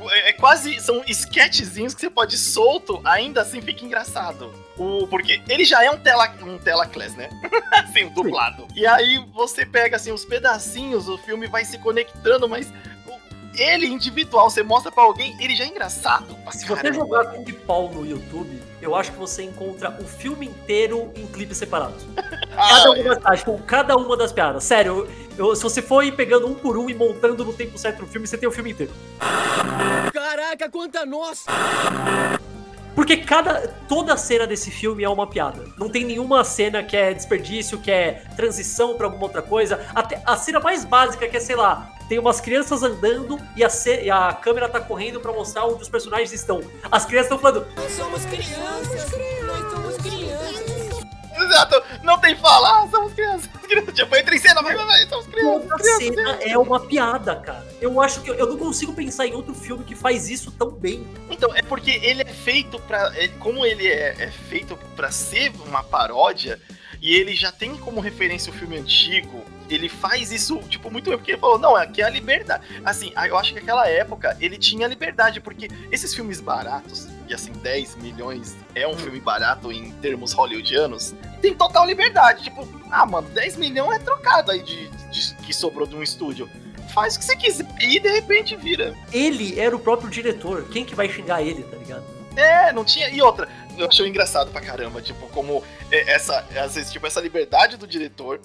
É, 0.10 0.30
é 0.30 0.34
quase. 0.34 0.80
São 0.80 1.04
sketchzinhos 1.08 1.94
que 1.94 2.02
você 2.02 2.10
pode 2.10 2.38
solto, 2.38 3.02
ainda 3.04 3.42
assim 3.42 3.62
fica 3.62 3.86
engraçado. 3.86 4.54
O, 4.78 5.08
porque 5.08 5.42
ele 5.48 5.66
já 5.66 5.84
é 5.84 5.92
um, 5.92 5.98
tela, 5.98 6.34
um 6.42 6.58
telaclass, 6.58 7.16
né? 7.16 7.30
assim, 7.74 8.08
dublado. 8.10 8.68
E 8.76 8.86
aí 8.88 9.24
você 9.34 9.66
pega 9.66 9.96
assim 9.96 10.12
os 10.12 10.26
pedacinhos, 10.26 11.08
o 11.08 11.18
filme 11.20 11.48
vai 11.48 11.66
se 11.66 11.78
conectando, 11.78 12.48
mas. 12.48 12.72
Ele 13.54 13.86
individual, 13.86 14.50
você 14.50 14.64
mostra 14.64 14.90
pra 14.90 15.04
alguém, 15.04 15.36
ele 15.38 15.54
já 15.58 15.66
é 15.66 15.68
engraçado. 15.68 16.38
Se 16.54 16.66
você 16.66 16.94
jogar 16.94 17.26
Kung 17.26 17.44
Pao 17.52 17.92
no 17.92 18.06
YouTube, 18.06 18.64
eu 18.82 18.96
acho 18.96 19.12
que 19.12 19.18
você 19.18 19.44
encontra 19.44 19.96
o 20.02 20.06
filme 20.06 20.48
inteiro 20.48 21.12
em 21.18 21.28
clipes 21.28 21.58
separados. 21.58 22.06
Ah, 22.54 22.68
Cada 22.68 22.92
uma 22.92 23.16
das, 23.16 23.40
tipo, 23.40 23.58
cada 23.64 23.96
uma 23.96 24.18
das 24.18 24.34
piadas. 24.34 24.64
Sério, 24.66 25.10
eu- 25.50 25.56
se 25.56 25.64
você 25.64 25.82
for 25.82 26.04
ir 26.04 26.14
pegando 26.16 26.48
um 26.48 26.54
por 26.54 26.78
um 26.78 26.90
e 26.90 26.94
montando 26.94 27.44
no 27.44 27.54
tempo 27.54 27.78
certo 27.78 28.02
no 28.02 28.08
filme, 28.08 28.28
você 28.28 28.38
tem 28.38 28.48
o 28.48 28.52
filme 28.52 28.72
inteiro. 28.72 28.92
Caraca, 30.14 30.70
quanta 30.70 31.06
nossa! 31.06 31.50
Porque 32.94 33.18
cada 33.18 33.70
toda 33.88 34.18
cena 34.18 34.46
desse 34.46 34.70
filme 34.70 35.04
é 35.04 35.10
uma 35.10 35.26
piada. 35.26 35.64
Não 35.78 35.90
tem 35.90 36.04
nenhuma 36.04 36.44
cena 36.44 36.84
que 36.84 36.96
é 36.96 37.14
desperdício, 37.14 37.80
que 37.80 37.90
é 37.90 38.24
transição 38.36 38.96
pra 38.98 39.08
alguma 39.08 39.24
outra 39.24 39.42
coisa. 39.42 39.80
Até 39.96 40.22
a 40.26 40.36
cena 40.36 40.60
mais 40.60 40.84
básica 40.84 41.28
que 41.28 41.38
é, 41.38 41.40
sei 41.40 41.56
lá, 41.56 41.90
tem 42.10 42.20
umas 42.20 42.42
crianças 42.42 42.84
andando 42.84 43.40
e 43.56 43.64
a, 43.64 43.70
ce- 43.70 44.04
e 44.04 44.12
a 44.12 44.34
câmera 44.34 44.68
tá 44.68 44.82
correndo 44.82 45.22
pra 45.22 45.32
mostrar 45.32 45.66
onde 45.66 45.82
os 45.82 45.88
personagens 45.90 46.34
estão. 46.34 46.62
As 46.92 47.06
crianças 47.06 47.32
estão 47.32 47.40
falando, 47.40 47.66
Nós 47.78 47.92
somos 47.94 48.26
crianças! 48.26 48.58
Nós 48.58 48.88
somos 48.88 49.04
crianças! 49.06 49.41
Exato, 51.44 51.84
não 52.04 52.20
tem 52.20 52.36
fala, 52.36 52.84
ah, 52.84 52.88
somos 52.90 53.14
crianças. 53.14 53.50
crianças. 53.68 53.94
Tipo, 53.94 54.16
entra 54.16 54.36
em 54.36 54.40
cena, 54.40 54.62
vai, 54.62 54.76
vai, 54.76 54.86
vai, 54.86 55.08
somos 55.08 55.28
crianças. 55.28 55.62
toda 55.64 55.76
crianças. 55.76 56.08
cena 56.08 56.32
é 56.42 56.58
uma 56.58 56.80
piada, 56.80 57.36
cara. 57.36 57.66
Eu 57.80 58.02
acho 58.02 58.22
que 58.22 58.30
eu, 58.30 58.36
eu 58.36 58.48
não 58.48 58.58
consigo 58.58 58.94
pensar 58.94 59.26
em 59.26 59.34
outro 59.34 59.54
filme 59.54 59.84
que 59.84 59.96
faz 59.96 60.30
isso 60.30 60.52
tão 60.52 60.72
bem. 60.72 61.06
Então, 61.30 61.54
é 61.56 61.62
porque 61.62 61.92
ele 62.04 62.22
é 62.22 62.26
feito 62.26 62.80
pra. 62.80 63.12
é- 63.16 63.28
como 63.40 63.66
ele 63.66 63.88
é, 63.88 64.16
é 64.20 64.28
feito 64.28 64.78
pra 64.96 65.10
ser 65.12 65.52
uma 65.66 65.84
paródia, 65.84 66.60
e 67.02 67.16
ele 67.16 67.36
já 67.36 67.52
tem 67.52 67.76
como 67.78 68.00
referência 68.00 68.52
o 68.52 68.56
filme 68.56 68.78
antigo, 68.78 69.44
ele 69.74 69.90
faz 69.90 70.32
isso, 70.32 70.58
tipo, 70.70 70.90
muito 70.92 71.10
bem, 71.10 71.18
porque 71.18 71.32
ele 71.32 71.40
falou, 71.40 71.58
não, 71.60 71.76
aqui 71.76 72.02
é 72.02 72.06
a 72.06 72.10
liberdade. 72.10 72.64
Assim, 72.84 73.12
eu 73.28 73.38
acho 73.38 73.54
que 73.54 73.60
naquela 73.60 73.88
época 73.88 74.36
ele 74.40 74.58
tinha 74.58 74.88
liberdade, 74.88 75.40
porque 75.42 75.68
esses 75.92 76.14
filmes 76.14 76.40
baratos, 76.42 77.08
e 77.28 77.34
assim, 77.34 77.52
10 77.52 77.96
milhões 77.98 78.56
é 78.76 78.88
um 78.88 78.98
filme 78.98 79.20
barato 79.20 79.72
em 79.72 79.92
termos 79.94 80.34
hollywoodianos, 80.34 81.14
tem 81.42 81.54
total 81.54 81.86
liberdade. 81.86 82.44
Tipo, 82.44 82.68
ah, 82.92 83.06
mano, 83.06 83.30
10 83.30 83.58
milhões 83.58 83.96
é 83.96 84.00
trocado 84.00 84.52
aí 84.52 84.62
de, 84.62 84.90
de- 84.90 85.36
que 85.46 85.54
sobrou 85.54 85.88
de 85.88 85.96
um 85.96 86.04
estúdio. 86.04 86.50
faz 86.94 87.16
o 87.16 87.20
que 87.20 87.26
você 87.26 87.36
quiser 87.38 87.66
e 87.80 88.00
de 88.00 88.10
repente 88.10 88.56
vira. 88.58 88.94
Ele 89.14 89.58
era 89.60 89.74
o 89.76 89.80
próprio 89.80 90.10
diretor. 90.10 90.68
Quem 90.70 90.84
que 90.84 90.94
vai 90.94 91.08
xingar 91.10 91.42
ele, 91.42 91.64
tá 91.64 91.78
ligado? 91.78 92.04
É, 92.36 92.72
não 92.74 92.84
tinha. 92.84 93.10
E 93.10 93.22
outra, 93.22 93.48
eu 93.78 93.88
achei 93.88 94.06
engraçado 94.08 94.52
pra 94.52 94.60
caramba, 94.62 95.02
tipo, 95.02 95.28
como 95.30 95.64
é, 95.90 96.12
essa, 96.14 96.46
às 96.62 96.76
vezes, 96.76 96.92
tipo, 96.92 97.08
essa 97.08 97.20
liberdade 97.22 97.78
do 97.78 97.88
diretor, 97.88 98.42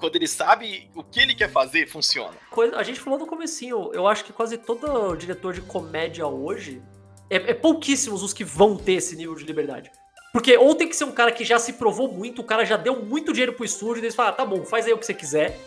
quando 0.00 0.16
ele 0.16 0.26
sabe 0.26 0.90
o 0.94 1.04
que 1.04 1.20
ele 1.20 1.34
quer 1.34 1.50
fazer, 1.52 1.86
funciona. 1.86 2.34
A 2.74 2.82
gente 2.82 2.98
falou 2.98 3.18
no 3.18 3.26
comecinho, 3.26 3.90
eu 3.92 4.08
acho 4.08 4.24
que 4.24 4.32
quase 4.32 4.56
todo 4.56 5.14
diretor 5.14 5.52
de 5.52 5.60
comédia 5.60 6.26
hoje 6.26 6.82
é, 7.28 7.36
é 7.36 7.54
pouquíssimos 7.54 8.22
os 8.22 8.32
que 8.32 8.42
vão 8.42 8.76
ter 8.76 8.94
esse 8.94 9.14
nível 9.14 9.34
de 9.34 9.44
liberdade. 9.44 9.92
Porque 10.32 10.56
ou 10.56 10.74
tem 10.74 10.88
que 10.88 10.96
ser 10.96 11.04
um 11.04 11.12
cara 11.12 11.30
que 11.30 11.44
já 11.44 11.58
se 11.58 11.74
provou 11.74 12.10
muito, 12.10 12.40
o 12.40 12.44
cara 12.44 12.64
já 12.64 12.76
deu 12.76 13.02
muito 13.04 13.32
dinheiro 13.32 13.52
pro 13.52 13.64
estúdio, 13.64 14.00
e 14.00 14.04
eles 14.04 14.14
falam, 14.14 14.32
ah, 14.32 14.34
tá 14.34 14.44
bom, 14.44 14.64
faz 14.64 14.86
aí 14.86 14.92
o 14.92 14.98
que 14.98 15.04
você 15.04 15.14
quiser. 15.14 15.58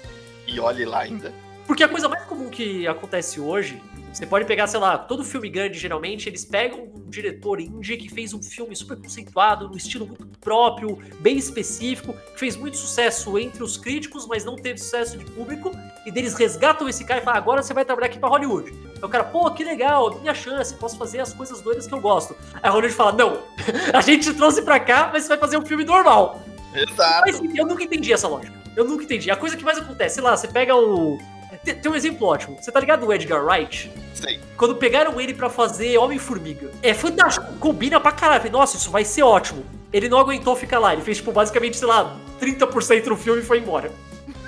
E 0.48 0.60
olhe 0.60 0.84
lá 0.84 1.02
ainda. 1.02 1.34
Porque 1.68 1.84
a 1.84 1.90
coisa 1.90 2.10
mais 2.10 2.24
comum 2.26 2.50
que 2.50 2.88
acontece 2.88 3.40
hoje, 3.40 3.82
você 4.14 4.28
pode 4.28 4.46
pegar, 4.46 4.68
sei 4.68 4.80
lá, 4.80 4.98
todo 4.98 5.24
filme 5.24 5.50
grande, 5.50 5.80
geralmente, 5.80 6.30
eles 6.30 6.46
pegam 6.46 6.84
um 6.84 7.10
diretor 7.10 7.60
indie 7.60 7.98
que 7.98 8.10
fez 8.10 8.34
um 8.34 8.42
filme 8.42 8.76
super 8.76 8.96
conceituado, 8.96 9.68
num 9.68 9.76
estilo 9.76 10.06
muito 10.06 10.28
próprio, 10.40 11.00
bem 11.20 11.36
específico, 11.36 12.14
que 12.34 12.40
fez 12.40 12.56
muito 12.56 12.78
sucesso 12.78 13.38
entre 13.40 13.64
os 13.64 13.76
críticos, 13.76 14.28
mas 14.28 14.46
não 14.46 14.56
teve 14.56 14.78
sucesso 14.78 15.18
de 15.18 15.26
público, 15.26 15.72
e 16.06 16.12
deles 16.12 16.36
resgatam 16.36 16.88
esse 16.88 17.04
cara 17.04 17.22
e 17.22 17.24
falam, 17.24 17.40
agora 17.40 17.64
você 17.64 17.74
vai 17.74 17.84
trabalhar 17.84 18.08
aqui 18.08 18.20
pra 18.20 18.30
Hollywood. 18.30 18.72
Aí 18.72 19.04
o 19.04 19.10
cara, 19.10 19.24
pô, 19.24 19.50
que 19.50 19.64
legal, 19.64 20.20
minha 20.20 20.34
chance, 20.34 20.76
posso 20.76 20.98
fazer 20.98 21.20
as 21.20 21.34
coisas 21.34 21.60
doidas 21.62 21.88
que 21.88 21.94
eu 21.94 22.00
gosto. 22.00 22.36
Aí 22.54 22.62
a 22.64 22.70
Hollywood 22.70 22.96
fala, 22.96 23.14
não, 23.14 23.42
a 23.94 24.02
gente 24.02 24.32
te 24.32 24.34
trouxe 24.36 24.62
pra 24.62 24.80
cá, 24.80 25.10
mas 25.12 25.24
você 25.24 25.30
vai 25.30 25.38
fazer 25.40 25.58
um 25.58 25.66
filme 25.66 25.84
normal. 25.84 26.44
Exato. 26.74 27.24
Mas 27.26 27.42
eu 27.56 27.66
nunca 27.66 27.84
entendi 27.84 28.14
essa 28.14 28.28
lógica. 28.28 28.64
Eu 28.76 28.86
nunca 28.86 29.04
entendi. 29.04 29.30
A 29.30 29.36
coisa 29.36 29.56
que 29.56 29.64
mais 29.64 29.78
acontece, 29.78 30.16
sei 30.16 30.24
lá, 30.24 30.36
você 30.36 30.48
pega 30.48 30.76
o. 30.76 31.18
Tem, 31.64 31.76
tem 31.76 31.92
um 31.92 31.96
exemplo 31.96 32.28
ótimo. 32.28 32.58
Você 32.62 32.72
tá 32.72 32.80
ligado 32.80 33.06
o 33.06 33.14
Edgar 33.14 33.44
Wright? 33.46 33.92
Sei. 34.14 34.40
Quando 34.58 34.76
pegaram 34.76 35.20
ele 35.20 35.34
pra 35.34 35.50
fazer 35.50 35.98
Homem-Formiga. 35.98 36.72
É 36.82 36.94
fantástico. 36.94 37.46
Combina 37.60 38.00
pra 38.00 38.12
caralho. 38.12 38.52
Nossa, 38.52 38.78
isso 38.78 38.92
vai 38.92 39.04
ser 39.06 39.24
ótimo. 39.24 39.66
Ele 39.92 40.10
não 40.10 40.18
aguentou 40.18 40.56
ficar 40.56 40.80
lá. 40.80 40.94
Ele 40.94 41.02
fez, 41.02 41.18
tipo, 41.18 41.32
basicamente, 41.32 41.78
sei 41.78 41.88
lá, 41.88 42.18
30% 42.42 43.04
do 43.06 43.16
filme 43.16 43.42
e 43.42 43.46
foi 43.46 43.60
embora. 43.60 43.92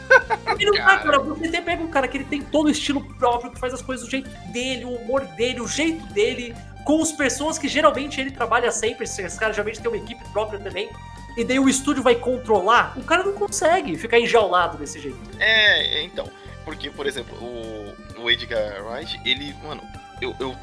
E 0.58 0.64
não 0.66 0.72
dá, 0.74 0.86
Cara. 0.86 1.00
cara. 1.00 1.20
Você 1.20 1.48
até 1.48 1.60
pega 1.60 1.84
um 1.84 1.90
cara 1.90 2.08
que 2.08 2.16
ele 2.18 2.24
tem 2.24 2.42
todo 2.42 2.68
o 2.68 2.70
estilo 2.70 3.04
próprio, 3.16 3.52
que 3.52 3.60
faz 3.60 3.74
as 3.74 3.82
coisas 3.82 4.06
do 4.06 4.10
jeito 4.10 4.30
dele, 4.54 4.86
o 4.86 4.92
humor 4.92 5.22
dele, 5.36 5.60
o 5.60 5.68
jeito 5.68 6.06
dele, 6.14 6.56
com 6.86 7.02
as 7.02 7.12
pessoas 7.12 7.58
que 7.58 7.68
geralmente 7.68 8.22
ele 8.22 8.32
trabalha 8.32 8.72
sempre. 8.72 9.04
Esse 9.04 9.38
cara 9.38 9.52
geralmente 9.52 9.82
tem 9.82 9.92
uma 9.92 9.98
equipe 9.98 10.24
própria 10.32 10.58
também. 10.60 10.90
E 11.36 11.44
daí 11.44 11.60
o 11.60 11.68
estúdio 11.68 12.02
vai 12.02 12.16
controlar. 12.16 12.94
O 12.96 13.04
cara 13.04 13.24
não 13.24 13.34
consegue 13.34 13.98
ficar 13.98 14.18
enjaulado 14.20 14.78
desse 14.78 15.00
jeito. 15.00 15.18
É, 15.40 15.98
é, 16.00 16.04
então. 16.04 16.30
Porque, 16.66 16.90
por 16.90 17.06
exemplo, 17.06 17.38
o, 17.38 17.96
o 18.24 18.30
Edgar 18.32 18.84
Wright, 18.84 19.22
ele, 19.24 19.54
mano, 19.64 19.82
eu, 20.20 20.36
eu, 20.40 20.56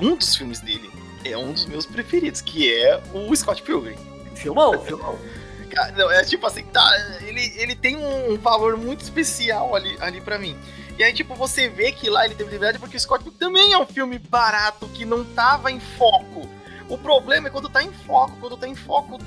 um 0.00 0.16
dos 0.16 0.34
filmes 0.34 0.58
dele 0.60 0.90
é 1.24 1.36
um 1.36 1.52
dos 1.52 1.66
meus 1.66 1.84
preferidos, 1.84 2.40
que 2.40 2.72
é 2.72 3.00
o 3.12 3.36
Scott 3.36 3.62
Pilgrim. 3.62 3.96
Filmão, 4.34 4.80
filmão. 4.80 5.18
Cara, 5.70 5.92
não, 5.92 6.10
é 6.10 6.24
tipo 6.24 6.44
assim, 6.46 6.64
tá, 6.64 6.90
ele, 7.20 7.52
ele 7.56 7.76
tem 7.76 7.96
um 7.96 8.36
valor 8.38 8.76
muito 8.76 9.02
especial 9.02 9.76
ali, 9.76 9.96
ali 10.00 10.20
pra 10.20 10.38
mim. 10.38 10.56
E 10.98 11.04
aí, 11.04 11.12
tipo, 11.12 11.34
você 11.34 11.68
vê 11.68 11.92
que 11.92 12.10
lá 12.10 12.24
ele 12.24 12.34
teve 12.34 12.50
liberdade 12.50 12.78
porque 12.78 12.96
o 12.96 13.00
Scott 13.00 13.22
Pilgrim 13.22 13.38
também 13.38 13.72
é 13.72 13.78
um 13.78 13.86
filme 13.86 14.18
barato, 14.18 14.88
que 14.88 15.04
não 15.04 15.24
tava 15.24 15.70
em 15.70 15.78
foco. 15.78 16.48
O 16.88 16.98
problema 16.98 17.46
é 17.46 17.50
quando 17.50 17.68
tá 17.68 17.82
em 17.82 17.92
foco, 17.92 18.36
quando 18.40 18.56
tá 18.56 18.66
em 18.66 18.74
foco, 18.74 19.18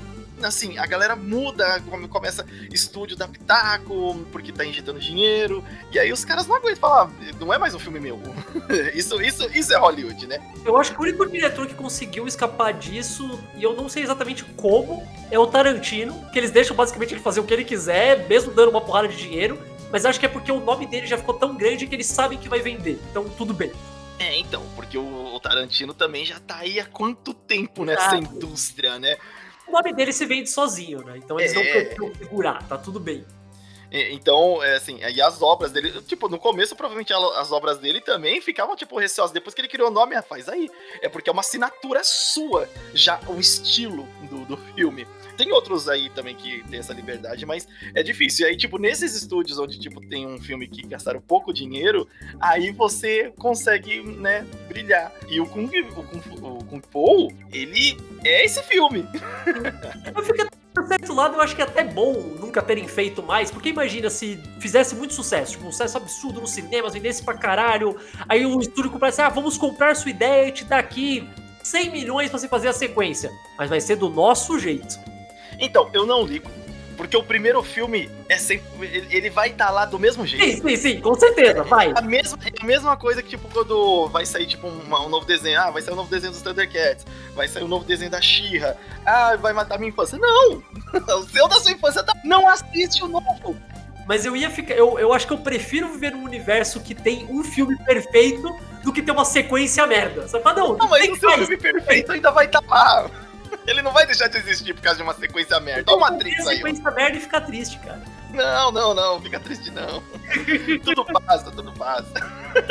assim, 0.42 0.76
a 0.78 0.86
galera 0.86 1.14
muda, 1.16 1.80
come- 1.88 2.08
começa 2.08 2.44
estúdio 2.72 3.16
da 3.16 3.26
Pitaco, 3.28 4.16
porque 4.32 4.52
tá 4.52 4.64
injetando 4.64 4.98
dinheiro, 5.00 5.64
e 5.92 5.98
aí 5.98 6.12
os 6.12 6.24
caras 6.24 6.46
não 6.46 6.56
aguentam 6.56 6.80
falar, 6.80 7.04
"Ah, 7.10 7.30
não 7.40 7.52
é 7.52 7.58
mais 7.58 7.74
um 7.74 7.78
filme 7.78 8.00
meu. 8.00 8.20
isso, 8.94 9.20
isso, 9.22 9.46
isso 9.56 9.72
é 9.72 9.78
Hollywood, 9.78 10.26
né? 10.26 10.38
Eu 10.64 10.76
acho 10.76 10.92
que 10.92 10.98
o 10.98 11.02
único 11.02 11.26
diretor 11.30 11.66
que 11.66 11.74
conseguiu 11.74 12.26
escapar 12.26 12.72
disso, 12.74 13.38
e 13.56 13.62
eu 13.62 13.74
não 13.74 13.88
sei 13.88 14.02
exatamente 14.02 14.44
como, 14.56 15.06
é 15.30 15.38
o 15.38 15.46
Tarantino, 15.46 16.28
que 16.32 16.38
eles 16.38 16.50
deixam 16.50 16.76
basicamente 16.76 17.14
ele 17.14 17.20
fazer 17.20 17.40
o 17.40 17.44
que 17.44 17.52
ele 17.54 17.64
quiser, 17.64 18.26
mesmo 18.28 18.52
dando 18.52 18.70
uma 18.70 18.80
porrada 18.80 19.08
de 19.08 19.16
dinheiro, 19.16 19.58
mas 19.90 20.04
acho 20.04 20.18
que 20.18 20.26
é 20.26 20.28
porque 20.28 20.50
o 20.50 20.60
nome 20.60 20.86
dele 20.86 21.06
já 21.06 21.16
ficou 21.16 21.34
tão 21.34 21.54
grande 21.56 21.86
que 21.86 21.94
eles 21.94 22.06
sabem 22.06 22.36
que 22.38 22.48
vai 22.48 22.60
vender. 22.60 22.98
Então, 23.10 23.28
tudo 23.28 23.54
bem. 23.54 23.70
É, 24.18 24.38
então, 24.38 24.62
porque 24.76 24.96
o, 24.96 25.34
o 25.34 25.40
Tarantino 25.40 25.92
também 25.92 26.24
já 26.24 26.38
tá 26.38 26.58
aí 26.58 26.78
há 26.78 26.84
quanto 26.86 27.34
tempo 27.34 27.84
nessa 27.84 28.12
Ah. 28.12 28.16
indústria, 28.16 28.98
né? 28.98 29.16
O 29.66 29.72
nome 29.72 29.92
dele 29.94 30.12
se 30.12 30.26
vende 30.26 30.48
sozinho, 30.50 31.04
né? 31.04 31.14
Então 31.16 31.38
eles 31.40 31.54
não 31.54 31.62
É. 31.62 31.84
precisam 31.84 32.14
segurar, 32.16 32.66
tá 32.68 32.76
tudo 32.78 33.00
bem. 33.00 33.24
Então, 34.10 34.60
é 34.60 34.74
assim, 34.74 34.98
e 34.98 35.22
as 35.22 35.40
obras 35.40 35.70
dele, 35.70 36.02
tipo, 36.02 36.28
no 36.28 36.36
começo, 36.36 36.74
provavelmente 36.74 37.12
as 37.12 37.52
obras 37.52 37.78
dele 37.78 38.00
também 38.00 38.40
ficavam, 38.40 38.74
tipo, 38.74 38.98
receosas. 38.98 39.30
Depois 39.32 39.54
que 39.54 39.60
ele 39.60 39.68
criou 39.68 39.88
o 39.88 39.92
nome, 39.92 40.16
ah, 40.16 40.22
faz 40.22 40.48
aí. 40.48 40.68
É 41.00 41.08
porque 41.08 41.30
é 41.30 41.32
uma 41.32 41.42
assinatura 41.42 42.00
sua, 42.02 42.68
já 42.92 43.20
o 43.28 43.38
estilo 43.38 44.02
do, 44.28 44.44
do 44.46 44.56
filme. 44.74 45.06
Tem 45.36 45.52
outros 45.52 45.88
aí 45.88 46.10
também 46.10 46.34
que 46.34 46.62
tem 46.70 46.78
essa 46.78 46.92
liberdade, 46.92 47.44
mas 47.44 47.66
é 47.94 48.02
difícil. 48.02 48.46
E 48.46 48.50
aí, 48.50 48.56
tipo, 48.56 48.78
nesses 48.78 49.14
estúdios 49.14 49.58
onde, 49.58 49.78
tipo, 49.78 50.00
tem 50.00 50.26
um 50.26 50.40
filme 50.40 50.66
que 50.66 50.86
gastaram 50.86 51.20
pouco 51.20 51.52
dinheiro, 51.52 52.08
aí 52.40 52.70
você 52.70 53.32
consegue, 53.38 54.02
né, 54.02 54.46
brilhar. 54.68 55.12
E 55.28 55.40
o 55.40 55.46
Kung, 55.46 55.66
o 55.66 56.02
Kung, 56.02 56.22
o 56.42 56.64
Kung 56.64 57.34
ele 57.52 57.96
é 58.24 58.44
esse 58.44 58.62
filme. 58.62 59.06
Eu 60.14 60.22
fico 60.22 60.48
por 60.74 60.88
certo 60.88 61.14
lado, 61.14 61.36
eu 61.36 61.40
acho 61.40 61.54
que 61.54 61.62
é 61.62 61.64
até 61.64 61.84
bom 61.84 62.14
nunca 62.40 62.60
terem 62.60 62.88
feito 62.88 63.22
mais, 63.22 63.48
porque 63.48 63.68
imagina 63.68 64.10
se 64.10 64.40
fizesse 64.58 64.96
muito 64.96 65.14
sucesso, 65.14 65.52
tipo, 65.52 65.68
um 65.68 65.70
sucesso 65.70 65.96
absurdo 65.96 66.40
nos 66.40 66.50
cinemas, 66.50 66.92
vendesse 66.92 67.22
pra 67.22 67.34
caralho, 67.34 67.96
aí 68.28 68.44
o 68.44 68.60
estúdio 68.60 68.90
comprasse, 68.90 69.22
ah, 69.22 69.28
vamos 69.28 69.56
comprar 69.56 69.94
sua 69.94 70.10
ideia 70.10 70.48
e 70.48 70.52
te 70.52 70.64
dar 70.64 70.80
aqui 70.80 71.28
100 71.62 71.90
milhões 71.90 72.28
pra 72.28 72.40
você 72.40 72.48
fazer 72.48 72.68
a 72.68 72.72
sequência. 72.72 73.30
Mas 73.56 73.70
vai 73.70 73.80
ser 73.80 73.96
do 73.96 74.10
nosso 74.10 74.58
jeito. 74.58 74.98
Então, 75.58 75.88
eu 75.92 76.04
não 76.06 76.24
ligo. 76.24 76.50
Porque 76.96 77.16
o 77.16 77.24
primeiro 77.24 77.60
filme 77.60 78.08
é 78.28 78.36
sempre. 78.38 78.64
Ele 79.10 79.28
vai 79.28 79.48
estar 79.48 79.68
lá 79.70 79.84
do 79.84 79.98
mesmo 79.98 80.24
jeito. 80.24 80.44
Sim, 80.44 80.68
sim, 80.68 80.76
sim, 80.76 81.00
com 81.00 81.12
certeza, 81.14 81.64
vai. 81.64 81.92
A 81.96 82.00
mesma, 82.00 82.38
é 82.44 82.62
a 82.62 82.64
mesma 82.64 82.96
coisa 82.96 83.20
que, 83.20 83.30
tipo, 83.30 83.48
quando 83.52 84.06
vai 84.10 84.24
sair, 84.24 84.46
tipo, 84.46 84.68
uma- 84.68 85.04
um 85.04 85.08
novo 85.08 85.26
desenho. 85.26 85.60
Ah, 85.60 85.72
vai 85.72 85.82
sair 85.82 85.92
um 85.92 85.96
novo 85.96 86.08
desenho 86.08 86.32
dos 86.32 86.40
Thundercats. 86.40 87.04
Vai 87.34 87.48
sair 87.48 87.64
um 87.64 87.68
novo 87.68 87.84
desenho 87.84 88.12
da 88.12 88.20
She-Ra. 88.20 88.76
Ah, 89.04 89.34
vai 89.34 89.52
matar 89.52 89.76
minha 89.76 89.88
infância. 89.88 90.16
Não! 90.16 90.62
O 91.18 91.22
seu 91.28 91.48
da 91.48 91.56
sua 91.56 91.72
infância 91.72 92.04
tá... 92.04 92.12
Não 92.22 92.48
assiste 92.48 93.02
o 93.02 93.08
novo! 93.08 93.56
Mas 94.06 94.24
eu 94.24 94.36
ia 94.36 94.48
ficar. 94.48 94.74
Eu, 94.74 94.96
eu 94.96 95.12
acho 95.12 95.26
que 95.26 95.32
eu 95.32 95.38
prefiro 95.38 95.88
viver 95.88 96.12
num 96.12 96.22
universo 96.22 96.78
que 96.78 96.94
tem 96.94 97.26
um 97.28 97.42
filme 97.42 97.76
perfeito 97.84 98.54
do 98.84 98.92
que 98.92 99.02
ter 99.02 99.10
uma 99.10 99.24
sequência 99.24 99.84
merda. 99.86 100.28
Você 100.28 100.38
fala, 100.40 100.60
não, 100.60 100.76
Não, 100.76 100.88
mas 100.88 101.08
o 101.10 101.16
seu 101.16 101.30
filme 101.38 101.56
perfeito 101.56 102.12
ainda 102.12 102.30
vai 102.30 102.44
estar 102.46 102.62
lá. 102.68 103.10
Ele 103.66 103.82
não 103.82 103.92
vai 103.92 104.06
deixar 104.06 104.28
de 104.28 104.36
existir 104.36 104.74
por 104.74 104.82
causa 104.82 104.98
de 104.98 105.02
uma 105.02 105.14
sequência 105.14 105.58
merda. 105.60 105.90
Olha 105.92 105.96
o 105.96 106.00
Matrix 106.00 106.46
aí, 106.46 106.46
ó. 106.46 106.56
sequência 106.56 106.90
merda 106.90 107.16
e 107.16 107.20
ficar 107.20 107.40
triste, 107.42 107.78
cara. 107.78 108.02
Não, 108.32 108.72
não, 108.72 108.94
não, 108.94 109.22
fica 109.22 109.38
triste 109.38 109.70
não. 109.70 110.02
tudo 110.84 111.04
passa, 111.04 111.50
tudo 111.50 111.72
passa. 111.72 112.12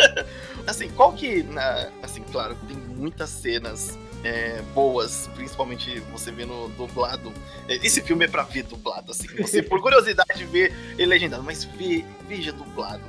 assim, 0.67 0.89
qual 0.89 1.13
que, 1.13 1.41
na, 1.43 1.89
assim, 2.03 2.21
claro, 2.23 2.56
tem 2.67 2.75
muitas 2.75 3.29
cenas 3.29 3.97
é, 4.23 4.62
boas, 4.73 5.29
principalmente 5.36 5.99
você 6.12 6.32
vendo 6.32 6.69
dublado. 6.77 7.34
É, 7.67 7.75
Esse 7.75 8.01
filme 8.01 8.25
é 8.25 8.27
pra 8.27 8.43
ver 8.43 8.63
dublado, 8.63 9.12
assim. 9.12 9.27
Você, 9.38 9.62
por 9.62 9.79
curiosidade, 9.84 10.45
vê 10.45 10.71
ele 10.97 11.08
legendado, 11.08 11.43
mas 11.43 11.63
vê, 11.63 12.06
veja 12.27 12.51
dublado. 12.51 13.03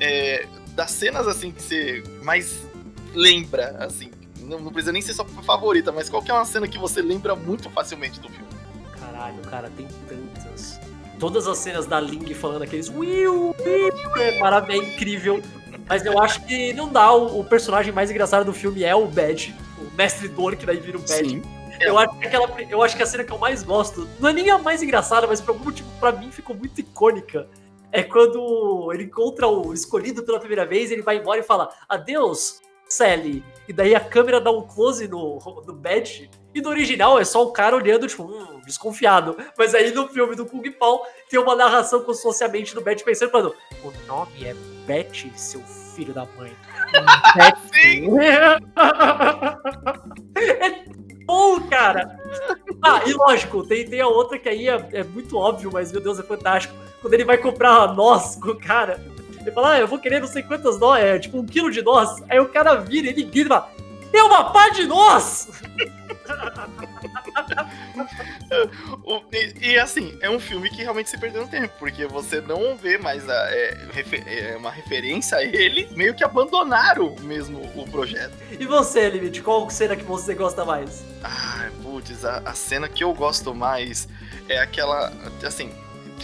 É, 0.00 0.46
das 0.68 0.90
cenas, 0.90 1.26
assim, 1.26 1.50
que 1.50 1.62
você 1.62 2.02
mais 2.22 2.66
lembra, 3.14 3.76
assim, 3.78 4.10
não, 4.42 4.60
não 4.60 4.72
precisa 4.72 4.92
nem 4.92 5.02
ser 5.02 5.14
sua 5.14 5.24
favorita, 5.24 5.92
mas 5.92 6.08
qual 6.08 6.22
que 6.22 6.30
é 6.30 6.34
uma 6.34 6.44
cena 6.44 6.68
que 6.68 6.78
você 6.78 7.00
lembra 7.00 7.34
muito 7.34 7.70
facilmente 7.70 8.20
do 8.20 8.28
filme? 8.28 8.48
Caralho, 8.98 9.40
cara, 9.42 9.70
tem 9.76 9.86
tantas. 10.08 10.78
Todas 11.18 11.46
as 11.46 11.58
cenas 11.58 11.86
da 11.86 12.00
Ling 12.00 12.34
falando 12.34 12.62
aqueles 12.62 12.88
Will, 12.88 13.54
Will, 13.64 13.94
é 14.16 14.72
é 14.72 14.76
incrível. 14.76 15.42
Mas 15.88 16.04
eu 16.04 16.18
acho 16.18 16.44
que 16.46 16.72
não 16.72 16.88
dá. 16.88 17.12
O, 17.12 17.40
o 17.40 17.44
personagem 17.44 17.92
mais 17.92 18.10
engraçado 18.10 18.44
do 18.44 18.52
filme 18.52 18.82
é 18.84 18.94
o 18.94 19.06
Bad, 19.06 19.54
o 19.78 19.96
mestre 19.96 20.28
Dor, 20.28 20.56
que 20.56 20.66
daí 20.66 20.78
vira 20.78 20.98
o 20.98 21.00
Bad. 21.00 21.42
Eu 21.80 21.98
acho, 21.98 22.16
que 22.18 22.26
aquela, 22.26 22.62
eu 22.70 22.82
acho 22.82 22.96
que 22.96 23.02
a 23.02 23.06
cena 23.06 23.24
que 23.24 23.32
eu 23.32 23.38
mais 23.38 23.62
gosto, 23.62 24.08
não 24.20 24.28
é 24.28 24.32
nem 24.32 24.50
a 24.50 24.58
mais 24.58 24.82
engraçada, 24.82 25.26
mas 25.26 25.40
por 25.40 25.50
algum 25.50 25.64
motivo 25.64 25.88
pra 25.98 26.12
mim 26.12 26.30
ficou 26.30 26.54
muito 26.54 26.80
icônica. 26.80 27.48
É 27.90 28.02
quando 28.02 28.90
ele 28.92 29.04
encontra 29.04 29.46
o 29.46 29.74
escolhido 29.74 30.22
pela 30.22 30.38
primeira 30.38 30.64
vez, 30.64 30.90
ele 30.90 31.02
vai 31.02 31.18
embora 31.18 31.40
e 31.40 31.42
fala: 31.42 31.70
Adeus, 31.88 32.60
Sally. 32.92 33.44
E 33.66 33.72
daí 33.72 33.94
a 33.94 34.00
câmera 34.00 34.40
dá 34.40 34.50
um 34.50 34.66
close 34.66 35.06
no, 35.08 35.38
no 35.66 35.72
Bad. 35.72 36.28
E 36.54 36.60
no 36.60 36.68
original 36.68 37.18
é 37.18 37.24
só 37.24 37.42
o 37.42 37.52
cara 37.52 37.74
olhando, 37.74 38.06
tipo, 38.06 38.24
hum, 38.24 38.60
desconfiado. 38.66 39.36
Mas 39.56 39.74
aí 39.74 39.92
no 39.92 40.06
filme 40.08 40.36
do 40.36 40.44
Kung 40.44 40.70
Pao 40.72 41.06
tem 41.30 41.40
uma 41.40 41.56
narração 41.56 42.00
como 42.00 42.12
se 42.12 42.22
fosse 42.22 42.44
a 42.44 42.48
mente 42.48 42.74
do 42.74 42.82
Bad 42.82 43.02
pensando, 43.02 43.30
falando: 43.30 43.54
O 43.82 43.90
nome 44.06 44.44
é 44.44 44.54
Betty, 44.86 45.32
seu 45.36 45.60
filho 45.62 46.12
da 46.12 46.26
mãe. 46.36 46.54
Sim! 47.72 48.18
é 50.36 50.84
bom, 51.24 51.60
cara. 51.68 52.18
Ah, 52.82 53.00
e 53.06 53.12
lógico, 53.14 53.64
tem, 53.66 53.88
tem 53.88 54.00
a 54.00 54.08
outra 54.08 54.38
que 54.38 54.48
aí 54.48 54.68
é, 54.68 54.88
é 54.92 55.04
muito 55.04 55.38
óbvio, 55.38 55.70
mas 55.72 55.90
meu 55.92 56.00
Deus, 56.00 56.18
é 56.18 56.22
fantástico. 56.22 56.74
Quando 57.00 57.14
ele 57.14 57.24
vai 57.24 57.38
comprar 57.38 57.76
a 57.76 57.94
noz 57.94 58.36
com 58.36 58.50
o 58.50 58.58
cara, 58.58 59.00
Ele 59.42 59.50
fala, 59.52 59.72
ah, 59.72 59.78
eu 59.80 59.88
vou 59.88 59.98
querer 59.98 60.20
não 60.20 60.26
sei 60.28 60.42
quantas 60.42 60.78
nós, 60.78 61.02
é 61.02 61.18
tipo 61.18 61.38
um 61.38 61.44
quilo 61.46 61.70
de 61.70 61.82
nós. 61.82 62.22
Aí 62.28 62.38
o 62.40 62.48
cara 62.48 62.76
vira, 62.76 63.08
ele 63.08 63.22
grita 63.24 63.46
e 63.46 63.48
fala, 63.48 63.70
é 64.12 64.22
uma 64.22 64.52
pá 64.52 64.68
de 64.70 64.86
nós! 64.86 65.48
E, 69.32 69.70
e, 69.72 69.78
assim, 69.78 70.16
é 70.20 70.28
um 70.30 70.38
filme 70.38 70.68
que 70.70 70.82
realmente 70.82 71.08
se 71.10 71.18
perdeu 71.18 71.42
no 71.42 71.48
tempo, 71.48 71.72
porque 71.78 72.06
você 72.06 72.40
não 72.40 72.76
vê 72.76 72.98
mais 72.98 73.28
a, 73.28 73.32
é, 73.50 73.78
refe- 73.92 74.22
é, 74.26 74.56
uma 74.56 74.70
referência 74.70 75.38
a 75.38 75.42
ele, 75.42 75.88
meio 75.96 76.14
que 76.14 76.22
abandonaram 76.22 77.16
mesmo 77.22 77.60
o 77.74 77.88
projeto. 77.90 78.32
E 78.58 78.66
você, 78.66 79.08
Limite, 79.08 79.40
qual 79.42 79.68
cena 79.70 79.96
que 79.96 80.04
você 80.04 80.34
gosta 80.34 80.64
mais? 80.64 81.02
Ah, 81.24 81.70
putz, 81.82 82.24
a, 82.24 82.38
a 82.44 82.54
cena 82.54 82.88
que 82.88 83.02
eu 83.02 83.12
gosto 83.14 83.54
mais 83.54 84.06
é 84.48 84.58
aquela. 84.58 85.10
Assim, 85.44 85.72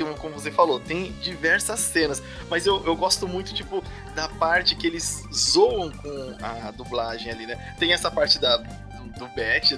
como 0.04 0.34
você 0.34 0.50
falou, 0.50 0.80
tem 0.80 1.12
diversas 1.20 1.80
cenas, 1.80 2.22
mas 2.48 2.66
eu, 2.66 2.84
eu 2.84 2.96
gosto 2.96 3.26
muito, 3.26 3.54
tipo, 3.54 3.82
da 4.14 4.28
parte 4.28 4.74
que 4.76 4.86
eles 4.86 5.24
zoam 5.32 5.90
com 5.90 6.36
a 6.42 6.70
dublagem 6.70 7.30
ali, 7.30 7.46
né? 7.46 7.74
Tem 7.78 7.92
essa 7.92 8.10
parte 8.10 8.38
da. 8.38 8.56
Do 8.56 8.88
do 9.18 9.26
Bet, 9.28 9.76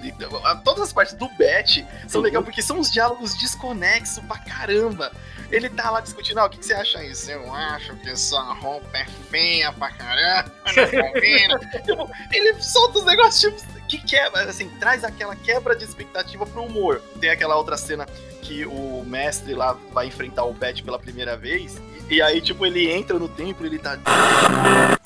todas 0.65 0.83
as 0.85 0.93
partes 0.93 1.15
do 1.15 1.29
Bet 1.31 1.87
são 2.07 2.21
Sim. 2.21 2.27
legais 2.27 2.45
porque 2.45 2.61
são 2.63 2.79
uns 2.79 2.91
diálogos 2.91 3.35
desconexos 3.35 4.23
pra 4.25 4.39
caramba. 4.39 5.11
Ele 5.51 5.69
tá 5.69 5.91
lá 5.91 6.01
discutindo, 6.01 6.39
ah, 6.39 6.47
o 6.47 6.51
que, 6.51 6.59
que 6.59 6.67
você 6.67 6.75
acha 6.75 7.03
isso? 7.05 7.29
Eu 7.31 7.53
acho 7.53 7.97
que 7.97 8.15
sua 8.15 8.53
roupa 8.55 8.97
é 8.97 9.05
feia 9.31 9.73
pra 9.73 9.91
caramba, 9.91 10.53
não 10.77 11.13
combina. 11.13 11.59
Tipo, 11.85 12.09
ele 12.31 12.63
solta 12.63 13.01
os 13.01 13.05
negócios, 13.05 13.41
tipo, 13.41 13.81
que 13.89 13.99
quebra, 13.99 14.45
assim, 14.45 14.69
traz 14.79 15.03
aquela 15.03 15.35
quebra 15.35 15.75
de 15.75 15.85
expectativa 15.85 16.47
pro 16.47 16.63
humor. 16.63 17.03
Tem 17.21 17.31
aquela 17.31 17.57
outra 17.57 17.77
cena 17.77 18.07
que 18.43 18.65
o 18.67 19.05
mestre 19.07 19.55
lá 19.55 19.77
vai 19.93 20.07
enfrentar 20.07 20.45
o 20.45 20.53
Bet 20.53 20.83
pela 20.83 20.99
primeira 20.99 21.37
vez, 21.37 21.81
e, 22.09 22.15
e 22.17 22.23
aí, 22.23 22.41
tipo, 22.41 22.65
ele 22.67 22.91
entra 22.91 23.19
no 23.19 23.29
templo 23.29 23.65
e 23.65 23.69
ele 23.69 23.79
tá. 23.79 23.99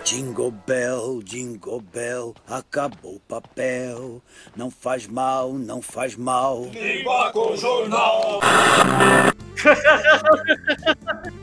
Jingle 0.04 0.50
bell, 0.66 1.22
jingle 1.22 1.80
bell, 1.80 2.34
acabou 2.48 3.16
o 3.16 3.20
papel. 3.20 4.22
Não 4.56 4.70
faz 4.70 5.06
mal, 5.06 5.52
não 5.54 5.80
faz 5.82 6.14
mal. 6.16 6.66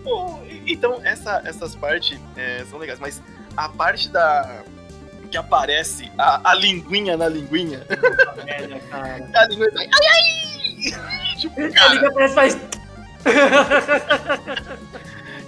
Pô, 0.03 0.39
então, 0.65 0.99
essa- 1.03 1.41
essas 1.45 1.75
partes 1.75 2.19
é, 2.35 2.63
são 2.69 2.77
legais, 2.79 2.99
mas 2.99 3.21
a 3.57 3.67
parte 3.69 4.09
da. 4.09 4.63
que 5.29 5.37
aparece 5.37 6.11
a, 6.17 6.51
a 6.51 6.55
linguinha 6.55 7.15
na 7.17 7.27
linguinha. 7.27 7.85
A 9.33 9.45
linguinha 9.47 9.71
tá. 9.71 9.79
Ai, 9.79 10.07
ai! 10.07 11.30
tipo, 11.41 11.59
Ele 11.59 11.73
cara. 11.73 11.93
liga, 11.93 12.11
parece 12.13 12.35
mais. 12.35 12.57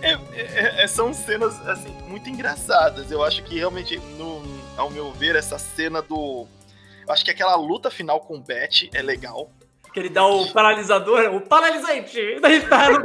É, 0.01 0.11
é- 0.33 0.83
é- 0.83 0.87
são 0.87 1.13
cenas, 1.13 1.65
assim, 1.65 1.89
muito 2.07 2.29
engraçadas. 2.29 3.09
Eu 3.09 3.23
acho 3.23 3.41
que 3.43 3.57
realmente, 3.57 3.97
no, 4.17 4.43
ao 4.75 4.89
meu 4.89 5.13
ver, 5.13 5.35
essa 5.37 5.57
cena 5.57 6.01
do. 6.01 6.45
Eu 7.07 7.13
acho 7.13 7.23
que 7.23 7.31
aquela 7.31 7.55
luta 7.55 7.89
final 7.89 8.19
com 8.19 8.35
o 8.35 8.41
Bet 8.41 8.89
é 8.93 9.01
legal. 9.01 9.49
Que 9.93 9.99
ele 10.01 10.09
dá 10.09 10.25
o 10.25 10.51
paralisador, 10.51 11.33
o 11.33 11.39
paralisante. 11.39 12.19
Daí 12.41 12.61
tá 12.67 12.89
no. 12.89 12.99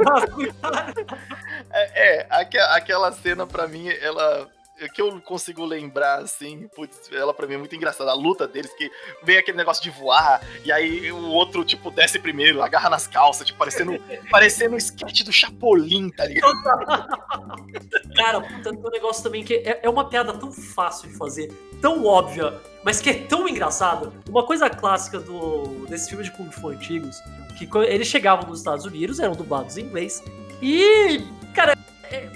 É, 1.71 2.17
é, 2.17 2.27
aque- 2.29 2.57
aquela 2.57 3.11
cena 3.13 3.47
pra 3.47 3.65
mim, 3.67 3.87
ela. 3.87 4.49
É 4.79 4.87
que 4.87 5.01
eu 5.01 5.19
consigo 5.21 5.65
lembrar, 5.65 6.19
assim, 6.19 6.67
putz, 6.75 7.11
ela 7.11 7.33
pra 7.33 7.45
mim 7.47 7.55
é 7.55 7.57
muito 7.57 7.75
engraçada. 7.75 8.11
A 8.11 8.13
luta 8.13 8.47
deles, 8.47 8.73
que 8.73 8.89
vem 9.23 9.37
aquele 9.37 9.57
negócio 9.57 9.83
de 9.83 9.89
voar, 9.89 10.41
e 10.63 10.71
aí 10.71 11.11
o 11.11 11.27
outro, 11.29 11.63
tipo, 11.63 11.91
desce 11.91 12.19
primeiro, 12.19 12.61
agarra 12.61 12.89
nas 12.89 13.07
calças, 13.07 13.45
tipo, 13.45 13.59
parecendo, 13.59 13.99
parecendo 14.31 14.75
um 14.75 14.77
sketch 14.77 15.23
do 15.23 15.31
Chapolin, 15.31 16.09
tá 16.09 16.25
ligado? 16.25 16.53
Cara, 18.15 18.41
puta, 18.41 18.71
tem 18.71 18.79
um 18.79 18.89
negócio 18.89 19.23
também 19.23 19.43
que 19.43 19.55
é, 19.55 19.81
é 19.83 19.89
uma 19.89 20.09
piada 20.09 20.33
tão 20.33 20.51
fácil 20.51 21.09
de 21.09 21.17
fazer, 21.17 21.51
tão 21.81 22.05
óbvia, 22.05 22.59
mas 22.83 22.99
que 22.99 23.09
é 23.09 23.13
tão 23.13 23.47
engraçada. 23.47 24.11
Uma 24.27 24.43
coisa 24.43 24.69
clássica 24.69 25.19
do, 25.19 25.85
desses 25.87 26.07
filmes 26.07 26.27
de 26.27 26.33
Kung 26.33 26.51
Fu 26.51 26.69
antigos, 26.69 27.21
que 27.57 27.69
eles 27.87 28.07
chegavam 28.07 28.47
nos 28.47 28.59
Estados 28.59 28.85
Unidos, 28.85 29.19
eram 29.19 29.33
dublados 29.33 29.77
em 29.77 29.81
inglês, 29.81 30.23
e, 30.61 31.23
cara, 31.53 31.77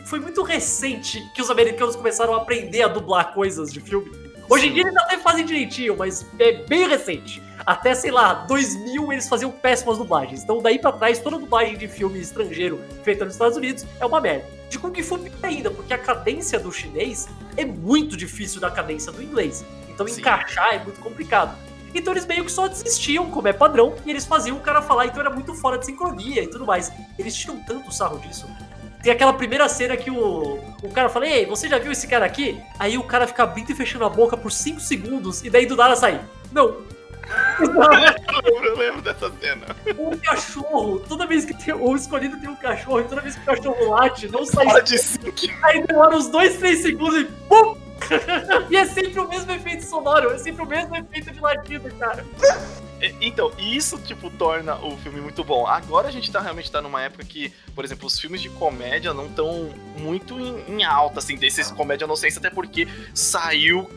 foi 0.06 0.20
muito 0.20 0.44
recente 0.44 1.22
que 1.34 1.42
os 1.42 1.50
americanos 1.50 1.96
começaram 1.96 2.34
a 2.34 2.38
aprender 2.38 2.84
a 2.84 2.88
dublar 2.88 3.34
coisas 3.34 3.72
de 3.72 3.80
filme. 3.80 4.12
Hoje 4.50 4.68
em 4.68 4.74
dia 4.74 4.84
eles 4.84 4.98
até 4.98 5.18
fazem 5.18 5.46
direitinho, 5.46 5.96
mas 5.98 6.26
é 6.38 6.52
bem 6.52 6.88
recente. 6.88 7.42
Até, 7.66 7.96
sei 7.96 8.12
lá, 8.12 8.34
2000 8.34 9.12
eles 9.14 9.30
faziam 9.30 9.50
péssimas 9.50 9.98
dublagens. 9.98 10.44
Então 10.44 10.62
daí 10.62 10.78
pra 10.78 10.92
trás, 10.92 11.20
toda 11.20 11.38
dublagem 11.38 11.78
de 11.78 11.88
filme 11.88 12.20
estrangeiro 12.20 12.82
feita 13.04 13.24
nos 13.24 13.36
Estados 13.36 13.58
Unidos 13.58 13.86
é 14.00 14.06
uma 14.06 14.20
merda. 14.20 14.46
De 14.70 14.78
Kung 14.78 14.94
Fu 15.02 15.20
ainda, 15.42 15.72
porque 15.72 15.94
a 15.94 15.98
cadência 15.98 16.60
do 16.60 16.72
chinês 16.72 17.28
é 17.56 17.64
muito 17.64 18.18
difícil 18.18 18.60
da 18.60 18.70
cadência 18.70 19.12
do 19.12 19.22
inglês. 19.24 19.64
Então 19.88 20.08
Sim. 20.08 20.20
encaixar 20.20 20.74
é 20.74 20.84
muito 20.84 21.00
complicado. 21.00 21.56
Então 21.96 22.12
eles 22.12 22.26
meio 22.26 22.44
que 22.44 22.52
só 22.52 22.68
desistiam, 22.68 23.30
como 23.30 23.48
é 23.48 23.54
padrão, 23.54 23.96
e 24.06 24.10
eles 24.10 24.26
faziam 24.26 24.58
o 24.58 24.60
cara 24.60 24.82
falar, 24.82 25.06
então 25.06 25.20
era 25.20 25.30
muito 25.30 25.54
fora 25.54 25.78
de 25.78 25.86
sincronia 25.86 26.44
e 26.44 26.48
tudo 26.48 26.66
mais. 26.66 26.92
Eles 27.20 27.36
tiram 27.36 27.58
tanto 27.64 27.92
sarro 27.92 28.18
disso. 28.20 28.48
Tem 29.04 29.12
aquela 29.12 29.34
primeira 29.34 29.68
cena 29.68 29.98
que 29.98 30.10
o, 30.10 30.60
o 30.82 30.90
cara 30.94 31.10
fala, 31.10 31.28
ei, 31.28 31.46
você 31.46 31.68
já 31.68 31.78
viu 31.78 31.92
esse 31.92 32.08
cara 32.08 32.26
aqui? 32.26 32.58
Aí 32.80 32.98
o 32.98 33.04
cara 33.04 33.28
fica 33.28 33.44
abrindo 33.44 33.70
e 33.70 33.76
fechando 33.76 34.06
a 34.06 34.10
boca 34.10 34.38
por 34.38 34.50
5 34.50 34.80
segundos, 34.80 35.44
e 35.44 35.50
daí 35.50 35.66
do 35.66 35.76
nada 35.76 35.94
sai. 35.98 36.22
Não. 36.54 36.78
Eu 37.60 37.90
lembro, 37.90 38.66
eu 38.66 38.78
lembro 38.78 39.02
dessa 39.02 39.30
cena. 39.42 39.76
Um 40.00 40.18
cachorro, 40.18 41.00
toda 41.00 41.28
vez 41.28 41.44
que 41.44 41.54
tem, 41.54 41.74
o 41.74 41.94
escolhido 41.98 42.40
tem 42.40 42.50
um 42.50 42.56
cachorro, 42.56 43.02
e 43.02 43.04
toda 43.04 43.20
vez 43.20 43.36
que 43.36 43.42
o 43.42 43.46
cachorro 43.46 43.90
late, 43.90 44.30
não 44.30 44.46
sai. 44.46 44.66
Fora 44.66 44.82
de 44.82 44.98
sync. 44.98 45.54
Aí 45.64 45.86
demora 45.86 46.16
uns 46.16 46.30
2, 46.30 46.58
3 46.58 46.82
segundos 46.82 47.20
e 47.20 47.26
pum! 47.50 47.78
e 48.72 48.78
é 48.78 48.86
sempre 48.86 49.20
o 49.20 49.28
mesmo 49.28 49.52
efeito 49.52 49.86
sonoro, 49.86 50.32
é 50.32 50.38
sempre 50.38 50.64
o 50.64 50.66
mesmo 50.66 50.96
efeito 50.96 51.30
de 51.30 51.42
latido, 51.42 51.94
cara. 51.96 52.26
Então, 53.22 53.52
isso, 53.58 53.98
tipo, 54.00 54.30
torna 54.30 54.76
o 54.76 54.98
filme 54.98 55.20
muito 55.20 55.44
bom. 55.44 55.68
Agora 55.68 56.08
a 56.08 56.12
gente 56.12 56.32
tá 56.32 56.40
realmente 56.40 56.72
tá 56.72 56.82
numa 56.82 57.02
época 57.02 57.24
que, 57.26 57.54
por 57.76 57.84
exemplo, 57.84 58.08
os 58.08 58.20
filmes 58.20 58.42
de 58.42 58.50
comédia 58.50 59.14
não 59.14 59.28
estão 59.28 59.70
muito 59.98 60.40
em, 60.40 60.76
em 60.76 60.84
alta, 60.84 61.20
assim, 61.20 61.36
desses 61.36 61.72
comédia 61.72 62.06
inocência, 62.06 62.40
até 62.40 62.50
porque 62.50 62.88
saiu 63.14 63.90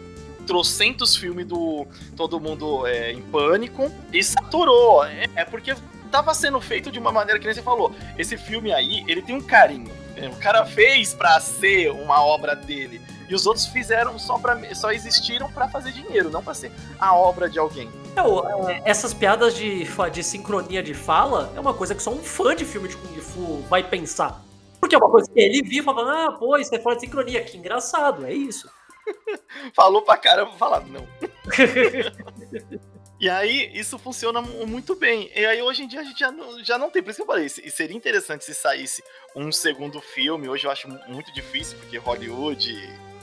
trocentos 0.46 1.16
filmes 1.16 1.46
do 1.46 1.86
Todo 2.16 2.40
Mundo 2.40 2.86
é, 2.86 3.12
em 3.12 3.22
Pânico 3.22 3.90
e 4.12 4.22
saturou. 4.22 5.04
É, 5.04 5.26
é 5.34 5.44
porque 5.44 5.74
tava 6.10 6.32
sendo 6.34 6.60
feito 6.60 6.90
de 6.90 6.98
uma 6.98 7.12
maneira 7.12 7.38
que 7.38 7.46
nem 7.46 7.54
você 7.54 7.62
falou. 7.62 7.94
Esse 8.16 8.36
filme 8.36 8.72
aí, 8.72 9.04
ele 9.06 9.22
tem 9.22 9.34
um 9.34 9.40
carinho. 9.40 9.92
O 10.32 10.36
cara 10.36 10.64
fez 10.64 11.12
pra 11.12 11.38
ser 11.40 11.90
uma 11.90 12.24
obra 12.24 12.56
dele. 12.56 13.00
E 13.28 13.34
os 13.34 13.46
outros 13.46 13.66
fizeram 13.66 14.18
só 14.18 14.38
para 14.38 14.74
só 14.74 14.92
existiram 14.92 15.50
pra 15.52 15.68
fazer 15.68 15.90
dinheiro, 15.92 16.30
não 16.30 16.42
pra 16.42 16.54
ser 16.54 16.70
a 16.98 17.14
obra 17.16 17.48
de 17.50 17.58
alguém. 17.58 17.90
É, 18.68 18.82
essas 18.90 19.12
piadas 19.12 19.54
de, 19.54 19.84
de 20.12 20.22
sincronia 20.22 20.82
de 20.82 20.94
fala 20.94 21.52
é 21.56 21.60
uma 21.60 21.74
coisa 21.74 21.94
que 21.94 22.02
só 22.02 22.10
um 22.10 22.22
fã 22.22 22.54
de 22.54 22.64
filme 22.64 22.88
de 22.88 22.96
Kung 22.96 23.20
Fu 23.20 23.56
vai 23.68 23.82
pensar. 23.82 24.42
Porque 24.80 24.94
é 24.94 24.98
uma 24.98 25.10
coisa 25.10 25.28
que 25.30 25.40
ele 25.40 25.62
viu 25.62 25.82
e 25.82 25.84
fala, 25.84 26.26
ah, 26.26 26.32
pô, 26.32 26.56
isso 26.56 26.74
é 26.74 26.78
fora 26.78 26.94
de 26.94 27.00
sincronia, 27.02 27.42
que 27.42 27.56
engraçado, 27.56 28.24
é 28.24 28.32
isso. 28.32 28.70
Falou 29.74 30.02
pra 30.02 30.16
caramba, 30.16 30.52
falar 30.52 30.80
não. 30.86 31.06
E 33.18 33.30
aí, 33.30 33.70
isso 33.72 33.98
funciona 33.98 34.42
mu- 34.42 34.66
muito 34.66 34.94
bem. 34.94 35.30
E 35.34 35.46
aí, 35.46 35.62
hoje 35.62 35.82
em 35.82 35.88
dia, 35.88 36.00
a 36.00 36.04
gente 36.04 36.20
já 36.20 36.30
não, 36.30 36.62
já 36.62 36.76
não 36.76 36.90
tem. 36.90 37.02
Por 37.02 37.08
isso 37.08 37.16
que 37.16 37.22
eu 37.22 37.26
falei, 37.26 37.48
se- 37.48 37.70
seria 37.70 37.96
interessante 37.96 38.44
se 38.44 38.52
saísse 38.54 39.02
um 39.34 39.50
segundo 39.50 40.02
filme. 40.02 40.50
Hoje 40.50 40.66
eu 40.66 40.70
acho 40.70 40.86
mu- 40.86 41.00
muito 41.08 41.32
difícil, 41.32 41.78
porque 41.78 41.96
Hollywood, 41.96 42.74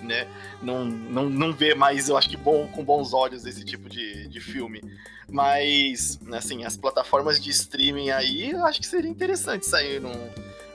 né, 0.03 0.27
não, 0.61 0.85
não, 0.85 1.29
não 1.29 1.53
vê 1.53 1.73
mais, 1.73 2.09
eu 2.09 2.17
acho 2.17 2.29
que 2.29 2.37
bom, 2.37 2.67
com 2.67 2.83
bons 2.83 3.13
olhos 3.13 3.45
esse 3.45 3.63
tipo 3.63 3.89
de, 3.89 4.27
de 4.27 4.39
filme. 4.39 4.81
Mas, 5.29 6.19
assim, 6.31 6.63
as 6.65 6.77
plataformas 6.77 7.41
de 7.41 7.49
streaming 7.49 8.09
aí, 8.11 8.51
eu 8.51 8.65
acho 8.65 8.79
que 8.79 8.85
seria 8.85 9.09
interessante 9.09 9.65
sair 9.65 9.99
num, 9.99 10.29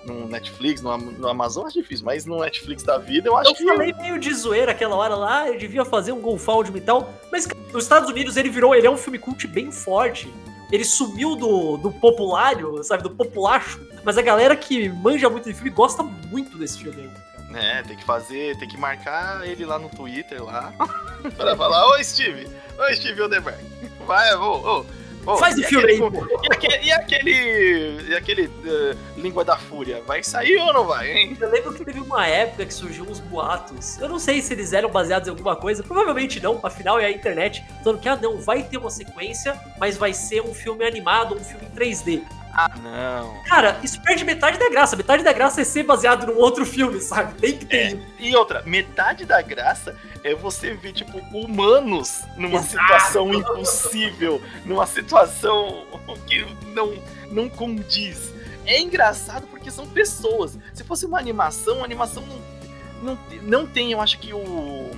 num 0.05 0.27
Netflix, 0.27 0.81
no, 0.81 0.97
no 0.97 1.29
Amazon, 1.29 1.67
acho 1.67 1.81
difícil, 1.81 2.05
mas 2.05 2.25
no 2.25 2.41
Netflix 2.41 2.83
da 2.83 2.99
vida, 2.99 3.29
eu 3.29 3.37
acho 3.37 3.51
Eu 3.51 3.55
que. 3.55 3.65
falei 3.65 3.93
meio 3.93 4.19
de 4.19 4.33
zoeira 4.35 4.73
aquela 4.73 4.97
hora 4.97 5.15
lá, 5.15 5.49
ele 5.49 5.59
devia 5.59 5.85
fazer 5.85 6.13
um 6.13 6.21
Golfald 6.21 6.77
e 6.77 6.81
tal, 6.81 7.13
mas 7.31 7.47
nos 7.73 7.85
Estados 7.85 8.11
Unidos 8.11 8.37
ele 8.37 8.49
virou, 8.49 8.75
ele 8.75 8.87
é 8.87 8.91
um 8.91 8.97
filme 8.97 9.19
cult 9.19 9.47
bem 9.47 9.71
forte. 9.71 10.33
Ele 10.71 10.85
sumiu 10.85 11.35
do, 11.35 11.79
do 11.79 11.91
populário, 11.91 12.83
sabe, 12.85 13.03
do 13.03 13.11
populacho, 13.11 13.81
mas 14.05 14.19
a 14.19 14.23
galera 14.23 14.55
que 14.55 14.89
manja 14.89 15.31
muito 15.31 15.49
de 15.49 15.55
filme 15.55 15.71
gosta 15.71 16.03
muito 16.03 16.59
desse 16.59 16.79
filme 16.79 17.03
aí. 17.03 17.09
cara. 17.09 17.38
É, 17.55 17.83
tem 17.83 17.97
que 17.97 18.05
fazer, 18.05 18.57
tem 18.59 18.69
que 18.69 18.77
marcar 18.77 19.47
ele 19.47 19.65
lá 19.65 19.79
no 19.79 19.89
Twitter 19.89 20.43
lá. 20.43 20.73
pra 21.37 21.57
falar, 21.57 21.87
ô 21.87 22.05
Steve, 22.05 22.47
ô 22.79 22.95
Steve 22.95 23.23
Odeberg. 23.23 23.59
Vai, 24.07 24.35
ô, 24.35 24.41
ô. 24.43 24.87
ô, 25.27 25.37
Faz 25.39 25.59
o 25.59 25.63
filme 25.63 25.93
aí. 25.93 25.99
E 25.99 26.53
aquele, 26.53 26.85
e 26.85 26.93
aquele, 26.93 28.03
e 28.09 28.17
aquele 28.17 28.51
eh, 28.67 28.97
Língua 29.17 29.45
da 29.45 29.57
Fúria, 29.57 30.03
vai 30.07 30.23
sair 30.23 30.57
ou 30.59 30.73
não 30.75 30.85
vai, 30.85 31.11
hein? 31.11 31.37
Eu 31.41 31.51
lembro 31.51 31.73
que 31.73 31.85
teve 31.85 32.01
uma 32.01 32.27
época 32.27 32.67
que 32.67 32.75
surgiu 32.75 33.05
uns 33.05 33.19
boatos. 33.19 33.99
Eu 33.99 34.09
não 34.11 34.19
sei 34.19 34.43
se 34.43 34.53
eles 34.53 34.75
eram 34.75 34.91
baseados 34.91 35.29
em 35.29 35.31
alguma 35.31 35.57
coisa, 35.57 35.83
provavelmente 35.83 36.41
não, 36.41 36.61
afinal 36.63 37.01
é 37.01 37.07
a 37.07 37.11
internet. 37.11 37.65
Falando 37.83 38.01
que, 38.01 38.09
ah, 38.09 38.17
não, 38.17 38.39
vai 38.39 38.63
ter 38.63 38.77
uma 38.77 38.91
sequência, 38.91 39.59
mas 39.79 39.97
vai 39.97 40.13
ser 40.13 40.43
um 40.43 40.53
filme 40.53 40.85
animado, 40.85 41.35
um 41.35 41.43
filme 41.43 41.67
em 41.67 41.75
3D. 41.75 42.23
Ah, 42.61 42.69
não. 42.83 43.41
Cara, 43.45 43.79
isso 43.85 44.03
perde 44.03 44.25
metade 44.25 44.59
da 44.59 44.69
graça. 44.69 44.97
Metade 44.97 45.23
da 45.23 45.33
graça 45.33 45.61
é 45.61 45.65
ser 45.65 45.85
baseado 45.85 46.27
num 46.27 46.37
outro 46.37 46.67
filme, 46.67 47.01
sabe? 47.01 47.41
Tem 47.41 47.57
que 47.57 47.65
ter. 47.65 47.95
É, 47.95 47.99
e 48.19 48.35
outra, 48.35 48.65
metade 48.67 49.25
da 49.25 49.41
graça 49.41 49.97
é 50.25 50.35
você 50.35 50.75
ver, 50.75 50.93
tipo, 50.93 51.19
humanos 51.33 52.25
numa 52.37 52.59
Exato. 52.59 52.71
situação 52.71 53.33
impossível, 53.33 54.43
numa 54.65 54.89
situação 54.89 55.87
que 56.27 56.45
não, 56.75 57.01
não 57.31 57.49
condiz. 57.49 58.35
É 58.67 58.81
engraçado 58.81 59.47
porque 59.47 59.71
são 59.71 59.87
pessoas. 59.87 60.59
Se 60.75 60.83
fosse 60.83 61.07
uma 61.07 61.21
animação, 61.21 61.83
a 61.83 61.85
animação 61.85 62.25
não, 62.27 63.15
não, 63.15 63.19
não 63.43 63.67
tem, 63.69 63.93
eu 63.93 64.01
acho 64.01 64.19
que 64.19 64.35
o, 64.35 64.91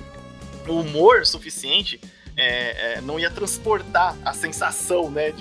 o 0.67 0.79
humor 0.79 1.27
suficiente 1.27 2.01
é, 2.35 2.95
é, 2.95 3.01
não 3.01 3.19
ia 3.19 3.29
transportar 3.29 4.17
a 4.25 4.33
sensação, 4.33 5.11
né? 5.11 5.31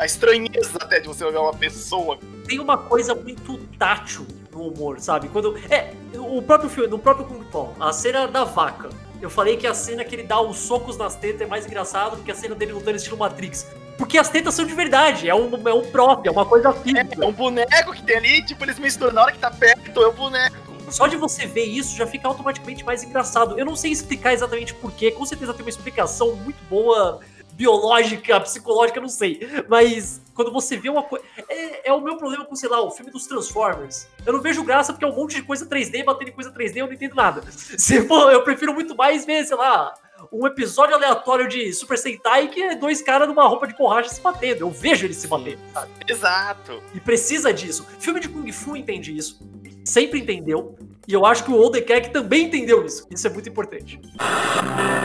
A 0.00 0.06
estranheza 0.06 0.78
até 0.80 0.98
de 0.98 1.06
você 1.06 1.22
olhar 1.22 1.42
uma 1.42 1.52
pessoa. 1.52 2.18
Tem 2.46 2.58
uma 2.58 2.78
coisa 2.78 3.14
muito 3.14 3.58
tátil 3.78 4.26
no 4.50 4.68
humor, 4.68 4.98
sabe? 4.98 5.28
Quando. 5.28 5.58
É, 5.70 5.92
o 6.14 6.40
próprio 6.40 6.70
filme, 6.70 6.88
no 6.88 6.98
próprio 6.98 7.26
Kung 7.26 7.44
Pao, 7.44 7.76
a 7.78 7.92
cena 7.92 8.26
da 8.26 8.44
vaca. 8.44 8.88
Eu 9.20 9.28
falei 9.28 9.58
que 9.58 9.66
a 9.66 9.74
cena 9.74 10.02
que 10.02 10.14
ele 10.14 10.22
dá 10.22 10.40
os 10.40 10.56
socos 10.56 10.96
nas 10.96 11.14
tetas 11.14 11.42
é 11.42 11.46
mais 11.46 11.66
engraçado 11.66 12.16
do 12.16 12.22
que 12.22 12.30
a 12.30 12.34
cena 12.34 12.54
dele 12.54 12.72
lutando 12.72 12.96
estilo 12.96 13.18
Matrix. 13.18 13.66
Porque 13.98 14.16
as 14.16 14.30
tetas 14.30 14.54
são 14.54 14.64
de 14.64 14.72
verdade, 14.72 15.28
é 15.28 15.34
um, 15.34 15.68
é 15.68 15.74
um 15.74 15.84
próprio, 15.90 16.30
é 16.30 16.32
uma 16.32 16.46
coisa 16.46 16.72
física. 16.72 17.22
É 17.22 17.26
um 17.26 17.32
boneco 17.32 17.92
que 17.92 18.02
tem 18.02 18.16
ali, 18.16 18.42
tipo, 18.46 18.64
eles 18.64 18.78
misturam. 18.78 19.12
Na 19.12 19.24
hora 19.24 19.32
que 19.32 19.38
tá 19.38 19.50
perto, 19.50 20.02
é 20.02 20.06
o 20.06 20.12
boneco. 20.12 20.56
Só 20.88 21.06
de 21.06 21.16
você 21.16 21.46
ver 21.46 21.64
isso 21.64 21.94
já 21.94 22.06
fica 22.06 22.26
automaticamente 22.26 22.82
mais 22.82 23.04
engraçado. 23.04 23.58
Eu 23.58 23.66
não 23.66 23.76
sei 23.76 23.92
explicar 23.92 24.32
exatamente 24.32 24.72
porquê, 24.72 25.10
com 25.10 25.26
certeza 25.26 25.52
tem 25.52 25.62
uma 25.62 25.68
explicação 25.68 26.34
muito 26.36 26.58
boa, 26.70 27.20
biológica, 27.60 28.40
psicológica, 28.40 28.98
não 28.98 29.08
sei. 29.08 29.38
Mas 29.68 30.22
quando 30.32 30.50
você 30.50 30.78
vê 30.78 30.88
uma 30.88 31.02
coisa. 31.02 31.22
É, 31.46 31.90
é 31.90 31.92
o 31.92 32.00
meu 32.00 32.16
problema 32.16 32.46
com, 32.46 32.56
sei 32.56 32.70
lá, 32.70 32.80
o 32.80 32.90
filme 32.90 33.12
dos 33.12 33.26
Transformers. 33.26 34.08
Eu 34.24 34.32
não 34.32 34.40
vejo 34.40 34.64
graça 34.64 34.94
porque 34.94 35.04
é 35.04 35.08
um 35.08 35.14
monte 35.14 35.36
de 35.36 35.42
coisa 35.42 35.66
3D, 35.66 36.02
batendo 36.02 36.28
em 36.28 36.32
coisa 36.32 36.50
3D, 36.50 36.76
eu 36.76 36.86
não 36.86 36.94
entendo 36.94 37.14
nada. 37.14 37.42
Se 37.52 38.00
for, 38.06 38.32
eu 38.32 38.42
prefiro 38.42 38.72
muito 38.72 38.96
mais 38.96 39.26
ver, 39.26 39.44
sei 39.44 39.58
lá. 39.58 39.92
Um 40.32 40.46
episódio 40.46 40.94
aleatório 40.94 41.48
de 41.48 41.72
Super 41.72 41.96
Sentai 41.98 42.48
que 42.48 42.62
é 42.62 42.76
dois 42.76 43.00
caras 43.02 43.28
numa 43.28 43.46
roupa 43.46 43.66
de 43.66 43.76
borracha 43.76 44.08
se 44.08 44.20
batendo. 44.20 44.60
Eu 44.60 44.70
vejo 44.70 45.06
eles 45.06 45.18
se 45.18 45.26
batendo, 45.26 45.60
sabe? 45.72 45.90
Exato. 46.08 46.82
E 46.94 47.00
precisa 47.00 47.52
disso. 47.52 47.86
Filme 47.98 48.20
de 48.20 48.28
Kung 48.28 48.50
Fu 48.52 48.76
entende 48.76 49.14
isso. 49.14 49.38
Sempre 49.84 50.20
entendeu. 50.20 50.76
E 51.08 51.12
eu 51.12 51.26
acho 51.26 51.44
que 51.44 51.50
o 51.50 51.56
Oldekek 51.56 52.10
também 52.10 52.46
entendeu 52.46 52.84
isso. 52.84 53.06
Isso 53.10 53.26
é 53.26 53.30
muito 53.30 53.48
importante. 53.48 54.00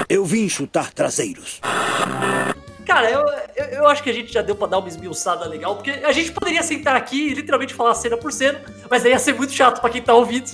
Eu 0.07 0.23
vim 0.25 0.47
chutar 0.47 0.93
traseiros. 0.93 1.61
Cara, 2.85 3.09
eu, 3.09 3.25
eu, 3.55 3.65
eu 3.65 3.87
acho 3.87 4.03
que 4.03 4.09
a 4.09 4.13
gente 4.13 4.31
já 4.31 4.41
deu 4.41 4.55
pra 4.55 4.67
dar 4.67 4.77
uma 4.77 4.87
esmiuçada 4.87 5.45
legal, 5.47 5.75
porque 5.75 5.89
a 5.91 6.11
gente 6.11 6.31
poderia 6.31 6.61
sentar 6.61 6.95
aqui 6.95 7.29
e 7.29 7.33
literalmente 7.33 7.73
falar 7.73 7.95
cena 7.95 8.15
por 8.15 8.31
cena, 8.31 8.61
mas 8.89 9.03
aí 9.03 9.11
ia 9.11 9.19
ser 9.19 9.33
muito 9.33 9.53
chato 9.53 9.81
pra 9.81 9.89
quem 9.89 10.01
tá 10.01 10.13
ouvindo. 10.13 10.51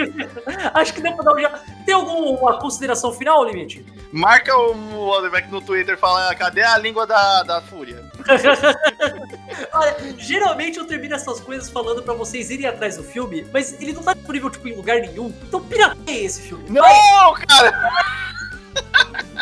acho 0.74 0.92
que 0.92 1.00
deu 1.00 1.14
pra 1.14 1.24
dar 1.24 1.34
um 1.34 1.40
já. 1.40 1.50
Tem 1.86 1.94
alguma 1.94 2.58
consideração 2.58 3.12
final, 3.12 3.44
Limite? 3.44 3.84
Marca 4.12 4.56
o 4.56 5.06
Wonderback 5.06 5.48
no 5.50 5.60
Twitter 5.60 5.94
e 5.94 5.98
fala: 5.98 6.34
cadê 6.34 6.62
a 6.62 6.76
língua 6.76 7.06
da, 7.06 7.42
da 7.44 7.60
fúria? 7.62 8.04
Olha, 9.72 9.96
geralmente 10.18 10.78
eu 10.78 10.86
termino 10.86 11.14
essas 11.14 11.40
coisas 11.40 11.70
falando 11.70 12.02
pra 12.02 12.14
vocês 12.14 12.50
irem 12.50 12.66
atrás 12.66 12.96
do 12.96 13.04
filme, 13.04 13.46
mas 13.52 13.80
ele 13.80 13.92
não 13.92 14.02
tá 14.02 14.14
disponível, 14.14 14.50
tipo, 14.50 14.66
em 14.66 14.74
lugar 14.74 15.00
nenhum. 15.00 15.32
Então 15.46 15.60
pirateia 15.60 16.26
esse 16.26 16.42
filme. 16.42 16.68
Não, 16.68 17.34
cara! 17.46 18.29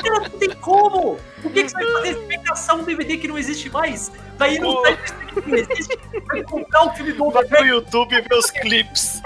Cara, 0.03 0.21
não 0.21 0.31
tem 0.39 0.51
como! 0.57 1.19
Por 1.43 1.53
que, 1.53 1.65
que 1.65 1.69
você 1.71 1.85
vai 1.85 1.93
fazer 1.93 2.09
explicação 2.11 2.81
um 2.81 2.85
DVD 2.85 3.17
que 3.17 3.29
não 3.29 3.39
existe 3.39 3.71
mais? 3.71 4.11
Vai 4.37 4.55
ir 4.55 4.61
no 4.61 4.81
site 4.83 5.13
que 5.43 5.49
não 5.51 5.57
existe, 5.59 5.99
vai 6.27 6.43
comprar 6.43 6.87
o 6.87 6.95
filme 6.95 7.13
do 7.13 7.31
Vai 7.31 7.45
no 7.45 7.67
YouTube 7.67 8.15
e 8.15 8.21
ver 8.21 8.35
os 8.35 8.51
clipes. 8.51 9.21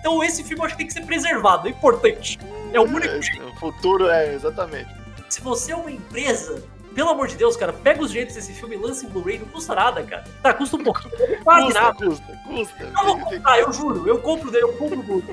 Então 0.00 0.22
esse 0.22 0.42
filme 0.42 0.60
eu 0.62 0.66
acho 0.66 0.74
que 0.74 0.78
tem 0.78 0.86
que 0.86 0.92
ser 0.92 1.04
preservado, 1.06 1.66
é 1.68 1.70
importante. 1.70 2.38
É 2.72 2.80
o 2.80 2.84
único 2.84 3.22
jeito. 3.22 3.46
O 3.46 3.56
futuro 3.56 4.08
é, 4.08 4.34
exatamente. 4.34 4.88
Se 5.28 5.40
você 5.40 5.72
é 5.72 5.76
uma 5.76 5.90
empresa, 5.90 6.62
pelo 6.94 7.10
amor 7.10 7.28
de 7.28 7.36
Deus, 7.36 7.56
cara, 7.56 7.72
pega 7.72 8.02
os 8.02 8.10
jeitos 8.10 8.34
desse 8.34 8.52
filme 8.52 8.76
e 8.76 8.78
lança 8.78 9.04
em 9.06 9.08
Blu-ray, 9.08 9.38
não 9.38 9.46
custa 9.48 9.74
nada, 9.74 10.02
cara. 10.02 10.24
Tá, 10.42 10.52
custa 10.54 10.76
um 10.76 10.84
pouquinho, 10.84 11.12
quase 11.42 11.64
Custa, 11.66 11.80
nada. 11.80 11.94
custa, 12.06 12.40
custa. 12.46 12.82
Eu 12.98 13.04
vou 13.04 13.18
comprar, 13.20 13.60
eu 13.60 13.72
juro, 13.72 14.06
eu 14.08 14.18
compro 14.20 14.50
dele, 14.50 14.64
eu 14.64 14.72
compro 14.74 15.02
tudo. 15.02 15.32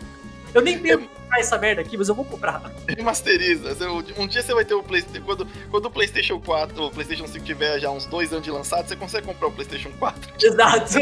Eu 0.54 0.62
nem 0.62 0.80
tenho 0.80 1.00
que 1.00 1.10
comprar 1.32 1.40
essa 1.40 1.58
merda 1.58 1.82
aqui, 1.82 1.98
mas 1.98 2.10
eu 2.10 2.16
vou 2.16 2.26
comprar. 2.26 2.62
Remasteriza. 2.88 3.76
Um 4.18 4.28
dia 4.28 4.42
você 4.42 4.54
vai 4.54 4.66
ter 4.66 4.74
o 4.74 4.84
PlayStation. 4.84 5.26
Quando, 5.26 5.48
quando 5.70 5.86
o 5.86 5.92
PlayStation 5.92 6.40
4, 6.40 6.84
o 6.84 6.92
PlayStation 6.92 7.28
5 7.28 7.46
tiver 7.46 7.80
já 7.80 7.90
uns 7.90 8.06
dois 8.06 8.32
anos 8.34 8.44
de 8.44 8.52
lançado, 8.52 8.88
você 8.88 8.96
consegue 8.96 9.26
comprar 9.26 9.48
o 9.48 9.52
PlayStation 9.52 9.92
4. 9.98 10.34
Exato. 10.46 11.00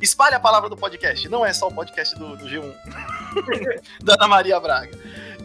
espalha 0.00 0.36
a 0.36 0.40
palavra 0.40 0.68
do 0.68 0.76
podcast, 0.76 1.28
não 1.28 1.44
é 1.44 1.52
só 1.52 1.68
o 1.68 1.74
podcast 1.74 2.16
do, 2.18 2.36
do 2.36 2.46
G1, 2.46 2.74
da 4.02 4.14
Ana 4.14 4.28
Maria 4.28 4.60
Braga. 4.60 4.96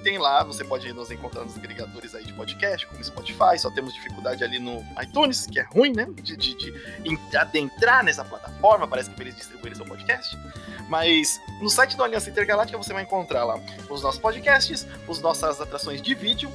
Tem 0.04 0.18
lá, 0.18 0.44
você 0.44 0.64
pode 0.64 0.92
nos 0.94 1.12
encontrar 1.12 1.44
nos 1.44 1.56
agregadores 1.56 2.16
aí 2.16 2.24
de 2.26 2.34
podcast, 2.34 2.88
como 2.88 3.04
Spotify, 3.04 3.58
só 3.60 3.70
temos 3.70 3.94
dificuldade 3.94 4.44
ali 4.44 4.58
no 4.58 4.84
iTunes, 5.02 5.46
que 5.46 5.60
é 5.60 5.64
ruim, 5.64 5.94
né? 5.94 6.08
De, 6.24 6.36
de, 6.36 6.56
de 6.56 6.74
en- 7.06 7.20
adentrar 7.38 8.04
nessa 8.04 8.26
plataforma, 8.26 8.88
parece 8.88 9.12
que 9.12 9.22
eles 9.22 9.36
distribuírem 9.36 9.76
seu 9.76 9.86
podcast. 9.86 10.38
Mas 10.90 11.40
no 11.62 11.70
site 11.70 11.96
do 11.96 12.04
Aliança 12.04 12.30
Intergaláctica 12.30 12.78
você 12.78 12.92
vai 12.94 13.04
encontrar 13.04 13.44
lá 13.46 13.60
os 13.90 14.02
nossos 14.02 14.20
podcasts, 14.20 14.88
as 15.08 15.20
nossas 15.20 15.62
atrações 15.62 16.02
de 16.02 16.16
vídeo, 16.16 16.52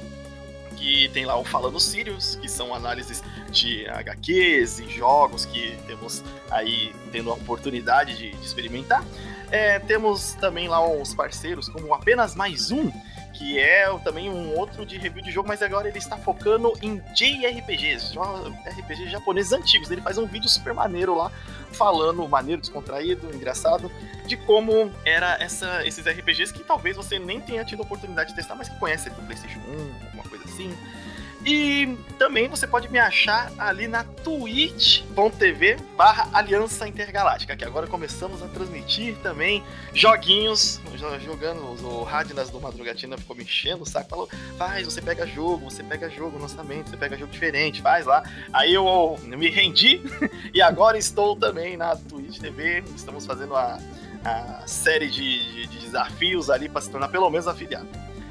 que 0.75 1.09
tem 1.09 1.25
lá 1.25 1.35
o 1.39 1.43
Falando 1.43 1.79
Sirius, 1.79 2.35
que 2.35 2.47
são 2.47 2.73
análises 2.75 3.23
de 3.49 3.87
HQs 3.87 4.79
e 4.79 4.89
jogos 4.89 5.45
que 5.45 5.75
temos 5.87 6.21
aí 6.51 6.93
tendo 7.11 7.31
a 7.31 7.33
oportunidade 7.33 8.15
de, 8.15 8.31
de 8.31 8.45
experimentar. 8.45 9.03
É, 9.49 9.79
temos 9.79 10.33
também 10.33 10.67
lá 10.67 10.85
uns 10.85 11.15
parceiros, 11.15 11.67
como 11.69 11.93
apenas 11.93 12.35
mais 12.35 12.69
um, 12.69 12.91
que 13.37 13.59
é 13.59 13.87
também 13.99 14.31
um 14.31 14.57
outro 14.57 14.83
de 14.83 14.97
review 14.97 15.23
de 15.23 15.31
jogo, 15.31 15.47
mas 15.47 15.61
agora 15.61 15.87
ele 15.87 15.99
está 15.99 16.17
focando 16.17 16.73
em 16.81 16.97
JRPGs, 17.13 18.17
RPGs 18.65 19.11
japoneses 19.11 19.53
antigos. 19.53 19.91
Ele 19.91 20.01
faz 20.01 20.17
um 20.17 20.25
vídeo 20.25 20.49
super 20.49 20.73
maneiro 20.73 21.15
lá, 21.15 21.31
falando, 21.71 22.27
maneiro, 22.27 22.59
descontraído, 22.59 23.29
engraçado, 23.35 23.91
de 24.25 24.35
como 24.35 24.91
era 25.05 25.37
essa, 25.39 25.85
esses 25.85 26.03
RPGs 26.03 26.51
que 26.51 26.63
talvez 26.63 26.97
você 26.97 27.19
nem 27.19 27.39
tenha 27.39 27.63
tido 27.63 27.81
a 27.81 27.85
oportunidade 27.85 28.31
de 28.31 28.35
testar, 28.35 28.55
mas 28.55 28.69
que 28.69 28.79
conhece 28.79 29.07
do 29.11 29.21
PlayStation 29.21 29.59
1, 29.59 30.05
alguma 30.05 30.23
coisa 30.23 30.43
assim. 30.45 30.75
E 31.49 31.95
também 32.19 32.49
você 32.49 32.67
pode 32.67 32.89
me 32.91 32.99
achar 32.99 33.49
ali 33.57 33.87
na 33.87 34.03
twitch.tv 34.03 35.77
barra 35.95 36.27
Aliança 36.33 36.85
Intergaláctica, 36.85 37.55
que 37.55 37.63
agora 37.63 37.87
começamos 37.87 38.43
a 38.43 38.47
transmitir 38.49 39.15
também 39.23 39.63
joguinhos, 39.93 40.81
jo- 40.95 41.19
jogando, 41.21 41.61
o 41.85 42.03
Radinas 42.03 42.49
do 42.49 42.59
Madrugatina 42.59 43.17
ficou 43.17 43.33
me 43.33 43.43
enchendo 43.43 43.83
o 43.83 43.85
saco, 43.85 44.09
falou, 44.09 44.29
faz, 44.57 44.83
você 44.85 45.01
pega 45.01 45.25
jogo, 45.25 45.69
você 45.71 45.81
pega 45.83 46.09
jogo, 46.09 46.37
lançamento, 46.37 46.89
você 46.89 46.97
pega 46.97 47.17
jogo 47.17 47.31
diferente, 47.31 47.81
faz 47.81 48.05
lá. 48.05 48.23
Aí 48.51 48.73
eu 48.73 49.17
me 49.23 49.49
rendi 49.49 50.01
e 50.53 50.61
agora 50.61 50.97
estou 50.97 51.33
também 51.33 51.77
na 51.77 51.95
Twitch 51.95 52.39
TV, 52.39 52.83
estamos 52.93 53.25
fazendo 53.25 53.55
a, 53.55 53.79
a 54.25 54.67
série 54.67 55.09
de, 55.09 55.39
de- 55.53 55.67
de 55.67 55.79
desafios 55.79 56.49
ali 56.49 56.67
para 56.67 56.81
se 56.81 56.89
tornar 56.89 57.07
pelo 57.07 57.29
menos 57.29 57.47
afiliado. 57.47 57.87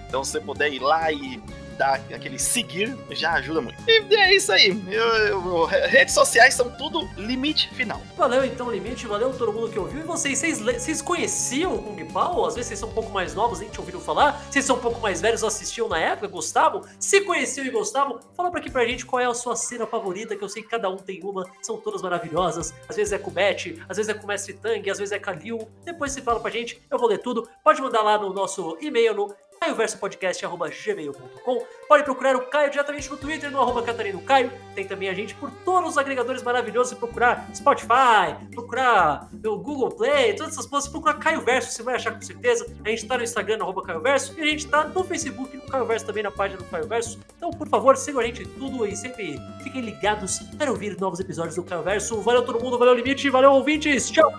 Então 0.06 0.22
se 0.22 0.32
você 0.32 0.40
puder 0.40 0.70
ir 0.70 0.80
lá 0.80 1.10
e 1.10 1.40
dar 1.76 1.94
aquele 2.12 2.38
seguir 2.38 2.96
já 3.10 3.32
ajuda 3.34 3.60
muito. 3.60 3.76
E 3.88 4.14
é 4.16 4.34
isso 4.34 4.52
aí. 4.52 4.70
Eu, 4.90 5.04
eu- 5.26 5.64
redes 5.64 6.14
sociais 6.14 6.54
são 6.54 6.70
tudo 6.70 7.08
limite 7.16 7.68
final. 7.74 8.00
Valeu 8.16 8.44
então, 8.44 8.70
Limite, 8.70 9.06
valeu 9.06 9.32
todo 9.36 9.52
mundo 9.52 9.70
que 9.70 9.78
ouviu. 9.78 10.00
E 10.00 10.02
vocês, 10.04 10.38
vocês, 10.38 10.58
vocês 10.60 11.02
conheciam 11.02 11.78
Kung 11.78 12.04
Pao? 12.06 12.46
Às 12.46 12.54
vezes 12.54 12.68
vocês 12.68 12.80
são 12.80 12.88
um 12.88 12.92
pouco 12.92 13.10
mais 13.10 13.34
novos, 13.34 13.60
nem 13.60 13.68
te 13.68 13.78
ouviram 13.80 14.00
falar. 14.00 14.42
Vocês 14.50 14.64
são 14.64 14.76
um 14.76 14.80
pouco 14.80 15.00
mais 15.00 15.20
velhos, 15.20 15.42
assistiam 15.44 15.88
na 15.88 15.98
época, 15.98 16.26
gostavam? 16.28 16.82
Se 16.98 17.20
conheciam 17.22 17.64
e 17.66 17.70
gostavam, 17.70 18.20
fala 18.36 18.50
pra 18.50 18.60
aqui 18.60 18.70
pra 18.70 18.84
gente 18.86 19.04
qual 19.06 19.20
é 19.20 19.26
a 19.26 19.34
sua 19.34 19.54
cena 19.56 19.86
favorita, 19.86 20.34
que 20.36 20.42
eu 20.42 20.48
sei 20.48 20.62
que 20.62 20.68
cada 20.68 20.88
um 20.88 20.96
tem 20.96 21.22
uma, 21.22 21.44
são 21.62 21.76
todas 21.78 22.02
maravilhosas. 22.02 22.74
Às 22.88 22.96
vezes 22.96 23.12
é 23.12 23.18
com 23.18 23.30
o 23.30 23.32
Beth, 23.32 23.78
às 23.88 23.96
vezes 23.96 24.08
é 24.08 24.14
com 24.14 24.24
o 24.24 24.26
Mestre 24.28 24.54
Tang, 24.54 24.90
às 24.90 24.98
vezes 24.98 25.12
é 25.12 25.18
com 25.18 25.30
a 25.30 25.32
Liu. 25.34 25.68
Depois 25.84 26.12
você 26.12 26.22
fala 26.22 26.40
pra 26.40 26.50
gente, 26.50 26.80
eu 26.90 26.98
vou 26.98 27.08
ler 27.08 27.18
tudo. 27.18 27.48
Pode 27.62 27.80
mandar 27.82 28.02
lá 28.02 28.18
no 28.18 28.32
nosso 28.32 28.76
e-mail 28.80 29.14
no 29.14 29.34
caioversopodcast.gmail.com 29.66 31.62
Pode 31.88 32.04
procurar 32.04 32.36
o 32.36 32.46
Caio 32.46 32.70
diretamente 32.70 33.10
no 33.10 33.16
Twitter, 33.16 33.50
no 33.50 33.60
arroba 33.60 33.82
Catarino 33.82 34.20
Caio. 34.20 34.52
Tem 34.74 34.86
também 34.86 35.08
a 35.08 35.14
gente 35.14 35.34
por 35.34 35.50
todos 35.64 35.90
os 35.90 35.98
agregadores 35.98 36.42
maravilhosos. 36.42 36.90
Se 36.90 36.96
procurar 36.96 37.48
Spotify, 37.54 38.34
procurar 38.52 39.28
o 39.32 39.56
Google 39.56 39.90
Play, 39.90 40.34
todas 40.34 40.52
essas 40.52 40.66
coisas, 40.66 40.88
procurar 40.88 41.14
Caio 41.14 41.40
Verso, 41.42 41.70
você 41.70 41.82
vai 41.82 41.94
achar 41.94 42.12
com 42.12 42.20
certeza. 42.20 42.66
A 42.84 42.88
gente 42.88 43.06
tá 43.06 43.16
no 43.16 43.24
Instagram, 43.24 43.58
no 43.58 43.64
arroba 43.64 43.82
Caio 43.82 44.00
Verso, 44.00 44.34
e 44.36 44.42
a 44.42 44.46
gente 44.46 44.66
tá 44.66 44.84
no 44.84 45.04
Facebook, 45.04 45.56
no 45.56 45.66
Caio 45.66 45.86
Verso 45.86 46.06
também, 46.06 46.22
na 46.22 46.30
página 46.30 46.58
do 46.58 46.64
Caio 46.64 46.86
Verso. 46.86 47.18
Então, 47.36 47.50
por 47.50 47.68
favor, 47.68 47.96
sigam 47.96 48.20
a 48.20 48.24
gente 48.24 48.42
em 48.42 48.46
tudo 48.46 48.86
e 48.86 48.96
sempre 48.96 49.40
fiquem 49.62 49.80
ligados 49.80 50.40
para 50.58 50.70
ouvir 50.70 50.98
novos 51.00 51.20
episódios 51.20 51.54
do 51.54 51.62
Caio 51.62 51.82
Verso. 51.82 52.20
Valeu 52.20 52.44
todo 52.44 52.60
mundo, 52.60 52.78
valeu 52.78 52.94
Limite, 52.94 53.30
valeu 53.30 53.52
ouvintes, 53.52 54.10
tchau! 54.10 54.32